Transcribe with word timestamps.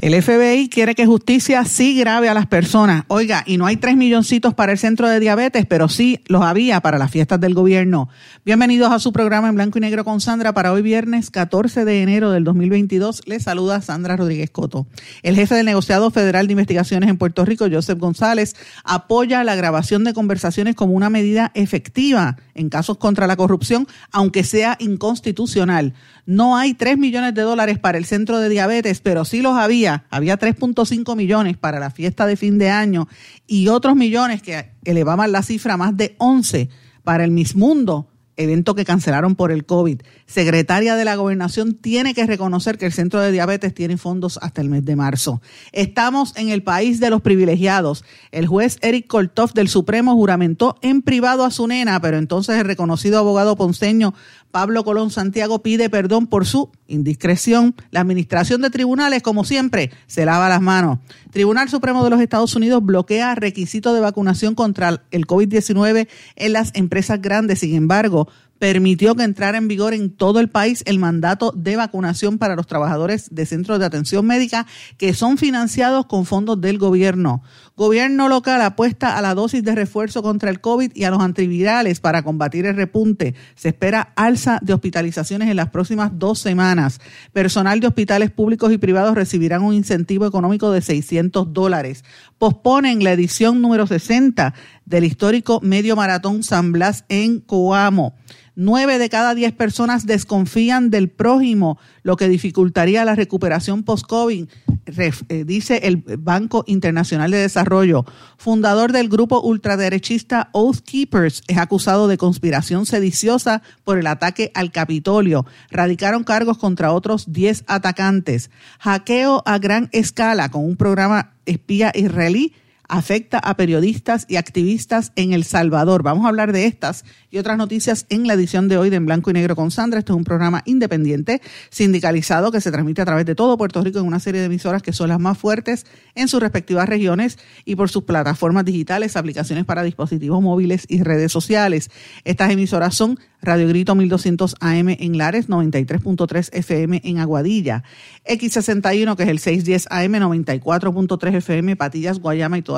El 0.00 0.14
FBI 0.22 0.68
quiere 0.68 0.94
que 0.94 1.06
justicia 1.06 1.64
sí 1.64 1.98
grave 1.98 2.28
a 2.28 2.34
las 2.34 2.46
personas. 2.46 3.02
Oiga, 3.08 3.42
y 3.44 3.56
no 3.56 3.66
hay 3.66 3.76
tres 3.76 3.96
milloncitos 3.96 4.54
para 4.54 4.70
el 4.70 4.78
centro 4.78 5.08
de 5.08 5.18
diabetes, 5.18 5.66
pero 5.66 5.88
sí 5.88 6.20
los 6.28 6.42
había 6.42 6.80
para 6.80 6.98
las 6.98 7.10
fiestas 7.10 7.40
del 7.40 7.52
gobierno. 7.52 8.08
Bienvenidos 8.44 8.92
a 8.92 9.00
su 9.00 9.12
programa 9.12 9.48
en 9.48 9.56
blanco 9.56 9.78
y 9.78 9.80
negro 9.80 10.04
con 10.04 10.20
Sandra 10.20 10.54
para 10.54 10.72
hoy 10.72 10.82
viernes 10.82 11.32
14 11.32 11.84
de 11.84 12.02
enero 12.02 12.30
del 12.30 12.44
2022. 12.44 13.22
Les 13.26 13.42
saluda 13.42 13.82
Sandra 13.82 14.16
Rodríguez 14.16 14.50
Coto. 14.50 14.86
El 15.24 15.34
jefe 15.34 15.56
del 15.56 15.66
negociado 15.66 16.12
federal 16.12 16.46
de 16.46 16.52
investigaciones 16.52 17.10
en 17.10 17.18
Puerto 17.18 17.44
Rico, 17.44 17.66
Joseph 17.68 17.98
González, 17.98 18.54
apoya 18.84 19.42
la 19.42 19.56
grabación 19.56 20.04
de 20.04 20.14
conversaciones 20.14 20.76
como 20.76 20.92
una 20.92 21.10
medida 21.10 21.50
efectiva 21.54 22.36
en 22.58 22.68
casos 22.68 22.98
contra 22.98 23.26
la 23.26 23.36
corrupción, 23.36 23.86
aunque 24.12 24.44
sea 24.44 24.76
inconstitucional. 24.80 25.94
No 26.26 26.56
hay 26.56 26.74
3 26.74 26.98
millones 26.98 27.34
de 27.34 27.42
dólares 27.42 27.78
para 27.78 27.96
el 27.96 28.04
centro 28.04 28.38
de 28.38 28.48
diabetes, 28.48 29.00
pero 29.00 29.24
sí 29.24 29.40
los 29.40 29.56
había. 29.56 30.04
Había 30.10 30.38
3.5 30.38 31.16
millones 31.16 31.56
para 31.56 31.80
la 31.80 31.90
fiesta 31.90 32.26
de 32.26 32.36
fin 32.36 32.58
de 32.58 32.70
año 32.70 33.08
y 33.46 33.68
otros 33.68 33.96
millones 33.96 34.42
que 34.42 34.72
elevaban 34.84 35.32
la 35.32 35.42
cifra 35.42 35.74
a 35.74 35.78
más 35.78 35.96
de 35.96 36.14
11 36.18 36.68
para 37.04 37.24
el 37.24 37.30
Miss 37.30 37.56
Mundo 37.56 38.08
evento 38.38 38.74
que 38.74 38.86
cancelaron 38.86 39.34
por 39.34 39.52
el 39.52 39.66
COVID. 39.66 40.00
Secretaria 40.26 40.96
de 40.96 41.04
la 41.04 41.16
Gobernación 41.16 41.74
tiene 41.74 42.14
que 42.14 42.26
reconocer 42.26 42.78
que 42.78 42.86
el 42.86 42.92
Centro 42.92 43.20
de 43.20 43.32
Diabetes 43.32 43.74
tiene 43.74 43.98
fondos 43.98 44.38
hasta 44.40 44.62
el 44.62 44.70
mes 44.70 44.84
de 44.84 44.96
marzo. 44.96 45.42
Estamos 45.72 46.34
en 46.36 46.48
el 46.48 46.62
país 46.62 47.00
de 47.00 47.10
los 47.10 47.20
privilegiados. 47.20 48.04
El 48.30 48.46
juez 48.46 48.78
Eric 48.80 49.08
Koltov 49.08 49.52
del 49.52 49.68
Supremo 49.68 50.14
juramentó 50.14 50.76
en 50.80 51.02
privado 51.02 51.44
a 51.44 51.50
su 51.50 51.66
nena, 51.66 52.00
pero 52.00 52.16
entonces 52.16 52.56
el 52.56 52.64
reconocido 52.64 53.18
abogado 53.18 53.56
ponceño 53.56 54.14
Pablo 54.50 54.84
Colón 54.84 55.10
Santiago 55.10 55.62
pide 55.62 55.90
perdón 55.90 56.26
por 56.26 56.46
su 56.46 56.70
indiscreción. 56.86 57.74
La 57.90 58.00
administración 58.00 58.62
de 58.62 58.70
tribunales, 58.70 59.22
como 59.22 59.44
siempre, 59.44 59.90
se 60.06 60.24
lava 60.24 60.48
las 60.48 60.62
manos. 60.62 60.98
Tribunal 61.30 61.68
Supremo 61.68 62.02
de 62.02 62.10
los 62.10 62.20
Estados 62.20 62.56
Unidos 62.56 62.84
bloquea 62.84 63.34
requisitos 63.34 63.94
de 63.94 64.00
vacunación 64.00 64.54
contra 64.54 65.02
el 65.10 65.26
COVID-19 65.26 66.08
en 66.36 66.52
las 66.52 66.74
empresas 66.74 67.20
grandes. 67.20 67.58
Sin 67.60 67.74
embargo, 67.74 68.28
permitió 68.58 69.14
que 69.14 69.22
entrara 69.22 69.58
en 69.58 69.68
vigor 69.68 69.94
en 69.94 70.10
todo 70.10 70.40
el 70.40 70.48
país 70.48 70.82
el 70.86 70.98
mandato 70.98 71.52
de 71.56 71.76
vacunación 71.76 72.38
para 72.38 72.56
los 72.56 72.66
trabajadores 72.66 73.28
de 73.30 73.46
centros 73.46 73.78
de 73.78 73.86
atención 73.86 74.26
médica 74.26 74.66
que 74.96 75.14
son 75.14 75.38
financiados 75.38 76.06
con 76.06 76.26
fondos 76.26 76.60
del 76.60 76.78
gobierno. 76.78 77.42
Gobierno 77.76 78.28
local 78.28 78.60
apuesta 78.62 79.16
a 79.16 79.22
la 79.22 79.34
dosis 79.34 79.62
de 79.62 79.74
refuerzo 79.74 80.20
contra 80.20 80.50
el 80.50 80.60
COVID 80.60 80.90
y 80.96 81.04
a 81.04 81.10
los 81.10 81.20
antivirales 81.20 82.00
para 82.00 82.22
combatir 82.22 82.66
el 82.66 82.74
repunte. 82.74 83.36
Se 83.54 83.68
espera 83.68 84.12
alza 84.16 84.58
de 84.62 84.72
hospitalizaciones 84.72 85.48
en 85.48 85.56
las 85.56 85.70
próximas 85.70 86.10
dos 86.14 86.40
semanas. 86.40 87.00
Personal 87.32 87.78
de 87.78 87.86
hospitales 87.86 88.32
públicos 88.32 88.72
y 88.72 88.78
privados 88.78 89.14
recibirán 89.14 89.62
un 89.62 89.74
incentivo 89.74 90.26
económico 90.26 90.72
de 90.72 90.82
600 90.82 91.52
dólares. 91.52 92.04
Posponen 92.38 93.04
la 93.04 93.12
edición 93.12 93.62
número 93.62 93.86
60 93.86 94.54
del 94.84 95.04
histórico 95.04 95.60
medio 95.62 95.94
maratón 95.94 96.42
San 96.42 96.72
Blas 96.72 97.04
en 97.08 97.38
Coamo. 97.38 98.16
Nueve 98.60 98.98
de 98.98 99.08
cada 99.08 99.36
diez 99.36 99.52
personas 99.52 100.04
desconfían 100.04 100.90
del 100.90 101.08
prójimo, 101.10 101.78
lo 102.02 102.16
que 102.16 102.28
dificultaría 102.28 103.04
la 103.04 103.14
recuperación 103.14 103.84
post-COVID, 103.84 104.48
eh, 104.86 105.44
dice 105.44 105.82
el 105.84 105.98
Banco 105.98 106.64
Internacional 106.66 107.30
de 107.30 107.38
Desarrollo. 107.38 108.04
Fundador 108.36 108.90
del 108.90 109.08
grupo 109.08 109.40
ultraderechista 109.40 110.50
Oath 110.50 110.80
Keepers, 110.80 111.44
es 111.46 111.56
acusado 111.56 112.08
de 112.08 112.18
conspiración 112.18 112.84
sediciosa 112.84 113.62
por 113.84 113.96
el 113.96 114.08
ataque 114.08 114.50
al 114.54 114.72
Capitolio. 114.72 115.46
Radicaron 115.70 116.24
cargos 116.24 116.58
contra 116.58 116.90
otros 116.90 117.32
diez 117.32 117.62
atacantes. 117.68 118.50
Hackeo 118.80 119.44
a 119.46 119.58
gran 119.58 119.88
escala 119.92 120.48
con 120.48 120.64
un 120.64 120.74
programa 120.74 121.30
espía 121.46 121.92
israelí 121.94 122.54
afecta 122.88 123.38
a 123.38 123.54
periodistas 123.56 124.24
y 124.28 124.36
activistas 124.36 125.12
en 125.14 125.32
El 125.32 125.44
Salvador. 125.44 126.02
Vamos 126.02 126.24
a 126.24 126.28
hablar 126.28 126.52
de 126.52 126.64
estas 126.64 127.04
y 127.30 127.38
otras 127.38 127.58
noticias 127.58 128.06
en 128.08 128.26
la 128.26 128.34
edición 128.34 128.68
de 128.68 128.78
hoy 128.78 128.88
de 128.88 128.96
En 128.96 129.04
Blanco 129.04 129.30
y 129.30 129.34
Negro 129.34 129.54
con 129.54 129.70
Sandra. 129.70 129.98
Esto 129.98 130.14
es 130.14 130.16
un 130.16 130.24
programa 130.24 130.62
independiente, 130.64 131.42
sindicalizado, 131.70 132.50
que 132.50 132.62
se 132.62 132.72
transmite 132.72 133.02
a 133.02 133.04
través 133.04 133.26
de 133.26 133.34
todo 133.34 133.58
Puerto 133.58 133.82
Rico 133.82 133.98
en 133.98 134.06
una 134.06 134.20
serie 134.20 134.40
de 134.40 134.46
emisoras 134.46 134.82
que 134.82 134.94
son 134.94 135.10
las 135.10 135.20
más 135.20 135.36
fuertes 135.36 135.84
en 136.14 136.28
sus 136.28 136.40
respectivas 136.40 136.88
regiones 136.88 137.38
y 137.66 137.76
por 137.76 137.90
sus 137.90 138.04
plataformas 138.04 138.64
digitales, 138.64 139.16
aplicaciones 139.16 139.66
para 139.66 139.82
dispositivos 139.82 140.40
móviles 140.40 140.86
y 140.88 141.02
redes 141.02 141.30
sociales. 141.30 141.90
Estas 142.24 142.50
emisoras 142.50 142.94
son 142.94 143.18
Radio 143.40 143.68
Grito 143.68 143.94
1200 143.94 144.56
AM 144.60 144.88
en 144.88 145.18
Lares, 145.18 145.48
93.3 145.48 146.48
FM 146.52 147.02
en 147.04 147.18
Aguadilla, 147.18 147.84
X61 148.26 149.14
que 149.16 149.22
es 149.22 149.28
el 149.28 149.38
610 149.38 149.86
AM, 149.90 150.14
94.3 150.14 151.34
FM, 151.36 151.76
Patillas, 151.76 152.18
Guayama 152.18 152.58
y 152.58 152.62
toda 152.62 152.77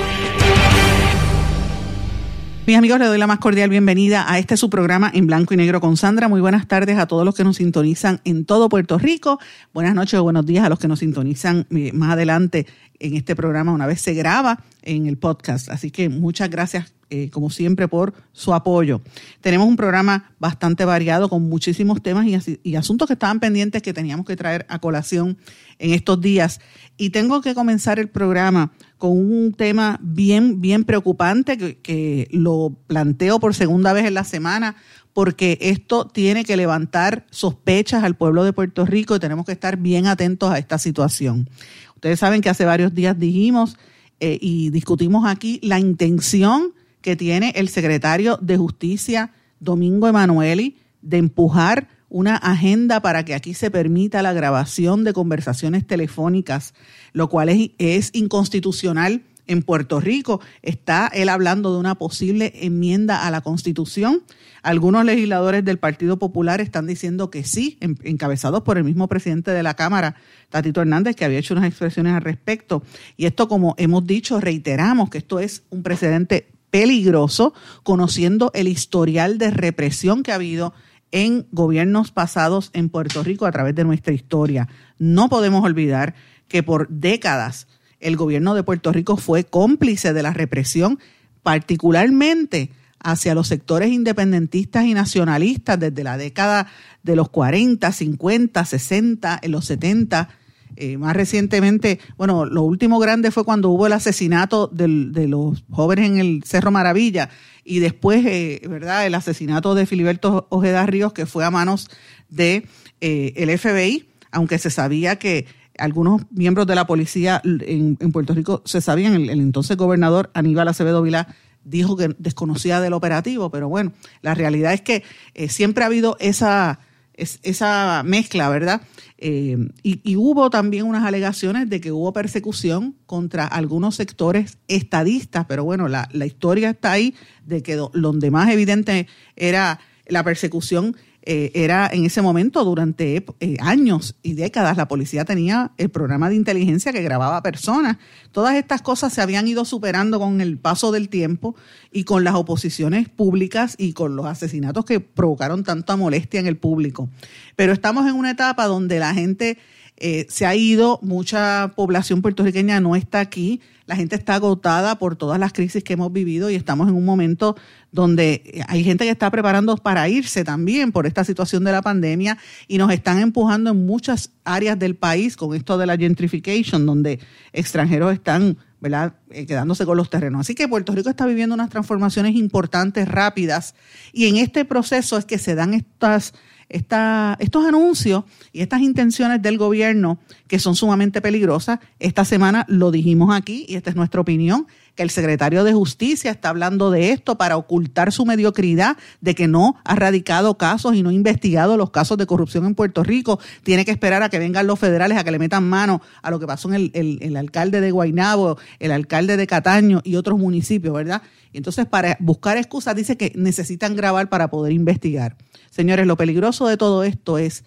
Mis 2.71 2.77
amigos, 2.77 2.99
les 2.99 3.09
doy 3.09 3.17
la 3.17 3.27
más 3.27 3.39
cordial 3.39 3.69
bienvenida 3.69 4.31
a 4.31 4.39
este 4.39 4.55
su 4.55 4.69
programa 4.69 5.11
en 5.13 5.27
blanco 5.27 5.53
y 5.53 5.57
negro 5.57 5.81
con 5.81 5.97
Sandra. 5.97 6.29
Muy 6.29 6.39
buenas 6.39 6.69
tardes 6.69 6.97
a 6.99 7.05
todos 7.05 7.25
los 7.25 7.35
que 7.35 7.43
nos 7.43 7.57
sintonizan 7.57 8.21
en 8.23 8.45
todo 8.45 8.69
Puerto 8.69 8.97
Rico. 8.97 9.39
Buenas 9.73 9.93
noches 9.93 10.17
o 10.17 10.23
buenos 10.23 10.45
días 10.45 10.63
a 10.63 10.69
los 10.69 10.79
que 10.79 10.87
nos 10.87 10.99
sintonizan 10.99 11.67
eh, 11.69 11.91
más 11.91 12.11
adelante 12.13 12.67
en 12.97 13.17
este 13.17 13.35
programa 13.35 13.73
una 13.73 13.87
vez 13.87 13.99
se 13.99 14.13
graba 14.13 14.63
en 14.81 15.07
el 15.07 15.17
podcast. 15.17 15.69
Así 15.69 15.91
que 15.91 16.09
muchas 16.09 16.49
gracias 16.49 16.93
eh, 17.13 17.29
como 17.29 17.49
siempre, 17.49 17.89
por 17.89 18.13
su 18.31 18.53
apoyo. 18.53 19.01
Tenemos 19.41 19.67
un 19.67 19.75
programa 19.75 20.31
bastante 20.39 20.85
variado 20.85 21.27
con 21.27 21.49
muchísimos 21.49 22.01
temas 22.01 22.25
y, 22.25 22.59
y, 22.63 22.75
asuntos 22.75 23.05
que 23.05 23.15
estaban 23.15 23.41
pendientes 23.41 23.81
que 23.81 23.93
teníamos 23.93 24.25
que 24.25 24.37
traer 24.37 24.65
a 24.69 24.79
colación 24.79 25.37
en 25.77 25.93
estos 25.93 26.21
días. 26.21 26.61
Y 26.95 27.09
tengo 27.09 27.41
que 27.41 27.53
comenzar 27.53 27.99
el 27.99 28.07
programa 28.07 28.71
con 28.97 29.11
un 29.11 29.51
tema 29.51 29.99
bien, 30.01 30.61
bien 30.61 30.85
preocupante 30.85 31.57
que, 31.57 31.79
que 31.79 32.29
lo 32.31 32.77
planteo 32.87 33.41
por 33.41 33.55
segunda 33.55 33.91
vez 33.91 34.05
en 34.05 34.13
la 34.13 34.23
semana 34.23 34.77
porque 35.11 35.57
esto 35.59 36.07
tiene 36.07 36.45
que 36.45 36.55
levantar 36.55 37.25
sospechas 37.29 38.05
al 38.05 38.15
pueblo 38.15 38.45
de 38.45 38.53
Puerto 38.53 38.85
Rico 38.85 39.17
y 39.17 39.19
tenemos 39.19 39.45
que 39.45 39.51
estar 39.51 39.75
bien 39.75 40.07
atentos 40.07 40.49
a 40.49 40.59
esta 40.59 40.77
situación. 40.77 41.49
Ustedes 41.95 42.19
saben 42.19 42.39
que 42.39 42.49
hace 42.49 42.63
varios 42.63 42.93
días 42.95 43.19
dijimos 43.19 43.75
eh, 44.21 44.37
y 44.39 44.69
discutimos 44.69 45.25
aquí 45.25 45.59
la 45.63 45.79
intención 45.79 46.73
que 47.01 47.15
tiene 47.15 47.51
el 47.55 47.69
secretario 47.69 48.37
de 48.37 48.55
Justicia, 48.55 49.33
Domingo 49.59 50.07
Emanueli, 50.07 50.77
de 51.01 51.17
empujar 51.17 51.89
una 52.07 52.35
agenda 52.35 53.01
para 53.01 53.25
que 53.25 53.33
aquí 53.33 53.53
se 53.55 53.71
permita 53.71 54.21
la 54.21 54.33
grabación 54.33 55.03
de 55.03 55.13
conversaciones 55.13 55.87
telefónicas, 55.87 56.75
lo 57.13 57.29
cual 57.29 57.49
es, 57.49 57.71
es 57.79 58.11
inconstitucional 58.13 59.23
en 59.51 59.63
Puerto 59.63 59.99
Rico. 59.99 60.41
Está 60.61 61.07
él 61.13 61.29
hablando 61.29 61.73
de 61.73 61.79
una 61.79 61.95
posible 61.95 62.53
enmienda 62.55 63.25
a 63.27 63.31
la 63.31 63.41
Constitución. 63.41 64.23
Algunos 64.63 65.03
legisladores 65.05 65.65
del 65.65 65.79
Partido 65.79 66.17
Popular 66.17 66.61
están 66.61 66.87
diciendo 66.87 67.29
que 67.29 67.43
sí, 67.43 67.77
encabezados 67.81 68.61
por 68.61 68.77
el 68.77 68.83
mismo 68.83 69.07
presidente 69.07 69.51
de 69.51 69.63
la 69.63 69.73
Cámara, 69.73 70.15
Tatito 70.49 70.81
Hernández, 70.81 71.15
que 71.15 71.25
había 71.25 71.39
hecho 71.39 71.53
unas 71.53 71.65
expresiones 71.65 72.13
al 72.13 72.21
respecto. 72.21 72.83
Y 73.17 73.25
esto, 73.25 73.47
como 73.47 73.75
hemos 73.77 74.05
dicho, 74.05 74.39
reiteramos 74.39 75.09
que 75.09 75.17
esto 75.17 75.39
es 75.39 75.63
un 75.69 75.83
precedente 75.83 76.47
peligroso, 76.69 77.53
conociendo 77.83 78.51
el 78.53 78.67
historial 78.67 79.37
de 79.37 79.51
represión 79.51 80.23
que 80.23 80.31
ha 80.31 80.35
habido 80.35 80.73
en 81.11 81.45
gobiernos 81.51 82.11
pasados 82.11 82.69
en 82.73 82.87
Puerto 82.87 83.23
Rico 83.23 83.45
a 83.45 83.51
través 83.51 83.75
de 83.75 83.83
nuestra 83.83 84.13
historia. 84.13 84.69
No 84.97 85.27
podemos 85.27 85.65
olvidar 85.65 86.15
que 86.47 86.63
por 86.63 86.87
décadas 86.87 87.67
el 88.01 88.17
gobierno 88.17 88.53
de 88.53 88.63
Puerto 88.63 88.91
Rico 88.91 89.17
fue 89.17 89.43
cómplice 89.43 90.13
de 90.13 90.23
la 90.23 90.33
represión, 90.33 90.99
particularmente 91.43 92.71
hacia 93.03 93.33
los 93.33 93.47
sectores 93.47 93.91
independentistas 93.91 94.85
y 94.85 94.93
nacionalistas 94.93 95.79
desde 95.79 96.03
la 96.03 96.17
década 96.17 96.67
de 97.03 97.15
los 97.15 97.29
40, 97.29 97.91
50, 97.91 98.65
60, 98.65 99.39
en 99.41 99.51
los 99.51 99.65
70. 99.65 100.29
Eh, 100.77 100.97
más 100.97 101.15
recientemente, 101.15 101.99
bueno, 102.17 102.45
lo 102.45 102.63
último 102.63 102.99
grande 102.99 103.31
fue 103.31 103.43
cuando 103.43 103.69
hubo 103.69 103.87
el 103.87 103.93
asesinato 103.93 104.67
de 104.67 105.27
los 105.27 105.63
jóvenes 105.69 106.09
en 106.09 106.17
el 106.17 106.43
Cerro 106.45 106.71
Maravilla 106.71 107.29
y 107.63 107.79
después, 107.79 108.25
eh, 108.25 108.61
¿verdad?, 108.69 109.05
el 109.05 109.15
asesinato 109.15 109.75
de 109.75 109.85
Filiberto 109.85 110.47
Ojeda 110.49 110.85
Ríos, 110.85 111.13
que 111.13 111.25
fue 111.25 111.43
a 111.43 111.51
manos 111.51 111.89
de 112.29 112.65
eh, 113.01 113.33
el 113.35 113.57
FBI, 113.57 114.07
aunque 114.31 114.57
se 114.57 114.69
sabía 114.69 115.17
que 115.17 115.45
algunos 115.77 116.23
miembros 116.31 116.67
de 116.67 116.75
la 116.75 116.85
policía 116.85 117.41
en, 117.43 117.95
Puerto 118.11 118.33
Rico 118.33 118.61
se 118.65 118.81
sabían, 118.81 119.13
el, 119.13 119.29
el 119.29 119.39
entonces 119.39 119.77
gobernador 119.77 120.29
Aníbal 120.33 120.67
Acevedo 120.67 121.01
Vilá 121.01 121.35
dijo 121.63 121.95
que 121.95 122.15
desconocía 122.17 122.81
del 122.81 122.93
operativo, 122.93 123.49
pero 123.49 123.69
bueno, 123.69 123.93
la 124.21 124.33
realidad 124.33 124.73
es 124.73 124.81
que 124.81 125.03
eh, 125.33 125.49
siempre 125.49 125.83
ha 125.83 125.87
habido 125.87 126.17
esa, 126.19 126.79
esa 127.13 128.03
mezcla, 128.05 128.49
¿verdad? 128.49 128.81
Eh, 129.17 129.57
y, 129.83 130.15
hubo 130.15 130.49
también 130.49 130.85
unas 130.85 131.05
alegaciones 131.05 131.69
de 131.69 131.79
que 131.79 131.91
hubo 131.91 132.11
persecución 132.13 132.95
contra 133.05 133.45
algunos 133.45 133.95
sectores 133.95 134.57
estadistas, 134.67 135.45
pero 135.47 135.63
bueno, 135.63 135.87
la, 135.87 136.09
la 136.11 136.25
historia 136.25 136.71
está 136.71 136.93
ahí 136.93 137.13
de 137.45 137.61
que 137.61 137.75
donde 137.75 138.31
más 138.31 138.49
evidente 138.49 139.07
era 139.35 139.79
la 140.07 140.23
persecución 140.23 140.95
eh, 141.23 141.51
era 141.53 141.87
en 141.91 142.05
ese 142.05 142.21
momento, 142.21 142.63
durante 142.63 143.23
eh, 143.39 143.57
años 143.59 144.15
y 144.23 144.33
décadas, 144.33 144.75
la 144.75 144.87
policía 144.87 145.23
tenía 145.23 145.71
el 145.77 145.89
programa 145.89 146.29
de 146.29 146.35
inteligencia 146.35 146.91
que 146.91 147.03
grababa 147.03 147.43
personas. 147.43 147.97
Todas 148.31 148.55
estas 148.55 148.81
cosas 148.81 149.13
se 149.13 149.21
habían 149.21 149.47
ido 149.47 149.63
superando 149.63 150.19
con 150.19 150.41
el 150.41 150.57
paso 150.57 150.91
del 150.91 151.09
tiempo 151.09 151.55
y 151.91 152.05
con 152.05 152.23
las 152.23 152.33
oposiciones 152.33 153.07
públicas 153.07 153.75
y 153.77 153.93
con 153.93 154.15
los 154.15 154.25
asesinatos 154.25 154.85
que 154.85 154.99
provocaron 154.99 155.63
tanta 155.63 155.95
molestia 155.95 156.39
en 156.39 156.47
el 156.47 156.57
público. 156.57 157.09
Pero 157.55 157.71
estamos 157.71 158.07
en 158.07 158.15
una 158.15 158.31
etapa 158.31 158.65
donde 158.65 158.97
la 158.97 159.13
gente 159.13 159.59
eh, 160.03 160.25
se 160.29 160.47
ha 160.47 160.55
ido, 160.55 160.97
mucha 161.03 161.73
población 161.75 162.23
puertorriqueña 162.23 162.79
no 162.79 162.95
está 162.95 163.19
aquí, 163.19 163.61
la 163.85 163.95
gente 163.95 164.15
está 164.15 164.33
agotada 164.33 164.97
por 164.97 165.15
todas 165.15 165.39
las 165.39 165.53
crisis 165.53 165.83
que 165.83 165.93
hemos 165.93 166.11
vivido 166.11 166.49
y 166.49 166.55
estamos 166.55 166.87
en 166.87 166.95
un 166.95 167.05
momento 167.05 167.55
donde 167.91 168.63
hay 168.67 168.83
gente 168.83 169.03
que 169.03 169.11
está 169.11 169.29
preparando 169.29 169.75
para 169.77 170.07
irse 170.07 170.43
también 170.43 170.91
por 170.91 171.05
esta 171.05 171.23
situación 171.23 171.63
de 171.63 171.71
la 171.71 171.81
pandemia 171.81 172.37
y 172.67 172.77
nos 172.77 172.91
están 172.91 173.19
empujando 173.19 173.71
en 173.71 173.85
muchas 173.85 174.31
áreas 174.45 174.79
del 174.79 174.95
país 174.95 175.35
con 175.35 175.55
esto 175.55 175.77
de 175.77 175.85
la 175.85 175.97
gentrification, 175.97 176.85
donde 176.85 177.19
extranjeros 177.53 178.13
están 178.13 178.57
¿verdad? 178.79 179.13
Eh, 179.29 179.45
quedándose 179.45 179.85
con 179.85 179.95
los 179.95 180.09
terrenos. 180.09 180.41
Así 180.41 180.55
que 180.55 180.67
Puerto 180.67 180.93
Rico 180.93 181.09
está 181.09 181.27
viviendo 181.27 181.53
unas 181.53 181.69
transformaciones 181.69 182.35
importantes, 182.35 183.07
rápidas, 183.07 183.75
y 184.11 184.25
en 184.25 184.37
este 184.37 184.65
proceso 184.65 185.17
es 185.17 185.25
que 185.25 185.37
se 185.37 185.53
dan 185.53 185.75
estas 185.75 186.33
estos 186.71 187.65
anuncios 187.65 188.23
y 188.53 188.61
estas 188.61 188.81
intenciones 188.81 189.41
del 189.41 189.57
gobierno 189.57 190.19
que 190.47 190.57
son 190.57 190.75
sumamente 190.75 191.21
peligrosas. 191.21 191.79
Esta 191.99 192.23
semana 192.23 192.65
lo 192.69 192.91
dijimos 192.91 193.35
aquí 193.35 193.65
y 193.67 193.75
esta 193.75 193.89
es 193.89 193.95
nuestra 193.97 194.21
opinión, 194.21 194.67
el 195.01 195.09
secretario 195.09 195.63
de 195.63 195.73
Justicia 195.73 196.31
está 196.31 196.49
hablando 196.49 196.91
de 196.91 197.11
esto 197.11 197.37
para 197.37 197.57
ocultar 197.57 198.11
su 198.11 198.25
mediocridad 198.25 198.97
de 199.19 199.35
que 199.35 199.47
no 199.47 199.75
ha 199.83 199.95
radicado 199.95 200.57
casos 200.57 200.95
y 200.95 201.03
no 201.03 201.09
ha 201.09 201.13
investigado 201.13 201.77
los 201.77 201.91
casos 201.91 202.17
de 202.17 202.25
corrupción 202.25 202.65
en 202.65 202.75
Puerto 202.75 203.03
Rico. 203.03 203.39
Tiene 203.63 203.85
que 203.85 203.91
esperar 203.91 204.23
a 204.23 204.29
que 204.29 204.39
vengan 204.39 204.67
los 204.67 204.79
federales 204.79 205.17
a 205.17 205.23
que 205.23 205.31
le 205.31 205.39
metan 205.39 205.67
mano 205.67 206.01
a 206.21 206.31
lo 206.31 206.39
que 206.39 206.47
pasó 206.47 206.71
en 206.71 206.91
el, 206.93 207.19
el 207.21 207.37
alcalde 207.37 207.81
de 207.81 207.91
Guaynabo, 207.91 208.57
el 208.79 208.91
alcalde 208.91 209.37
de 209.37 209.47
Cataño 209.47 210.01
y 210.03 210.15
otros 210.15 210.39
municipios, 210.39 210.93
¿verdad? 210.93 211.21
Entonces 211.53 211.85
para 211.85 212.17
buscar 212.19 212.57
excusas 212.57 212.95
dice 212.95 213.17
que 213.17 213.33
necesitan 213.35 213.95
grabar 213.95 214.29
para 214.29 214.49
poder 214.49 214.71
investigar. 214.71 215.35
Señores, 215.69 216.07
lo 216.07 216.17
peligroso 216.17 216.67
de 216.67 216.77
todo 216.77 217.03
esto 217.03 217.37
es 217.37 217.63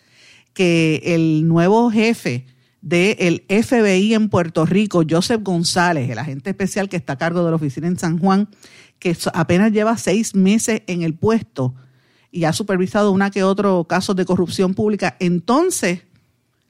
que 0.55 1.03
el 1.05 1.49
nuevo 1.49 1.91
jefe 1.91 2.47
del 2.85 3.45
FBI 3.49 4.13
en 4.13 4.29
Puerto 4.29 4.67
Rico, 4.67 5.05
Joseph 5.09 5.41
González, 5.43 6.11
el 6.11 6.19
agente 6.19 6.51
especial 6.51 6.91
que 6.91 6.99
está 6.99 7.15
a 7.15 7.19
cargo 7.19 7.43
de 7.43 7.51
la 7.51 7.57
oficina 7.57 7.87
en 7.87 7.99
San 7.99 8.19
Juan, 8.19 8.51
que 8.99 9.17
apenas 9.33 9.73
lleva 9.73 9.97
seis 9.97 10.35
meses 10.35 10.83
en 10.87 11.03
el 11.03 11.15
puesto 11.15 11.75
y 12.31 12.45
ha 12.45 12.53
supervisado 12.53 13.11
una 13.11 13.31
que 13.31 13.43
otro 13.43 13.85
caso 13.85 14.13
de 14.13 14.27
corrupción 14.27 14.75
pública, 14.75 15.17
entonces 15.19 16.03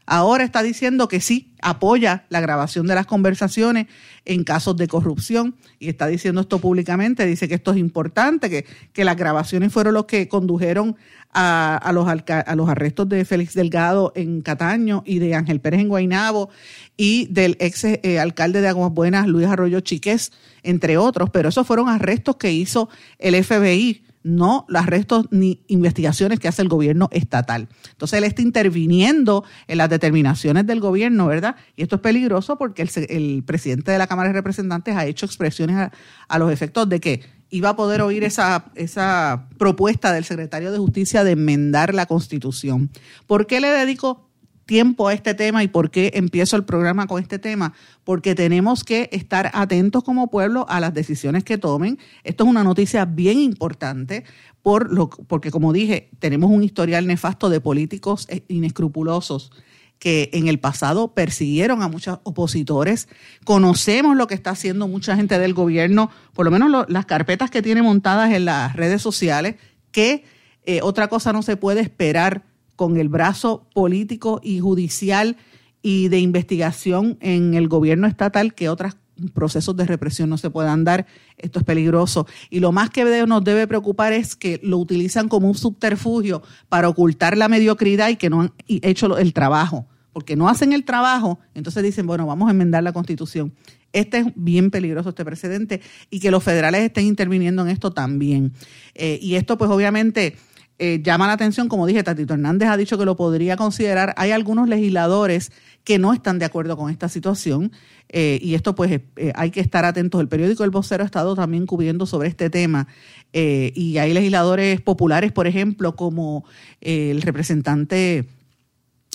ahora 0.06 0.44
está 0.44 0.62
diciendo 0.62 1.08
que 1.08 1.20
sí, 1.20 1.52
apoya 1.62 2.24
la 2.28 2.40
grabación 2.40 2.86
de 2.86 2.94
las 2.94 3.06
conversaciones 3.06 3.86
en 4.24 4.44
casos 4.44 4.76
de 4.76 4.86
corrupción 4.86 5.54
y 5.78 5.88
está 5.88 6.06
diciendo 6.06 6.42
esto 6.42 6.58
públicamente, 6.58 7.26
dice 7.26 7.48
que 7.48 7.54
esto 7.54 7.72
es 7.72 7.78
importante, 7.78 8.50
que, 8.50 8.66
que 8.92 9.04
las 9.04 9.16
grabaciones 9.16 9.72
fueron 9.72 9.94
los 9.94 10.04
que 10.04 10.28
condujeron 10.28 10.96
a, 11.32 11.90
los, 11.92 12.06
a 12.06 12.54
los 12.54 12.68
arrestos 12.68 13.08
de 13.08 13.24
Félix 13.24 13.54
Delgado 13.54 14.12
en 14.14 14.40
Cataño 14.40 15.02
y 15.04 15.18
de 15.18 15.34
Ángel 15.34 15.60
Pérez 15.60 15.80
en 15.80 15.88
Guainabo 15.88 16.50
y 16.96 17.26
del 17.26 17.56
ex 17.58 17.84
eh, 17.84 18.20
alcalde 18.20 18.60
de 18.60 18.68
Aguas 18.68 18.92
Buenas, 18.92 19.26
Luis 19.26 19.48
Arroyo 19.48 19.80
Chiqués, 19.80 20.32
entre 20.62 20.96
otros, 20.96 21.30
pero 21.30 21.48
esos 21.48 21.66
fueron 21.66 21.88
arrestos 21.88 22.36
que 22.36 22.52
hizo 22.52 22.88
el 23.18 23.42
FBI 23.42 24.04
no 24.24 24.64
los 24.68 24.82
arrestos 24.82 25.26
ni 25.30 25.62
investigaciones 25.68 26.40
que 26.40 26.48
hace 26.48 26.62
el 26.62 26.68
gobierno 26.68 27.08
estatal. 27.12 27.68
Entonces 27.92 28.18
él 28.18 28.24
está 28.24 28.42
interviniendo 28.42 29.44
en 29.68 29.78
las 29.78 29.90
determinaciones 29.90 30.66
del 30.66 30.80
gobierno, 30.80 31.26
¿verdad? 31.26 31.56
Y 31.76 31.82
esto 31.82 31.96
es 31.96 32.02
peligroso 32.02 32.56
porque 32.58 32.82
el, 32.82 33.44
presidente 33.44 33.92
de 33.92 33.98
la 33.98 34.06
Cámara 34.06 34.30
de 34.30 34.32
Representantes 34.32 34.96
ha 34.96 35.04
hecho 35.04 35.26
expresiones 35.26 35.90
a, 36.28 36.38
los 36.38 36.50
efectos 36.50 36.88
de 36.88 37.00
que 37.00 37.22
iba 37.50 37.68
a 37.68 37.76
poder 37.76 38.00
oír 38.00 38.24
esa, 38.24 38.72
esa 38.74 39.48
propuesta 39.58 40.12
del 40.12 40.24
secretario 40.24 40.72
de 40.72 40.78
Justicia 40.78 41.22
de 41.22 41.32
enmendar 41.32 41.94
la 41.94 42.06
Constitución. 42.06 42.90
¿Por 43.26 43.46
qué 43.46 43.60
le 43.60 43.68
dedico 43.68 44.30
tiempo 44.66 45.08
a 45.08 45.14
este 45.14 45.34
tema 45.34 45.62
y 45.62 45.68
por 45.68 45.90
qué 45.90 46.12
empiezo 46.14 46.56
el 46.56 46.64
programa 46.64 47.06
con 47.06 47.20
este 47.22 47.38
tema, 47.38 47.74
porque 48.04 48.34
tenemos 48.34 48.84
que 48.84 49.08
estar 49.12 49.50
atentos 49.54 50.04
como 50.04 50.30
pueblo 50.30 50.66
a 50.68 50.80
las 50.80 50.94
decisiones 50.94 51.44
que 51.44 51.58
tomen. 51.58 51.98
Esto 52.22 52.44
es 52.44 52.50
una 52.50 52.64
noticia 52.64 53.04
bien 53.04 53.38
importante 53.38 54.24
por 54.62 54.92
lo, 54.92 55.10
porque, 55.10 55.50
como 55.50 55.72
dije, 55.72 56.08
tenemos 56.18 56.50
un 56.50 56.62
historial 56.62 57.06
nefasto 57.06 57.50
de 57.50 57.60
políticos 57.60 58.26
inescrupulosos 58.48 59.50
que 59.98 60.30
en 60.32 60.48
el 60.48 60.58
pasado 60.58 61.14
persiguieron 61.14 61.82
a 61.82 61.88
muchos 61.88 62.18
opositores. 62.24 63.08
Conocemos 63.44 64.16
lo 64.16 64.26
que 64.26 64.34
está 64.34 64.50
haciendo 64.50 64.88
mucha 64.88 65.16
gente 65.16 65.38
del 65.38 65.54
gobierno, 65.54 66.10
por 66.32 66.44
lo 66.44 66.50
menos 66.50 66.86
las 66.88 67.06
carpetas 67.06 67.50
que 67.50 67.62
tiene 67.62 67.82
montadas 67.82 68.32
en 68.32 68.44
las 68.44 68.74
redes 68.74 69.00
sociales, 69.00 69.56
que 69.92 70.24
eh, 70.66 70.80
otra 70.82 71.08
cosa 71.08 71.32
no 71.32 71.42
se 71.42 71.56
puede 71.56 71.80
esperar 71.80 72.42
con 72.76 72.96
el 72.96 73.08
brazo 73.08 73.66
político 73.74 74.40
y 74.42 74.60
judicial 74.60 75.36
y 75.82 76.08
de 76.08 76.18
investigación 76.18 77.18
en 77.20 77.54
el 77.54 77.68
gobierno 77.68 78.06
estatal 78.06 78.54
que 78.54 78.68
otros 78.68 78.96
procesos 79.32 79.76
de 79.76 79.84
represión 79.84 80.28
no 80.28 80.38
se 80.38 80.50
puedan 80.50 80.84
dar. 80.84 81.06
Esto 81.38 81.58
es 81.58 81.64
peligroso. 81.64 82.26
Y 82.50 82.60
lo 82.60 82.72
más 82.72 82.90
que 82.90 83.04
nos 83.26 83.44
debe 83.44 83.66
preocupar 83.66 84.12
es 84.12 84.34
que 84.34 84.60
lo 84.62 84.78
utilizan 84.78 85.28
como 85.28 85.48
un 85.48 85.54
subterfugio 85.54 86.42
para 86.68 86.88
ocultar 86.88 87.36
la 87.36 87.48
mediocridad 87.48 88.08
y 88.08 88.16
que 88.16 88.30
no 88.30 88.42
han 88.42 88.52
hecho 88.66 89.16
el 89.18 89.32
trabajo. 89.32 89.86
Porque 90.12 90.36
no 90.36 90.48
hacen 90.48 90.72
el 90.72 90.84
trabajo, 90.84 91.40
entonces 91.54 91.82
dicen, 91.82 92.06
bueno, 92.06 92.24
vamos 92.24 92.46
a 92.46 92.52
enmendar 92.52 92.84
la 92.84 92.92
constitución. 92.92 93.52
Este 93.92 94.18
es 94.18 94.26
bien 94.36 94.70
peligroso, 94.70 95.08
este 95.08 95.24
precedente, 95.24 95.80
y 96.08 96.20
que 96.20 96.30
los 96.30 96.42
federales 96.42 96.82
estén 96.82 97.06
interviniendo 97.06 97.62
en 97.62 97.68
esto 97.68 97.92
también. 97.92 98.52
Eh, 98.94 99.18
y 99.20 99.34
esto, 99.34 99.58
pues 99.58 99.70
obviamente, 99.70 100.36
eh, 100.78 101.00
llama 101.04 101.28
la 101.28 101.34
atención, 101.34 101.68
como 101.68 101.86
dije, 101.86 102.02
Tatito 102.02 102.34
Hernández 102.34 102.68
ha 102.68 102.76
dicho 102.76 102.98
que 102.98 103.04
lo 103.04 103.14
podría 103.16 103.56
considerar. 103.56 104.12
Hay 104.16 104.32
algunos 104.32 104.68
legisladores 104.68 105.52
que 105.84 105.98
no 106.00 106.12
están 106.12 106.40
de 106.40 106.46
acuerdo 106.46 106.76
con 106.76 106.90
esta 106.90 107.08
situación 107.08 107.70
eh, 108.08 108.40
y 108.42 108.54
esto 108.54 108.74
pues 108.74 108.90
eh, 109.16 109.32
hay 109.36 109.52
que 109.52 109.60
estar 109.60 109.84
atentos. 109.84 110.20
El 110.20 110.28
periódico 110.28 110.64
El 110.64 110.70
Vocero 110.70 111.04
ha 111.04 111.06
estado 111.06 111.36
también 111.36 111.66
cubriendo 111.66 112.06
sobre 112.06 112.28
este 112.28 112.50
tema 112.50 112.88
y 113.36 113.98
hay 113.98 114.14
legisladores 114.14 114.80
populares, 114.80 115.32
por 115.32 115.48
ejemplo, 115.48 115.96
como 115.96 116.44
el 116.80 117.20
representante 117.20 118.28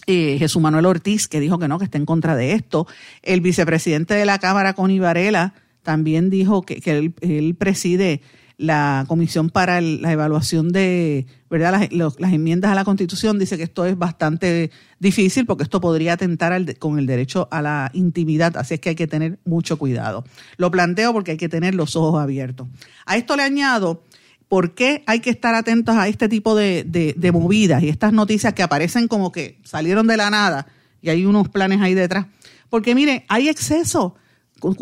Jesús 0.06 0.62
Manuel 0.62 0.88
Ortiz, 0.88 1.30
que 1.30 1.40
dijo 1.40 1.58
que 1.58 1.70
no, 1.70 1.80
que 1.80 1.86
está 1.86 1.98
en 1.98 2.06
contra 2.06 2.36
de 2.36 2.52
esto. 2.52 2.86
El 3.24 3.40
vicepresidente 3.40 4.16
de 4.16 4.26
la 4.26 4.40
Cámara, 4.40 4.74
Connie 4.74 5.00
Varela, 5.00 5.54
también 5.84 6.30
dijo 6.30 6.64
que, 6.64 6.82
que 6.82 7.14
él 7.22 7.56
preside 7.58 8.22
la 8.60 9.06
Comisión 9.08 9.50
para 9.50 9.80
la 9.80 10.12
Evaluación 10.12 10.74
de 10.74 11.26
¿verdad? 11.50 11.88
Las, 11.92 12.34
enmiendas 12.34 12.70
a 12.70 12.76
la 12.76 12.84
Constitución 12.84 13.40
dice 13.40 13.56
que 13.56 13.64
esto 13.64 13.86
es 13.86 13.98
bastante 13.98 14.70
difícil 15.00 15.46
porque 15.46 15.64
esto 15.64 15.80
podría 15.80 16.14
atentar 16.14 16.62
con 16.78 17.00
el 17.00 17.06
derecho 17.06 17.48
a 17.52 17.62
la 17.62 17.90
intimidad, 17.94 18.58
así 18.58 18.74
es 18.74 18.82
que 18.82 18.90
hay 18.90 18.96
que 18.96 19.08
tener 19.08 19.40
mucho 19.46 19.80
cuidado. 19.80 20.26
Lo 20.58 20.70
planteo 20.72 21.14
porque 21.14 21.32
hay 21.32 21.38
que 21.38 21.48
tener 21.48 21.74
los 21.74 21.96
ojos 21.96 22.22
abiertos. 22.22 22.68
A 23.06 23.16
esto 23.16 23.38
le 23.38 23.44
añado 23.44 24.04
por 24.50 24.76
qué 24.76 25.04
hay 25.08 25.22
que 25.22 25.30
estar 25.30 25.56
atentos 25.56 25.96
a 25.96 26.10
este 26.10 26.28
tipo 26.28 26.54
de, 26.54 26.84
de 26.84 27.32
movidas 27.32 27.82
y 27.82 27.88
estas 27.88 28.12
noticias 28.12 28.54
que 28.54 28.62
aparecen 28.62 29.08
como 29.08 29.32
que 29.32 29.58
salieron 29.64 30.06
de 30.06 30.18
la 30.18 30.30
nada 30.30 30.68
y 31.02 31.10
hay 31.10 31.26
unos 31.26 31.48
planes 31.48 31.80
ahí 31.80 31.94
detrás 31.94 32.26
Porque 32.70 32.94
mire, 32.94 33.24
hay 33.30 33.48
exceso 33.48 34.16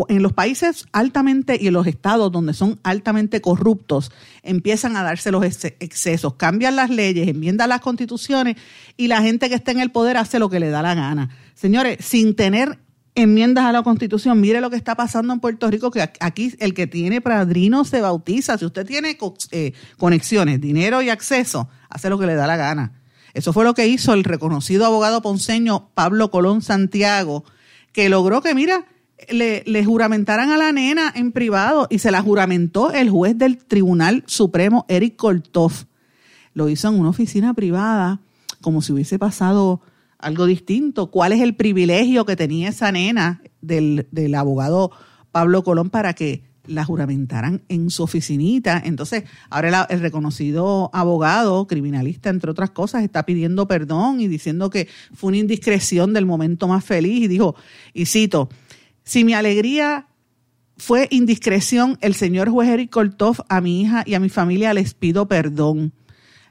en 0.08 0.24
los 0.24 0.34
países 0.34 0.86
altamente 0.92 1.58
y 1.60 1.68
en 1.68 1.74
los 1.74 1.88
estados 1.88 2.32
donde 2.32 2.54
son 2.54 2.80
altamente 2.84 3.42
corruptos, 3.42 4.12
empiezan 4.44 4.96
a 4.96 5.04
darse 5.04 5.32
los 5.32 5.44
excesos, 5.44 6.36
cambian 6.36 6.76
las 6.76 6.90
leyes, 6.90 7.28
enmiendan 7.28 7.70
las 7.70 7.82
constituciones 7.82 8.58
y 8.98 9.08
la 9.08 9.22
gente 9.22 9.50
que 9.50 9.56
está 9.56 9.72
en 9.72 9.80
el 9.80 9.92
poder 9.92 10.18
hace 10.18 10.40
lo 10.40 10.50
que 10.50 10.60
le 10.60 10.70
da 10.70 10.82
la 10.82 10.96
gana. 10.96 11.30
Señores, 11.54 11.98
sin 12.02 12.36
tener 12.36 12.80
enmiendas 13.16 13.66
a 13.66 13.72
la 13.72 13.82
constitución, 13.82 14.40
mire 14.40 14.62
lo 14.62 14.70
que 14.70 14.76
está 14.76 14.96
pasando 14.96 15.34
en 15.34 15.40
Puerto 15.40 15.70
Rico, 15.72 15.90
que 15.90 16.02
aquí 16.02 16.54
el 16.60 16.74
que 16.74 16.86
tiene 16.86 17.20
padrino 17.20 17.84
se 17.84 18.00
bautiza. 18.00 18.58
Si 18.58 18.66
usted 18.66 18.86
tiene 18.86 19.18
eh, 19.52 19.74
conexiones, 19.98 20.62
dinero 20.62 21.02
y 21.02 21.10
acceso, 21.10 21.68
hace 21.90 22.10
lo 22.10 22.20
que 22.20 22.28
le 22.28 22.36
da 22.36 22.46
la 22.46 22.58
gana. 22.58 22.94
Eso 23.34 23.54
fue 23.54 23.64
lo 23.64 23.74
que 23.74 23.88
hizo 23.88 24.14
el 24.14 24.24
reconocido 24.24 24.86
abogado 24.86 25.22
ponceño 25.22 25.90
Pablo 25.94 26.32
Colón 26.32 26.62
Santiago, 26.62 27.44
que 27.92 28.10
logró 28.10 28.42
que, 28.42 28.54
mira, 28.54 28.86
le, 29.30 29.64
le, 29.66 29.86
juramentaran 29.86 30.50
a 30.50 30.58
la 30.58 30.72
nena 30.72 31.12
en 31.16 31.32
privado 31.32 31.88
y 31.90 32.00
se 32.00 32.12
la 32.12 32.22
juramentó 32.22 32.92
el 32.92 33.10
juez 33.10 33.38
del 33.38 33.58
Tribunal 33.58 34.24
Supremo, 34.28 34.86
Eric 34.88 35.16
Koltov. 35.16 35.72
Lo 36.54 36.70
hizo 36.70 36.88
en 36.90 37.00
una 37.00 37.10
oficina 37.10 37.54
privada, 37.54 38.20
como 38.62 38.82
si 38.82 38.94
hubiese 38.94 39.20
pasado 39.20 39.82
algo 40.20 40.46
distinto. 40.46 41.12
¿Cuál 41.12 41.34
es 41.34 41.42
el 41.42 41.56
privilegio 41.56 42.26
que 42.26 42.36
tenía 42.36 42.70
esa 42.70 42.92
nena 42.92 43.42
del, 43.62 44.08
del 44.12 44.36
abogado 44.36 44.92
Pablo 45.32 45.64
Colón 45.64 45.90
para 45.90 46.14
que 46.14 46.44
la 46.68 46.84
juramentaran 46.84 47.62
en 47.70 47.90
su 47.90 48.04
oficinita. 48.04 48.82
Entonces, 48.84 49.24
ahora 49.50 49.88
el, 49.90 50.00
reconocido 50.00 50.90
abogado, 50.94 51.66
criminalista, 51.68 52.30
entre 52.30 52.52
otras 52.52 52.72
cosas, 52.72 53.04
está 53.04 53.26
pidiendo 53.26 53.68
perdón 53.68 54.22
y 54.22 54.28
diciendo 54.28 54.70
que 54.70 54.88
fue 55.14 55.30
una 55.30 55.38
indiscreción 55.38 56.14
del 56.14 56.26
momento 56.26 56.68
más 56.68 56.84
feliz 56.84 57.24
y 57.24 57.28
dijo, 57.28 57.56
y 57.94 58.06
cito, 58.06 58.50
si 59.08 59.24
mi 59.24 59.34
alegría 59.34 60.06
fue 60.76 61.08
indiscreción, 61.12 61.98
el 62.02 62.14
señor 62.14 62.50
juez 62.50 62.70
Eric 62.70 62.94
a 63.48 63.62
mi 63.62 63.82
hija 63.82 64.04
y 64.06 64.16
a 64.16 64.20
mi 64.20 64.28
familia 64.28 64.74
les 64.74 64.94
pido 64.94 65.30
perdón. 65.30 65.94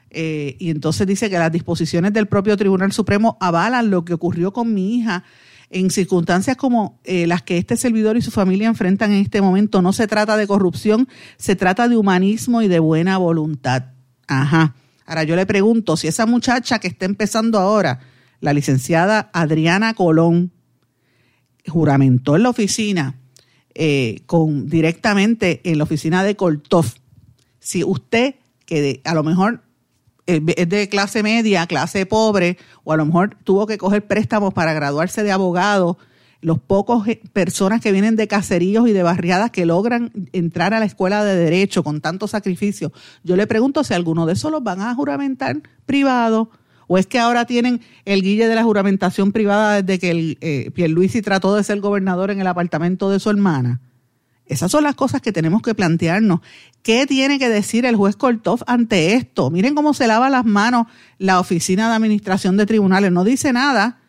Eh, 0.09 0.55
y 0.57 0.71
entonces 0.71 1.05
dice 1.05 1.29
que 1.29 1.37
las 1.37 1.51
disposiciones 1.51 2.13
del 2.13 2.25
propio 2.25 2.57
Tribunal 2.57 2.91
Supremo 2.91 3.37
avalan 3.39 3.91
lo 3.91 4.03
que 4.03 4.15
ocurrió 4.15 4.53
con 4.53 4.73
mi 4.73 4.95
hija 4.95 5.23
en 5.69 5.91
circunstancias 5.91 6.57
como 6.57 6.99
eh, 7.03 7.27
las 7.27 7.43
que 7.43 7.59
este 7.59 7.77
servidor 7.77 8.17
y 8.17 8.23
su 8.23 8.31
familia 8.31 8.67
enfrentan 8.67 9.11
en 9.11 9.21
este 9.21 9.39
momento. 9.39 9.83
No 9.83 9.93
se 9.93 10.07
trata 10.07 10.35
de 10.35 10.47
corrupción, 10.47 11.07
se 11.37 11.55
trata 11.55 11.87
de 11.87 11.95
humanismo 11.95 12.63
y 12.63 12.67
de 12.67 12.79
buena 12.79 13.19
voluntad. 13.19 13.91
Ajá. 14.27 14.73
Ahora 15.05 15.23
yo 15.25 15.35
le 15.35 15.45
pregunto 15.45 15.95
si 15.95 16.07
esa 16.07 16.25
muchacha 16.25 16.79
que 16.79 16.87
está 16.87 17.05
empezando 17.05 17.59
ahora, 17.59 17.99
la 18.39 18.53
licenciada 18.53 19.29
Adriana 19.31 19.93
Colón, 19.93 20.53
juramentó 21.67 22.35
en 22.35 22.43
la 22.43 22.49
oficina, 22.49 23.15
eh, 23.75 24.21
con, 24.25 24.67
directamente 24.67 25.61
en 25.63 25.77
la 25.77 25.83
oficina 25.83 26.23
de 26.23 26.35
Koltov. 26.35 26.85
Si 27.59 27.83
usted, 27.83 28.35
que 28.65 29.01
a 29.03 29.13
lo 29.13 29.23
mejor 29.23 29.61
eh, 30.25 30.41
es 30.57 30.69
de 30.69 30.89
clase 30.89 31.23
media, 31.23 31.67
clase 31.67 32.05
pobre, 32.05 32.57
o 32.83 32.93
a 32.93 32.97
lo 32.97 33.05
mejor 33.05 33.37
tuvo 33.43 33.67
que 33.67 33.77
coger 33.77 34.05
préstamos 34.05 34.53
para 34.53 34.73
graduarse 34.73 35.23
de 35.23 35.31
abogado, 35.31 35.97
los 36.41 36.59
pocos 36.59 37.07
eh, 37.07 37.21
personas 37.33 37.81
que 37.81 37.91
vienen 37.91 38.15
de 38.15 38.27
caseríos 38.27 38.87
y 38.87 38.93
de 38.93 39.03
barriadas 39.03 39.51
que 39.51 39.65
logran 39.65 40.11
entrar 40.33 40.73
a 40.73 40.79
la 40.79 40.85
escuela 40.85 41.23
de 41.23 41.35
derecho 41.35 41.83
con 41.83 42.01
tanto 42.01 42.27
sacrificio, 42.27 42.91
yo 43.23 43.35
le 43.35 43.47
pregunto 43.47 43.83
si 43.83 43.93
alguno 43.93 44.25
de 44.25 44.33
esos 44.33 44.51
los 44.51 44.63
van 44.63 44.81
a 44.81 44.93
juramentar 44.95 45.61
privado 45.85 46.49
¿O 46.87 46.97
es 46.97 47.05
que 47.05 47.19
ahora 47.19 47.45
tienen 47.45 47.81
el 48.05 48.21
guille 48.21 48.47
de 48.47 48.55
la 48.55 48.63
juramentación 48.63 49.31
privada 49.31 49.81
desde 49.81 49.99
que 49.99 50.11
el, 50.11 50.37
eh, 50.41 50.71
Pierluisi 50.73 51.21
trató 51.21 51.55
de 51.55 51.63
ser 51.63 51.79
gobernador 51.81 52.31
en 52.31 52.39
el 52.39 52.47
apartamento 52.47 53.09
de 53.09 53.19
su 53.19 53.29
hermana? 53.29 53.81
Esas 54.45 54.71
son 54.71 54.83
las 54.85 54.95
cosas 54.95 55.21
que 55.21 55.33
tenemos 55.33 55.61
que 55.61 55.75
plantearnos. 55.75 56.39
¿Qué 56.81 57.05
tiene 57.05 57.37
que 57.37 57.49
decir 57.49 57.85
el 57.85 57.97
juez 57.97 58.15
Kortov 58.15 58.61
ante 58.65 59.13
esto? 59.13 59.49
Miren 59.49 59.75
cómo 59.75 59.93
se 59.93 60.07
lava 60.07 60.29
las 60.29 60.45
manos 60.45 60.87
la 61.17 61.41
Oficina 61.41 61.89
de 61.89 61.95
Administración 61.95 62.55
de 62.55 62.65
Tribunales. 62.65 63.11
No 63.11 63.25
dice 63.25 63.51
nada. 63.51 63.99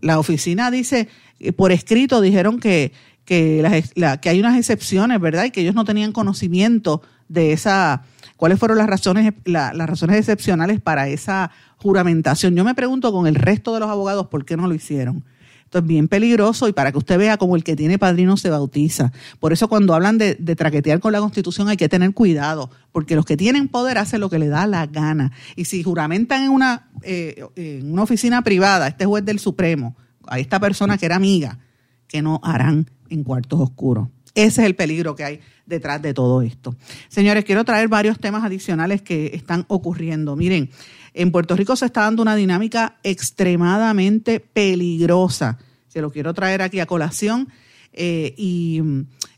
La 0.00 0.18
oficina 0.18 0.70
dice, 0.70 1.08
eh, 1.40 1.52
por 1.52 1.72
escrito 1.72 2.20
dijeron 2.20 2.60
que, 2.60 2.92
que, 3.24 3.82
que 4.20 4.28
hay 4.28 4.40
unas 4.40 4.58
excepciones, 4.58 5.20
¿verdad? 5.20 5.44
Y 5.44 5.50
que 5.50 5.62
ellos 5.62 5.74
no 5.74 5.84
tenían 5.84 6.12
conocimiento 6.12 7.02
de 7.28 7.52
esa, 7.52 8.04
cuáles 8.38 8.58
fueron 8.58 8.78
las 8.78 8.86
razones, 8.86 9.34
las 9.44 9.74
razones 9.74 10.16
excepcionales 10.16 10.80
para 10.80 11.08
esa 11.08 11.50
juramentación. 11.76 12.54
Yo 12.54 12.64
me 12.64 12.74
pregunto 12.74 13.12
con 13.12 13.26
el 13.26 13.34
resto 13.34 13.74
de 13.74 13.80
los 13.80 13.90
abogados 13.90 14.28
por 14.28 14.46
qué 14.46 14.56
no 14.56 14.66
lo 14.66 14.74
hicieron. 14.74 15.24
Esto 15.64 15.80
es 15.80 15.86
bien 15.86 16.08
peligroso 16.08 16.66
y 16.66 16.72
para 16.72 16.92
que 16.92 16.98
usted 16.98 17.18
vea 17.18 17.36
como 17.36 17.54
el 17.54 17.62
que 17.62 17.76
tiene 17.76 17.98
padrino 17.98 18.38
se 18.38 18.48
bautiza. 18.48 19.12
Por 19.38 19.52
eso 19.52 19.68
cuando 19.68 19.92
hablan 19.92 20.16
de, 20.16 20.34
traquetear 20.34 21.00
con 21.00 21.12
la 21.12 21.20
constitución 21.20 21.68
hay 21.68 21.76
que 21.76 21.90
tener 21.90 22.14
cuidado, 22.14 22.70
porque 22.90 23.16
los 23.16 23.26
que 23.26 23.36
tienen 23.36 23.68
poder 23.68 23.98
hacen 23.98 24.20
lo 24.20 24.30
que 24.30 24.38
le 24.38 24.48
da 24.48 24.66
la 24.66 24.86
gana. 24.86 25.32
Y 25.56 25.66
si 25.66 25.82
juramentan 25.82 26.44
en 26.44 26.50
una, 26.52 26.88
eh, 27.02 27.44
en 27.56 27.92
una 27.92 28.04
oficina 28.04 28.40
privada, 28.40 28.88
este 28.88 29.04
juez 29.04 29.24
del 29.26 29.40
Supremo, 29.40 29.94
a 30.26 30.38
esta 30.38 30.58
persona 30.58 30.96
que 30.96 31.04
era 31.04 31.16
amiga, 31.16 31.58
que 32.06 32.22
no 32.22 32.40
harán 32.42 32.88
en 33.10 33.24
cuartos 33.24 33.60
oscuros. 33.60 34.08
Ese 34.38 34.60
es 34.60 34.66
el 34.68 34.76
peligro 34.76 35.16
que 35.16 35.24
hay 35.24 35.40
detrás 35.66 36.00
de 36.00 36.14
todo 36.14 36.42
esto. 36.42 36.76
Señores, 37.08 37.44
quiero 37.44 37.64
traer 37.64 37.88
varios 37.88 38.20
temas 38.20 38.44
adicionales 38.44 39.02
que 39.02 39.32
están 39.34 39.64
ocurriendo. 39.66 40.36
Miren, 40.36 40.70
en 41.12 41.32
Puerto 41.32 41.56
Rico 41.56 41.74
se 41.74 41.86
está 41.86 42.02
dando 42.02 42.22
una 42.22 42.36
dinámica 42.36 42.98
extremadamente 43.02 44.38
peligrosa. 44.38 45.58
Se 45.88 46.00
lo 46.00 46.12
quiero 46.12 46.34
traer 46.34 46.62
aquí 46.62 46.78
a 46.78 46.86
colación 46.86 47.48
eh, 47.92 48.32
y 48.36 48.80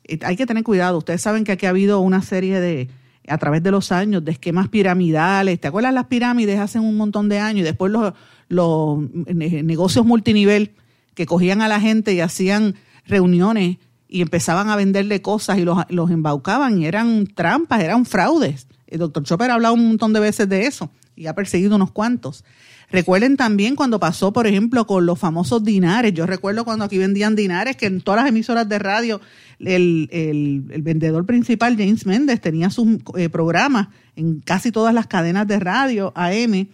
eh, 0.04 0.18
hay 0.20 0.36
que 0.36 0.44
tener 0.44 0.64
cuidado. 0.64 0.98
Ustedes 0.98 1.22
saben 1.22 1.44
que 1.44 1.52
aquí 1.52 1.64
ha 1.64 1.70
habido 1.70 2.00
una 2.00 2.20
serie 2.20 2.60
de, 2.60 2.90
a 3.26 3.38
través 3.38 3.62
de 3.62 3.70
los 3.70 3.92
años, 3.92 4.22
de 4.22 4.32
esquemas 4.32 4.68
piramidales. 4.68 5.58
¿Te 5.58 5.68
acuerdas 5.68 5.94
las 5.94 6.08
pirámides 6.08 6.58
hace 6.60 6.78
un 6.78 6.98
montón 6.98 7.30
de 7.30 7.38
años? 7.38 7.60
Y 7.60 7.64
después 7.64 7.90
los, 7.90 8.12
los 8.48 8.98
negocios 9.14 10.04
multinivel 10.04 10.72
que 11.14 11.24
cogían 11.24 11.62
a 11.62 11.68
la 11.68 11.80
gente 11.80 12.12
y 12.12 12.20
hacían 12.20 12.74
reuniones 13.06 13.78
y 14.10 14.22
empezaban 14.22 14.68
a 14.68 14.76
venderle 14.76 15.22
cosas 15.22 15.58
y 15.58 15.62
los, 15.62 15.78
los 15.88 16.10
embaucaban 16.10 16.78
y 16.82 16.86
eran 16.86 17.26
trampas, 17.28 17.80
eran 17.80 18.04
fraudes. 18.04 18.66
El 18.88 18.98
doctor 18.98 19.22
Chopper 19.22 19.52
ha 19.52 19.54
hablado 19.54 19.74
un 19.74 19.86
montón 19.86 20.12
de 20.12 20.18
veces 20.18 20.48
de 20.48 20.66
eso 20.66 20.90
y 21.14 21.28
ha 21.28 21.34
perseguido 21.34 21.76
unos 21.76 21.92
cuantos. 21.92 22.44
Recuerden 22.90 23.36
también 23.36 23.76
cuando 23.76 24.00
pasó, 24.00 24.32
por 24.32 24.48
ejemplo, 24.48 24.84
con 24.84 25.06
los 25.06 25.16
famosos 25.16 25.62
dinares. 25.62 26.12
Yo 26.12 26.26
recuerdo 26.26 26.64
cuando 26.64 26.84
aquí 26.84 26.98
vendían 26.98 27.36
dinares, 27.36 27.76
que 27.76 27.86
en 27.86 28.00
todas 28.00 28.22
las 28.22 28.28
emisoras 28.30 28.68
de 28.68 28.80
radio 28.80 29.20
el, 29.60 30.08
el, 30.10 30.82
vendedor 30.82 31.24
principal, 31.24 31.76
James 31.76 32.04
Méndez, 32.04 32.40
tenía 32.40 32.68
sus 32.68 32.88
eh, 33.16 33.28
programas 33.28 33.88
en 34.16 34.40
casi 34.40 34.72
todas 34.72 34.92
las 34.92 35.06
cadenas 35.06 35.46
de 35.46 35.60
radio 35.60 36.12
AM. 36.16 36.66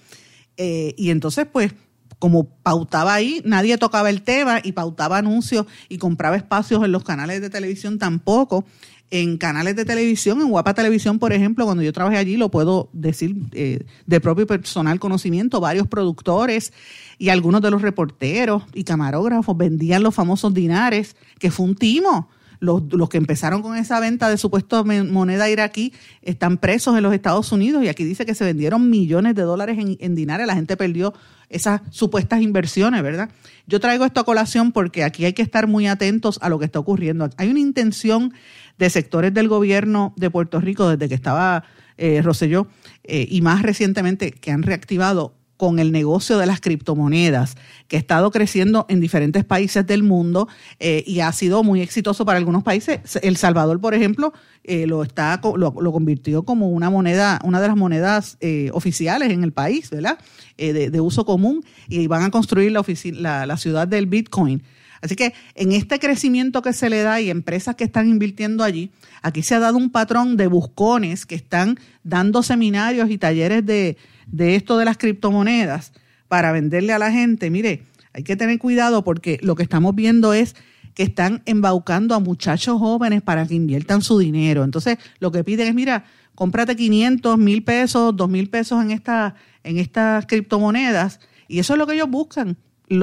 Eh, 0.56 0.94
y 0.96 1.10
entonces, 1.10 1.46
pues, 1.52 1.74
como 2.18 2.48
pautaba 2.62 3.14
ahí, 3.14 3.42
nadie 3.44 3.76
tocaba 3.78 4.10
el 4.10 4.22
tema 4.22 4.60
y 4.62 4.72
pautaba 4.72 5.18
anuncios 5.18 5.66
y 5.88 5.98
compraba 5.98 6.36
espacios 6.36 6.84
en 6.84 6.92
los 6.92 7.04
canales 7.04 7.40
de 7.40 7.50
televisión 7.50 7.98
tampoco. 7.98 8.64
En 9.08 9.38
canales 9.38 9.76
de 9.76 9.84
televisión, 9.84 10.40
en 10.40 10.48
Guapa 10.48 10.74
Televisión, 10.74 11.20
por 11.20 11.32
ejemplo, 11.32 11.64
cuando 11.64 11.84
yo 11.84 11.92
trabajé 11.92 12.16
allí, 12.16 12.36
lo 12.36 12.50
puedo 12.50 12.90
decir 12.92 13.36
eh, 13.52 13.86
de 14.04 14.20
propio 14.20 14.48
personal 14.48 14.98
conocimiento, 14.98 15.60
varios 15.60 15.86
productores 15.86 16.72
y 17.16 17.28
algunos 17.28 17.62
de 17.62 17.70
los 17.70 17.82
reporteros 17.82 18.64
y 18.74 18.82
camarógrafos 18.82 19.56
vendían 19.56 20.02
los 20.02 20.12
famosos 20.12 20.52
dinares, 20.52 21.14
que 21.38 21.52
fue 21.52 21.66
un 21.66 21.76
timo 21.76 22.28
los, 22.60 23.08
que 23.08 23.18
empezaron 23.18 23.62
con 23.62 23.76
esa 23.76 24.00
venta 24.00 24.28
de 24.28 24.36
supuesto 24.36 24.84
moneda 24.84 25.48
iraquí 25.50 25.92
están 26.22 26.58
presos 26.58 26.96
en 26.96 27.02
los 27.02 27.14
Estados 27.14 27.52
Unidos 27.52 27.84
y 27.84 27.88
aquí 27.88 28.04
dice 28.04 28.26
que 28.26 28.34
se 28.34 28.44
vendieron 28.44 28.90
millones 28.90 29.34
de 29.34 29.42
dólares 29.42 29.78
en, 29.78 29.96
en 30.00 30.14
dinares, 30.14 30.46
la 30.46 30.54
gente 30.54 30.76
perdió 30.76 31.14
esas 31.48 31.80
supuestas 31.90 32.40
inversiones, 32.42 33.02
¿verdad? 33.02 33.30
Yo 33.66 33.80
traigo 33.80 34.04
esto 34.04 34.20
a 34.20 34.24
colación 34.24 34.72
porque 34.72 35.04
aquí 35.04 35.24
hay 35.24 35.32
que 35.32 35.42
estar 35.42 35.66
muy 35.66 35.86
atentos 35.86 36.38
a 36.42 36.48
lo 36.48 36.58
que 36.58 36.64
está 36.64 36.78
ocurriendo. 36.78 37.28
Hay 37.36 37.50
una 37.50 37.60
intención 37.60 38.32
de 38.78 38.90
sectores 38.90 39.32
del 39.32 39.48
gobierno 39.48 40.12
de 40.16 40.30
Puerto 40.30 40.60
Rico 40.60 40.88
desde 40.88 41.08
que 41.08 41.14
estaba 41.14 41.64
eh, 41.98 42.20
Rosselló 42.22 42.66
eh, 43.04 43.26
y 43.30 43.40
más 43.40 43.62
recientemente 43.62 44.32
que 44.32 44.50
han 44.50 44.62
reactivado 44.62 45.34
con 45.56 45.78
el 45.78 45.92
negocio 45.92 46.38
de 46.38 46.46
las 46.46 46.60
criptomonedas, 46.60 47.56
que 47.88 47.96
ha 47.96 47.98
estado 47.98 48.30
creciendo 48.30 48.86
en 48.88 49.00
diferentes 49.00 49.44
países 49.44 49.86
del 49.86 50.02
mundo 50.02 50.48
eh, 50.80 51.02
y 51.06 51.20
ha 51.20 51.32
sido 51.32 51.62
muy 51.62 51.80
exitoso 51.80 52.24
para 52.24 52.38
algunos 52.38 52.62
países. 52.62 53.00
El 53.22 53.36
Salvador, 53.36 53.80
por 53.80 53.94
ejemplo, 53.94 54.32
eh, 54.64 54.86
lo, 54.86 55.02
está, 55.02 55.40
lo, 55.42 55.72
convirtió 55.72 56.42
como 56.42 56.70
una 56.70 56.90
moneda, 56.90 57.40
una 57.44 57.60
de 57.60 57.68
las 57.68 57.76
monedas 57.76 58.36
eh, 58.40 58.70
oficiales 58.72 59.30
en 59.30 59.44
el 59.44 59.52
país, 59.52 59.90
¿verdad? 59.90 60.18
De, 60.56 61.00
uso 61.00 61.26
común 61.26 61.62
y 61.86 62.06
van 62.06 62.22
a 62.22 62.30
construir 62.30 62.72
la, 62.72 62.82
la, 63.12 63.46
la 63.46 63.56
ciudad 63.56 63.86
del 63.86 64.06
Bitcoin. 64.06 64.62
Así 65.02 65.16
que 65.16 65.34
en 65.54 65.72
este 65.72 65.98
crecimiento 65.98 66.62
que 66.62 66.72
se 66.72 66.90
le 66.90 67.02
da 67.02 67.20
y 67.20 67.30
empresas 67.30 67.74
que 67.74 67.84
están 67.84 68.08
invirtiendo 68.08 68.64
allí, 68.64 68.90
aquí 69.22 69.42
se 69.42 69.54
ha 69.54 69.58
dado 69.58 69.76
un 69.76 69.90
patrón 69.90 70.36
de 70.36 70.46
buscones 70.46 71.26
que 71.26 71.34
están 71.34 71.78
dando 72.02 72.42
seminarios 72.42 73.10
y 73.10 73.18
talleres 73.18 73.64
de, 73.64 73.96
esto 74.38 74.78
de 74.78 74.84
las 74.84 74.96
criptomonedas 74.96 75.92
para 76.28 76.52
venderle 76.52 76.92
a 76.92 76.98
la 76.98 77.12
gente. 77.12 77.50
Mire, 77.50 77.82
Hay 78.12 78.22
que 78.22 78.36
tener 78.36 78.58
cuidado 78.58 79.04
porque 79.04 79.38
lo 79.42 79.54
que 79.54 79.62
estamos 79.62 79.94
viendo 79.94 80.32
es 80.32 80.56
que 80.94 81.02
están 81.02 81.42
embaucando 81.44 82.14
a 82.14 82.20
muchachos 82.20 82.78
jóvenes 82.78 83.20
para 83.20 83.46
que 83.46 83.54
inviertan 83.54 84.00
su 84.00 84.18
dinero. 84.18 84.64
Entonces, 84.64 84.96
lo 85.18 85.30
que 85.30 85.44
piden 85.44 85.68
es, 85.68 85.74
mira, 85.74 86.04
cómprate 86.34 86.74
500, 86.74 87.36
mil 87.36 87.62
pesos, 87.62 88.16
dos 88.16 88.30
mil 88.30 88.48
pesos 88.48 88.82
en, 88.82 88.90
en 88.90 89.78
estas 89.78 90.26
criptomonedas. 90.26 91.20
Y 91.48 91.58
eso 91.58 91.74
es 91.74 91.78
lo 91.78 91.86
que 91.86 91.94
ellos 91.94 92.08
buscan. 92.08 92.56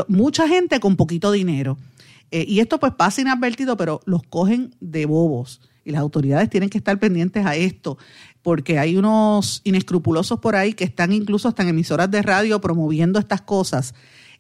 Mucha 0.08 0.48
gente 0.48 0.80
con 0.80 0.96
poquito 0.96 1.32
dinero. 1.32 1.78
Eh, 2.32 2.46
y 2.48 2.60
esto 2.60 2.80
pues 2.80 2.94
pasa 2.94 3.22
inadvertido, 3.22 3.78
pero 3.78 4.02
los 4.06 4.24
cogen 4.24 4.76
de 4.80 5.06
bobos. 5.06 5.62
Y 5.86 5.92
las 5.92 6.02
autoridades 6.02 6.50
tienen 6.50 6.70
que 6.70 6.78
estar 6.78 6.98
pendientes 6.98 7.46
a 7.46 7.56
esto, 7.56 7.98
porque 8.42 8.80
hay 8.80 8.96
unos 8.96 9.62
inescrupulosos 9.66 10.40
por 10.40 10.56
ahí 10.56 10.74
que 10.74 10.86
están 10.86 11.12
incluso 11.12 11.48
hasta 11.48 11.64
en 11.64 11.70
emisoras 11.70 12.10
de 12.10 12.22
radio 12.22 12.62
promoviendo 12.62 13.20
estas 13.20 13.42
cosas 13.42 13.94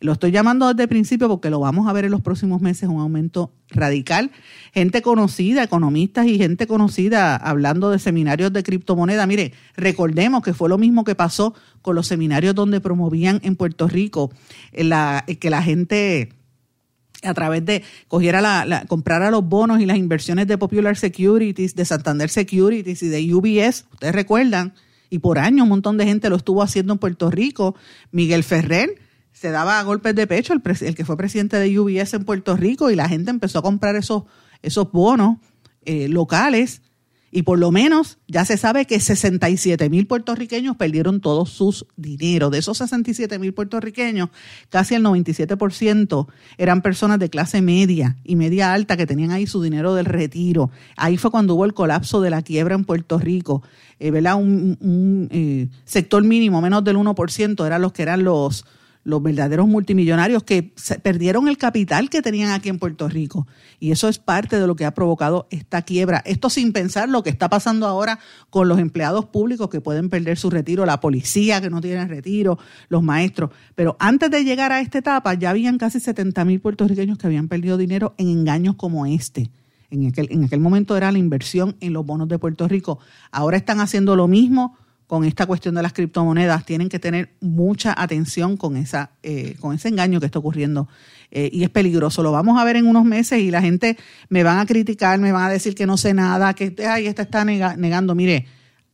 lo 0.04 0.12
estoy 0.12 0.32
llamando 0.32 0.68
desde 0.68 0.84
el 0.84 0.90
principio 0.90 1.30
porque 1.30 1.50
lo 1.50 1.62
vamos 1.62 1.88
a 1.88 1.94
ver 1.94 2.04
en 2.04 2.12
los 2.12 2.20
próximos 2.20 2.60
meses, 2.62 2.90
un 2.90 3.00
aumento 3.00 3.54
radical. 3.70 4.32
Gente 4.74 5.02
conocida, 5.02 5.64
economistas 5.64 6.28
y 6.28 6.38
gente 6.38 6.68
conocida 6.68 7.38
hablando 7.38 7.90
de 7.90 8.00
seminarios 8.00 8.52
de 8.52 8.64
criptomoneda. 8.64 9.26
Mire, 9.28 9.54
recordemos 9.78 10.44
que 10.44 10.54
fue 10.54 10.68
lo 10.68 10.78
mismo 10.78 11.06
que 11.06 11.16
pasó 11.16 11.56
con 11.82 11.96
los 11.96 12.06
seminarios 12.06 12.54
donde 12.54 12.82
promovían 12.82 13.40
en 13.44 13.56
Puerto 13.56 13.88
Rico 13.88 14.30
la, 14.74 15.24
que 15.40 15.50
la 15.50 15.64
gente 15.64 16.34
a 17.24 17.34
través 17.34 17.64
de 17.64 17.82
cogiera 18.10 18.42
la, 18.42 18.84
comprara 18.90 19.32
los 19.32 19.48
bonos 19.48 19.80
y 19.80 19.86
las 19.86 19.96
inversiones 19.96 20.48
de 20.48 20.58
Popular 20.58 20.98
Securities, 20.98 21.76
de 21.76 21.86
Santander 21.86 22.30
Securities 22.30 23.04
y 23.04 23.08
de 23.08 23.34
UBS, 23.34 23.86
ustedes 23.94 24.14
recuerdan, 24.14 24.74
y 25.10 25.20
por 25.20 25.40
años 25.40 25.64
un 25.64 25.70
montón 25.70 25.98
de 25.98 26.06
gente 26.06 26.30
lo 26.30 26.36
estuvo 26.36 26.62
haciendo 26.62 26.92
en 26.92 27.00
Puerto 27.00 27.32
Rico. 27.32 27.76
Miguel 28.12 28.44
Ferrer 28.44 28.96
se 29.34 29.52
daba 29.52 29.82
golpes 29.84 30.16
de 30.16 30.28
pecho 30.28 30.54
el, 30.54 30.62
el, 30.82 30.96
que 30.96 31.06
fue 31.06 31.18
presidente 31.18 31.58
de 31.58 31.80
UBS 31.80 32.14
en 32.14 32.24
Puerto 32.24 32.56
Rico 32.56 32.90
y 32.90 32.96
la 32.96 33.10
gente 33.10 33.32
empezó 33.32 33.60
a 33.60 33.64
comprar 33.64 33.96
esos, 33.96 34.24
esos 34.62 34.92
bonos 34.92 35.38
eh, 35.86 36.08
locales 36.08 36.82
y 37.36 37.42
por 37.42 37.58
lo 37.58 37.72
menos 37.72 38.20
ya 38.28 38.46
se 38.46 38.58
sabe 38.58 38.86
que 38.86 39.00
67 39.00 39.90
mil 39.90 40.06
puertorriqueños 40.06 40.78
perdieron 40.78 41.20
todos 41.20 41.50
sus 41.50 41.88
dinero. 41.96 42.52
De 42.52 42.60
esos 42.60 42.78
67 42.78 43.40
mil 43.40 43.56
puertorriqueños, 43.56 44.30
casi 44.70 44.94
el 44.94 45.04
97% 45.04 46.28
eran 46.60 46.84
personas 46.84 47.18
de 47.18 47.32
clase 47.32 47.64
media 47.64 48.18
y 48.24 48.36
media 48.36 48.72
alta 48.72 48.98
que 48.98 49.08
tenían 49.08 49.32
ahí 49.32 49.48
su 49.48 49.64
dinero 49.64 49.96
del 49.96 50.06
retiro. 50.06 50.70
Ahí 50.96 51.18
fue 51.18 51.32
cuando 51.32 51.56
hubo 51.56 51.66
el 51.66 51.74
colapso 51.74 52.22
de 52.22 52.30
la 52.30 52.44
quiebra 52.44 52.76
en 52.76 52.86
Puerto 52.86 53.18
Rico. 53.18 53.64
Eh, 54.00 54.12
¿verdad? 54.12 54.36
Un, 54.36 55.28
eh, 55.32 55.70
sector 55.86 56.24
mínimo, 56.24 56.62
menos 56.62 56.84
del 56.84 56.98
1%, 56.98 57.66
eran 57.66 57.82
los 57.82 57.94
que 57.94 58.04
eran 58.04 58.24
los 58.24 58.64
los 59.04 59.22
verdaderos 59.22 59.68
multimillonarios 59.68 60.44
que 60.44 60.74
perdieron 61.02 61.48
el 61.48 61.58
capital 61.58 62.10
que 62.10 62.22
tenían 62.22 62.52
aquí 62.52 62.70
en 62.70 62.80
Puerto 62.80 63.10
Rico. 63.10 63.48
Y 63.80 63.92
eso 63.92 64.08
es 64.08 64.18
parte 64.18 64.60
de 64.60 64.68
lo 64.68 64.76
que 64.76 64.86
ha 64.86 64.94
provocado 64.94 65.48
esta 65.52 65.82
quiebra. 65.82 66.22
Esto 66.26 66.50
sin 66.50 66.72
pensar 66.72 67.10
lo 67.10 67.22
que 67.24 67.30
está 67.30 67.50
pasando 67.50 67.88
ahora 67.88 68.20
con 68.50 68.68
los 68.68 68.80
empleados 68.80 69.26
públicos 69.26 69.70
que 69.70 69.82
pueden 69.82 70.10
perder 70.10 70.38
su 70.38 70.50
retiro, 70.50 70.86
la 70.86 71.00
policía 71.00 71.60
que 71.62 71.70
no 71.70 71.82
tiene 71.82 72.08
retiro, 72.08 72.58
los 72.88 73.04
maestros. 73.04 73.50
Pero 73.76 73.98
antes 74.00 74.32
de 74.32 74.44
llegar 74.44 74.72
a 74.72 74.80
esta 74.80 75.00
etapa 75.00 75.34
ya 75.34 75.50
habían 75.50 75.78
casi 75.78 76.00
70 76.00 76.46
mil 76.46 76.62
puertorriqueños 76.62 77.18
que 77.18 77.28
habían 77.28 77.48
perdido 77.48 77.78
dinero 77.78 78.16
en 78.18 78.30
engaños 78.30 78.76
como 78.76 79.06
este. 79.06 79.52
En 79.90 80.08
aquel, 80.08 80.28
en 80.32 80.46
aquel 80.46 80.60
momento 80.60 80.98
era 80.98 81.12
la 81.12 81.20
inversión 81.20 81.76
en 81.80 81.94
los 81.94 82.06
bonos 82.06 82.28
de 82.28 82.40
Puerto 82.40 82.68
Rico. 82.68 83.00
Ahora 83.32 83.58
están 83.58 83.80
haciendo 83.80 84.16
lo 84.16 84.28
mismo 84.28 84.76
con 85.14 85.26
esta 85.26 85.46
cuestión 85.46 85.76
de 85.76 85.84
las 85.84 85.94
criptomonedas, 85.94 86.66
tienen 86.66 86.90
que 86.90 86.98
tener 86.98 87.30
mucha 87.40 87.94
atención 87.96 88.58
con, 88.58 88.76
esa, 88.76 89.12
eh, 89.22 89.56
con 89.60 89.76
ese 89.76 89.90
engaño 89.90 90.20
que 90.20 90.26
está 90.26 90.40
ocurriendo 90.40 90.90
eh, 91.30 91.52
y 91.54 91.62
es 91.62 91.70
peligroso. 91.70 92.24
Lo 92.24 92.32
vamos 92.32 92.60
a 92.60 92.64
ver 92.64 92.78
en 92.78 92.88
unos 92.88 93.06
meses 93.06 93.38
y 93.38 93.52
la 93.52 93.62
gente 93.62 93.96
me 94.30 94.42
van 94.42 94.58
a 94.58 94.66
criticar, 94.66 95.20
me 95.20 95.32
van 95.32 95.44
a 95.44 95.50
decir 95.52 95.76
que 95.76 95.86
no 95.86 95.98
sé 95.98 96.16
nada, 96.16 96.56
que 96.56 96.74
ay, 96.90 97.06
esta 97.06 97.22
está 97.22 97.46
negando. 97.46 98.16
Mire, 98.16 98.48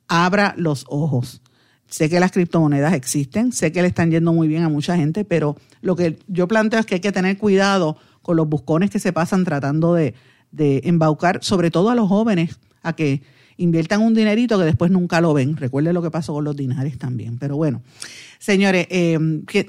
abra 0.10 0.54
los 0.58 0.84
ojos. 0.90 1.42
Sé 1.88 2.10
que 2.10 2.20
las 2.20 2.34
criptomonedas 2.34 2.92
existen, 2.96 3.54
sé 3.54 3.72
que 3.72 3.82
le 3.82 3.88
están 3.88 4.12
yendo 4.12 4.34
muy 4.34 4.50
bien 4.50 4.64
a 4.64 4.68
mucha 4.68 4.98
gente, 4.98 5.24
pero 5.24 5.56
lo 5.80 5.96
que 5.96 6.20
yo 6.28 6.50
planteo 6.50 6.82
es 6.82 6.86
que 6.86 6.96
hay 6.96 7.02
que 7.02 7.14
tener 7.14 7.38
cuidado 7.38 7.96
con 8.22 8.36
los 8.36 8.50
buscones 8.50 8.90
que 8.90 9.00
se 9.00 9.14
pasan 9.14 9.46
tratando 9.46 9.94
de, 9.94 10.16
de 10.52 10.82
embaucar, 10.84 11.42
sobre 11.46 11.72
todo 11.72 11.90
a 11.90 11.96
los 11.96 12.10
jóvenes, 12.10 12.60
a 12.84 12.92
que 12.92 13.22
inviertan 13.60 14.02
un 14.02 14.14
dinerito 14.14 14.58
que 14.58 14.66
después 14.66 14.90
nunca 14.90 15.22
lo 15.22 15.34
ven. 15.34 15.58
Recuerde 15.58 15.94
lo 15.94 16.02
que 16.02 16.10
pasó 16.10 16.34
con 16.34 16.46
los 16.46 16.56
dinares 16.56 16.98
también. 16.98 17.38
Pero 17.38 17.58
bueno, 17.58 17.82
señores, 18.40 18.88
eh, 18.90 19.20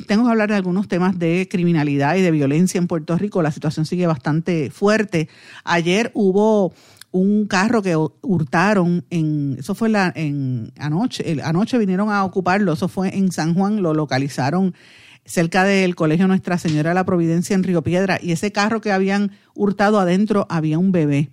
tengo 0.06 0.24
que 0.24 0.30
hablar 0.30 0.48
de 0.48 0.54
algunos 0.54 0.88
temas 0.88 1.18
de 1.18 1.48
criminalidad 1.50 2.14
y 2.14 2.22
de 2.22 2.30
violencia 2.30 2.78
en 2.78 2.86
Puerto 2.86 3.18
Rico. 3.18 3.42
La 3.42 3.50
situación 3.50 3.84
sigue 3.84 4.06
bastante 4.06 4.70
fuerte. 4.70 5.28
Ayer 5.64 6.12
hubo 6.14 6.72
un 7.12 7.46
carro 7.46 7.82
que 7.82 7.96
hurtaron 7.96 9.04
en 9.10 9.56
eso 9.58 9.74
fue 9.74 9.88
la 9.88 10.12
en 10.14 10.72
anoche 10.78 11.42
anoche 11.42 11.76
vinieron 11.76 12.08
a 12.08 12.24
ocuparlo 12.24 12.74
eso 12.74 12.86
fue 12.86 13.16
en 13.16 13.32
San 13.32 13.52
Juan 13.54 13.82
lo 13.82 13.94
localizaron 13.94 14.76
cerca 15.24 15.64
del 15.64 15.96
colegio 15.96 16.28
Nuestra 16.28 16.56
Señora 16.56 16.90
de 16.90 16.94
la 16.94 17.04
Providencia 17.04 17.54
en 17.54 17.64
Río 17.64 17.82
Piedra 17.82 18.20
y 18.22 18.30
ese 18.30 18.52
carro 18.52 18.80
que 18.80 18.92
habían 18.92 19.32
hurtado 19.54 19.98
adentro 19.98 20.46
había 20.50 20.78
un 20.78 20.92
bebé 20.92 21.30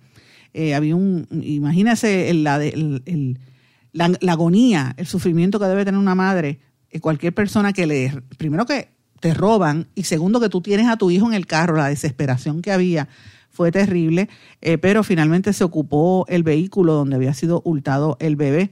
eh, 0.54 0.74
había 0.74 0.96
un, 0.96 1.26
imagínese 1.30 2.32
la, 2.34 2.58
la, 3.92 4.32
agonía, 4.32 4.94
el 4.96 5.06
sufrimiento 5.06 5.58
que 5.58 5.66
debe 5.66 5.84
tener 5.84 6.00
una 6.00 6.14
madre, 6.14 6.60
eh, 6.90 7.00
cualquier 7.00 7.34
persona 7.34 7.72
que 7.72 7.86
le, 7.86 8.22
primero 8.36 8.66
que 8.66 8.90
te 9.20 9.34
roban 9.34 9.88
y 9.94 10.04
segundo 10.04 10.40
que 10.40 10.48
tú 10.48 10.60
tienes 10.60 10.88
a 10.88 10.96
tu 10.96 11.10
hijo 11.10 11.26
en 11.26 11.34
el 11.34 11.46
carro, 11.46 11.76
la 11.76 11.88
desesperación 11.88 12.62
que 12.62 12.72
había 12.72 13.08
fue 13.50 13.72
terrible, 13.72 14.28
eh, 14.60 14.78
pero 14.78 15.02
finalmente 15.02 15.52
se 15.52 15.64
ocupó 15.64 16.24
el 16.28 16.42
vehículo 16.44 16.92
donde 16.92 17.16
había 17.16 17.34
sido 17.34 17.60
hurtado 17.64 18.16
el 18.20 18.36
bebé. 18.36 18.70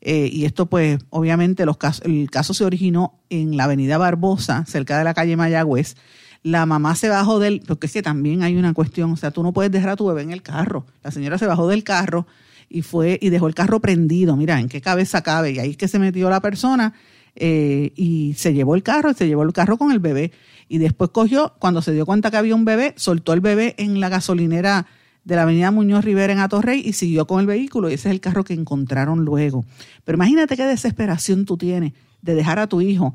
y 0.00 0.44
esto 0.44 0.66
pues 0.66 1.00
obviamente 1.10 1.66
los 1.66 1.76
casos, 1.76 2.04
el 2.04 2.30
caso 2.30 2.54
se 2.54 2.64
originó 2.64 3.18
en 3.30 3.56
la 3.56 3.64
avenida 3.64 3.98
Barbosa, 3.98 4.64
cerca 4.66 4.96
de 4.96 5.04
la 5.04 5.12
calle 5.14 5.36
Mayagüez, 5.36 5.96
la 6.42 6.66
mamá 6.66 6.94
se 6.94 7.08
bajó 7.08 7.38
del, 7.38 7.60
porque 7.66 7.86
es 7.86 7.92
que 7.92 8.02
también 8.02 8.42
hay 8.42 8.56
una 8.56 8.72
cuestión, 8.72 9.12
o 9.12 9.16
sea, 9.16 9.30
tú 9.30 9.42
no 9.42 9.52
puedes 9.52 9.72
dejar 9.72 9.90
a 9.90 9.96
tu 9.96 10.06
bebé 10.06 10.22
en 10.22 10.30
el 10.30 10.42
carro. 10.42 10.86
La 11.02 11.10
señora 11.10 11.38
se 11.38 11.46
bajó 11.46 11.68
del 11.68 11.84
carro 11.84 12.26
y 12.68 12.82
fue 12.82 13.18
y 13.20 13.30
dejó 13.30 13.48
el 13.48 13.54
carro 13.54 13.80
prendido. 13.80 14.36
Mira, 14.36 14.60
¿en 14.60 14.68
qué 14.68 14.80
cabeza 14.80 15.22
cabe? 15.22 15.52
Y 15.52 15.58
ahí 15.58 15.70
es 15.70 15.76
que 15.76 15.88
se 15.88 15.98
metió 15.98 16.30
la 16.30 16.40
persona 16.40 16.94
eh, 17.34 17.92
y 17.96 18.34
se 18.34 18.54
llevó 18.54 18.74
el 18.74 18.82
carro, 18.82 19.12
se 19.14 19.26
llevó 19.26 19.42
el 19.42 19.52
carro 19.52 19.78
con 19.78 19.92
el 19.92 19.98
bebé. 19.98 20.32
Y 20.68 20.78
después 20.78 21.10
cogió, 21.10 21.54
cuando 21.58 21.82
se 21.82 21.92
dio 21.92 22.06
cuenta 22.06 22.30
que 22.30 22.36
había 22.36 22.54
un 22.54 22.64
bebé, 22.64 22.94
soltó 22.96 23.32
el 23.32 23.40
bebé 23.40 23.74
en 23.78 24.00
la 24.00 24.08
gasolinera 24.08 24.86
de 25.24 25.36
la 25.36 25.42
avenida 25.42 25.70
Muñoz 25.70 26.04
Rivera 26.04 26.32
en 26.32 26.38
Atorrey 26.38 26.82
y 26.84 26.92
siguió 26.92 27.26
con 27.26 27.40
el 27.40 27.46
vehículo. 27.46 27.90
Y 27.90 27.94
ese 27.94 28.08
es 28.08 28.12
el 28.12 28.20
carro 28.20 28.44
que 28.44 28.54
encontraron 28.54 29.24
luego. 29.24 29.64
Pero 30.04 30.16
imagínate 30.16 30.56
qué 30.56 30.64
desesperación 30.64 31.44
tú 31.44 31.56
tienes 31.56 31.92
de 32.22 32.34
dejar 32.34 32.58
a 32.58 32.66
tu 32.66 32.80
hijo 32.80 33.14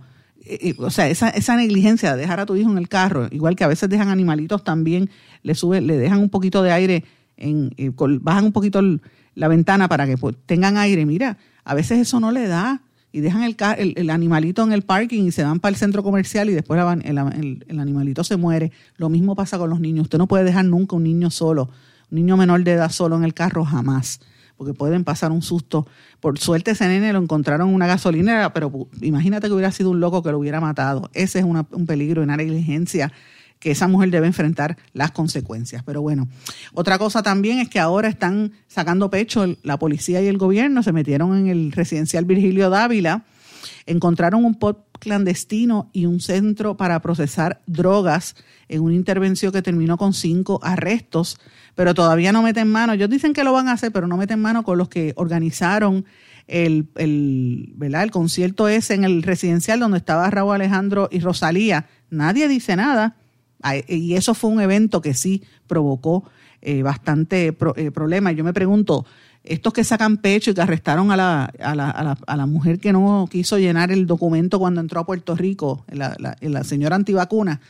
o 0.78 0.90
sea, 0.90 1.10
esa, 1.10 1.30
esa 1.30 1.56
negligencia 1.56 2.16
de 2.16 2.22
dejar 2.22 2.40
a 2.40 2.46
tu 2.46 2.56
hijo 2.56 2.70
en 2.70 2.78
el 2.78 2.90
carro, 2.90 3.28
igual 3.32 3.56
que 3.56 3.64
a 3.64 3.68
veces 3.68 3.90
dejan 3.90 4.10
animalitos 4.10 4.64
también, 4.64 5.10
le 5.42 5.56
sube, 5.56 5.82
le 5.82 5.98
dejan 5.98 6.20
un 6.20 6.30
poquito 6.30 6.64
de 6.64 6.72
aire, 6.72 7.04
en, 7.38 7.74
eh, 7.78 7.92
bajan 8.22 8.46
un 8.46 8.52
poquito 8.52 8.82
la 9.36 9.48
ventana 9.48 9.88
para 9.88 10.06
que 10.06 10.18
pues, 10.18 10.36
tengan 10.46 10.78
aire. 10.78 11.06
Mira, 11.06 11.38
a 11.64 11.74
veces 11.74 12.00
eso 12.00 12.20
no 12.20 12.32
le 12.32 12.48
da 12.48 12.82
y 13.12 13.22
dejan 13.22 13.44
el, 13.44 13.56
el, 13.96 14.10
animalito 14.10 14.64
en 14.64 14.74
el 14.74 14.82
parking 14.82 15.24
y 15.24 15.32
se 15.32 15.44
van 15.44 15.60
para 15.60 15.72
el 15.72 15.76
centro 15.76 16.04
comercial 16.04 16.50
y 16.50 16.54
después 16.54 16.82
el, 17.04 17.64
el, 17.68 17.80
animalito 17.80 18.24
se 18.24 18.38
muere. 18.38 18.72
Lo 18.98 19.10
mismo 19.10 19.36
pasa 19.36 19.58
con 19.58 19.70
los 19.70 19.80
niños. 19.80 20.04
Usted 20.04 20.18
no 20.18 20.28
puede 20.28 20.44
dejar 20.44 20.66
nunca 20.66 20.96
un 20.96 21.04
niño 21.04 21.30
solo, 21.30 21.70
un 22.12 22.16
niño 22.18 22.38
menor 22.38 22.64
de 22.64 22.72
edad 22.74 22.92
solo 22.92 23.16
en 23.16 23.24
el 23.24 23.34
carro, 23.34 23.66
jamás 23.66 24.20
porque 24.64 24.78
pueden 24.78 25.04
pasar 25.04 25.32
un 25.32 25.42
susto. 25.42 25.86
Por 26.22 26.40
suerte 26.40 26.72
ese 26.72 26.88
nene 26.88 27.12
lo 27.12 27.20
encontraron 27.20 27.70
en 27.70 27.76
una 27.76 27.86
gasolinera, 27.86 28.54
pero 28.54 28.88
imagínate 29.02 29.48
que 29.48 29.54
hubiera 29.54 29.72
sido 29.72 29.90
un 29.90 30.00
loco 30.00 30.24
que 30.24 30.32
lo 30.32 30.40
hubiera 30.40 30.62
matado. 30.62 31.10
Ese 31.14 31.40
es 31.40 31.46
un 31.46 31.86
peligro 31.86 32.22
y 32.22 32.24
una 32.24 32.38
negligencia 32.38 33.12
que 33.60 33.72
esa 33.72 33.88
mujer 33.88 34.10
debe 34.10 34.28
enfrentar 34.28 34.78
las 34.94 35.12
consecuencias. 35.12 35.84
Pero 35.84 36.02
bueno, 36.02 36.30
otra 36.74 36.98
cosa 36.98 37.24
también 37.24 37.60
es 37.60 37.70
que 37.70 37.80
ahora 37.80 38.08
están 38.08 38.54
sacando 38.68 39.10
pecho 39.10 39.46
la 39.64 39.78
policía 39.78 40.22
y 40.22 40.28
el 40.28 40.38
gobierno, 40.38 40.82
se 40.82 40.94
metieron 40.94 41.38
en 41.38 41.48
el 41.48 41.72
residencial 41.72 42.24
Virgilio 42.24 42.70
Dávila, 42.70 43.24
encontraron 43.86 44.46
un 44.46 44.56
pot 44.56 44.86
clandestino 45.00 45.90
y 45.92 46.06
un 46.06 46.22
centro 46.22 46.78
para 46.78 47.02
procesar 47.02 47.62
drogas 47.68 48.36
en 48.70 48.82
una 48.82 48.96
intervención 48.96 49.52
que 49.52 49.62
terminó 49.62 49.98
con 49.98 50.14
cinco 50.14 50.62
arrestos 50.64 51.38
pero 51.76 51.94
todavía 51.94 52.32
no 52.32 52.42
meten 52.42 52.70
mano. 52.70 52.94
Ellos 52.94 53.10
dicen 53.10 53.34
que 53.34 53.44
lo 53.44 53.54
van 53.54 53.68
a 53.68 53.74
hacer, 53.74 53.92
pero 53.92 54.08
no 54.08 54.18
meten 54.18 54.40
mano 54.40 54.64
con 54.64 54.78
los 54.78 54.90
que 54.90 55.14
organizaron 55.16 56.06
el, 56.48 56.88
el, 56.96 57.74
¿verdad? 57.76 58.04
el 58.04 58.12
concierto 58.12 58.68
ese 58.68 58.94
en 58.94 59.04
el 59.04 59.24
residencial 59.24 59.80
donde 59.80 59.98
estaba 59.98 60.30
Raúl 60.30 60.56
Alejandro 60.56 61.10
y 61.12 61.20
Rosalía. 61.20 61.88
Nadie 62.10 62.48
dice 62.48 62.76
nada. 62.76 63.16
Y 63.88 64.16
eso 64.16 64.34
fue 64.34 64.50
un 64.50 64.60
evento 64.60 65.02
que 65.02 65.14
sí 65.14 65.42
provocó 65.68 66.30
eh, 66.62 66.84
bastante 66.84 67.56
eh, 67.78 67.92
problema. 67.92 68.34
Yo 68.34 68.44
me 68.44 68.52
pregunto, 68.52 69.06
estos 69.42 69.72
que 69.72 69.86
sacan 69.86 70.18
pecho 70.18 70.52
y 70.52 70.54
que 70.54 70.62
arrestaron 70.62 71.12
a 71.12 71.18
la, 71.18 71.46
a 71.60 71.74
la, 71.74 71.90
a 71.90 72.04
la, 72.04 72.18
a 72.28 72.36
la 72.36 72.46
mujer 72.46 72.80
que 72.80 72.92
no 72.92 73.26
quiso 73.32 73.58
llenar 73.58 73.90
el 73.92 74.06
documento 74.06 74.60
cuando 74.60 74.82
entró 74.82 75.00
a 75.00 75.06
Puerto 75.06 75.34
Rico, 75.36 75.86
la, 75.88 76.16
la 76.20 76.64
señora 76.66 76.98
antivacuna, 76.98 77.62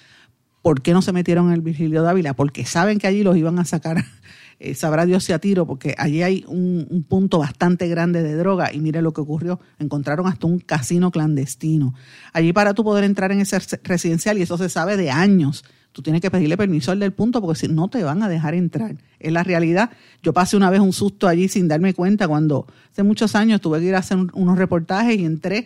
¿Por 0.64 0.82
qué 0.82 0.94
no 0.94 1.02
se 1.02 1.12
metieron 1.12 1.48
en 1.48 1.54
el 1.56 1.62
Virgilio 1.62 2.04
Dávila? 2.04 2.36
Porque 2.36 2.64
saben 2.64 2.98
que 2.98 3.06
allí 3.06 3.22
los 3.22 3.36
iban 3.36 3.60
a 3.60 3.66
sacar, 3.66 4.06
eh, 4.60 4.74
sabrá 4.76 5.06
Dios 5.06 5.26
si 5.26 5.34
a 5.34 5.40
tiro, 5.40 5.68
porque 5.68 5.94
allí 5.98 6.24
hay 6.24 6.46
un, 6.48 6.88
un, 6.90 7.04
punto 7.04 7.38
bastante 7.38 7.90
grande 7.90 8.24
de 8.24 8.34
droga 8.36 8.72
y 8.74 8.80
mire 8.80 9.02
lo 9.02 9.12
que 9.12 9.20
ocurrió, 9.20 9.60
encontraron 9.78 10.26
hasta 10.26 10.48
un 10.48 10.60
casino 10.60 11.12
clandestino. 11.12 11.94
Allí 12.32 12.54
para 12.54 12.74
tú 12.74 12.86
poder 12.86 13.04
entrar 13.04 13.34
en 13.34 13.42
ese 13.42 13.60
residencial, 13.84 14.38
y 14.38 14.44
eso 14.44 14.58
se 14.58 14.70
sabe 14.70 14.96
de 14.96 15.12
años, 15.12 15.66
tú 15.94 16.02
tienes 16.02 16.22
que 16.22 16.32
pedirle 16.32 16.58
permiso 16.58 16.92
al 16.92 17.00
del 17.00 17.14
punto 17.14 17.40
porque 17.42 17.60
si 17.60 17.68
no 17.68 17.88
te 17.88 18.04
van 18.04 18.24
a 18.24 18.30
dejar 18.30 18.56
entrar. 18.56 18.96
Es 19.20 19.32
la 19.32 19.44
realidad. 19.44 19.92
Yo 20.22 20.34
pasé 20.34 20.58
una 20.58 20.70
vez 20.70 20.80
un 20.80 20.92
susto 20.92 21.28
allí 21.28 21.48
sin 21.48 21.68
darme 21.68 21.94
cuenta 21.94 22.28
cuando 22.28 22.68
hace 22.92 23.04
muchos 23.04 23.36
años 23.36 23.62
tuve 23.62 23.80
que 23.80 23.86
ir 23.86 23.96
a 23.96 24.00
hacer 24.00 24.18
unos 24.34 24.58
reportajes 24.58 25.18
y 25.18 25.24
entré 25.24 25.66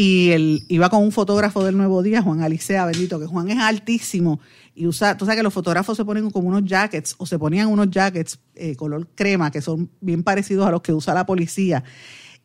y 0.00 0.30
él 0.30 0.62
iba 0.68 0.88
con 0.90 1.02
un 1.02 1.10
fotógrafo 1.10 1.64
del 1.64 1.76
Nuevo 1.76 2.04
Día, 2.04 2.22
Juan 2.22 2.40
Alicea, 2.40 2.86
bendito, 2.86 3.18
que 3.18 3.26
Juan 3.26 3.50
es 3.50 3.58
altísimo 3.58 4.38
y 4.72 4.86
usa, 4.86 5.16
tú 5.16 5.24
sabes 5.24 5.38
que 5.38 5.42
los 5.42 5.52
fotógrafos 5.52 5.96
se 5.96 6.04
ponen 6.04 6.30
como 6.30 6.46
unos 6.46 6.62
jackets 6.66 7.16
o 7.18 7.26
se 7.26 7.36
ponían 7.36 7.66
unos 7.66 7.90
jackets 7.90 8.38
eh, 8.54 8.76
color 8.76 9.08
crema 9.16 9.50
que 9.50 9.60
son 9.60 9.90
bien 10.00 10.22
parecidos 10.22 10.68
a 10.68 10.70
los 10.70 10.82
que 10.82 10.92
usa 10.92 11.14
la 11.14 11.26
policía 11.26 11.82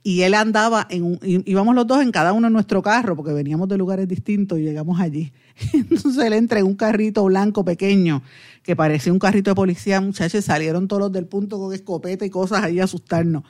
y 0.03 0.21
él 0.23 0.33
andaba 0.33 0.85
en 0.89 1.03
un, 1.03 1.19
íbamos 1.23 1.73
los 1.73 1.87
dos 1.87 2.01
en 2.01 2.11
cada 2.11 2.33
uno 2.33 2.47
en 2.47 2.53
nuestro 2.53 2.81
carro 2.81 3.15
porque 3.15 3.31
veníamos 3.31 3.69
de 3.69 3.77
lugares 3.77 4.05
distintos 4.05 4.59
y 4.59 4.63
llegamos 4.63 4.99
allí. 4.99 5.31
Entonces 5.73 6.17
él 6.25 6.33
entra 6.33 6.59
en 6.59 6.65
un 6.65 6.75
carrito 6.75 7.23
blanco 7.23 7.63
pequeño 7.63 8.21
que 8.63 8.75
parecía 8.75 9.13
un 9.13 9.19
carrito 9.19 9.51
de 9.51 9.55
policía, 9.55 10.01
muchachos, 10.01 10.45
salieron 10.45 10.87
todos 10.87 11.01
los 11.01 11.11
del 11.11 11.25
punto 11.25 11.57
con 11.57 11.73
escopeta 11.73 12.25
y 12.25 12.29
cosas 12.29 12.63
ahí 12.63 12.79
a 12.79 12.85
asustarnos. 12.85 13.43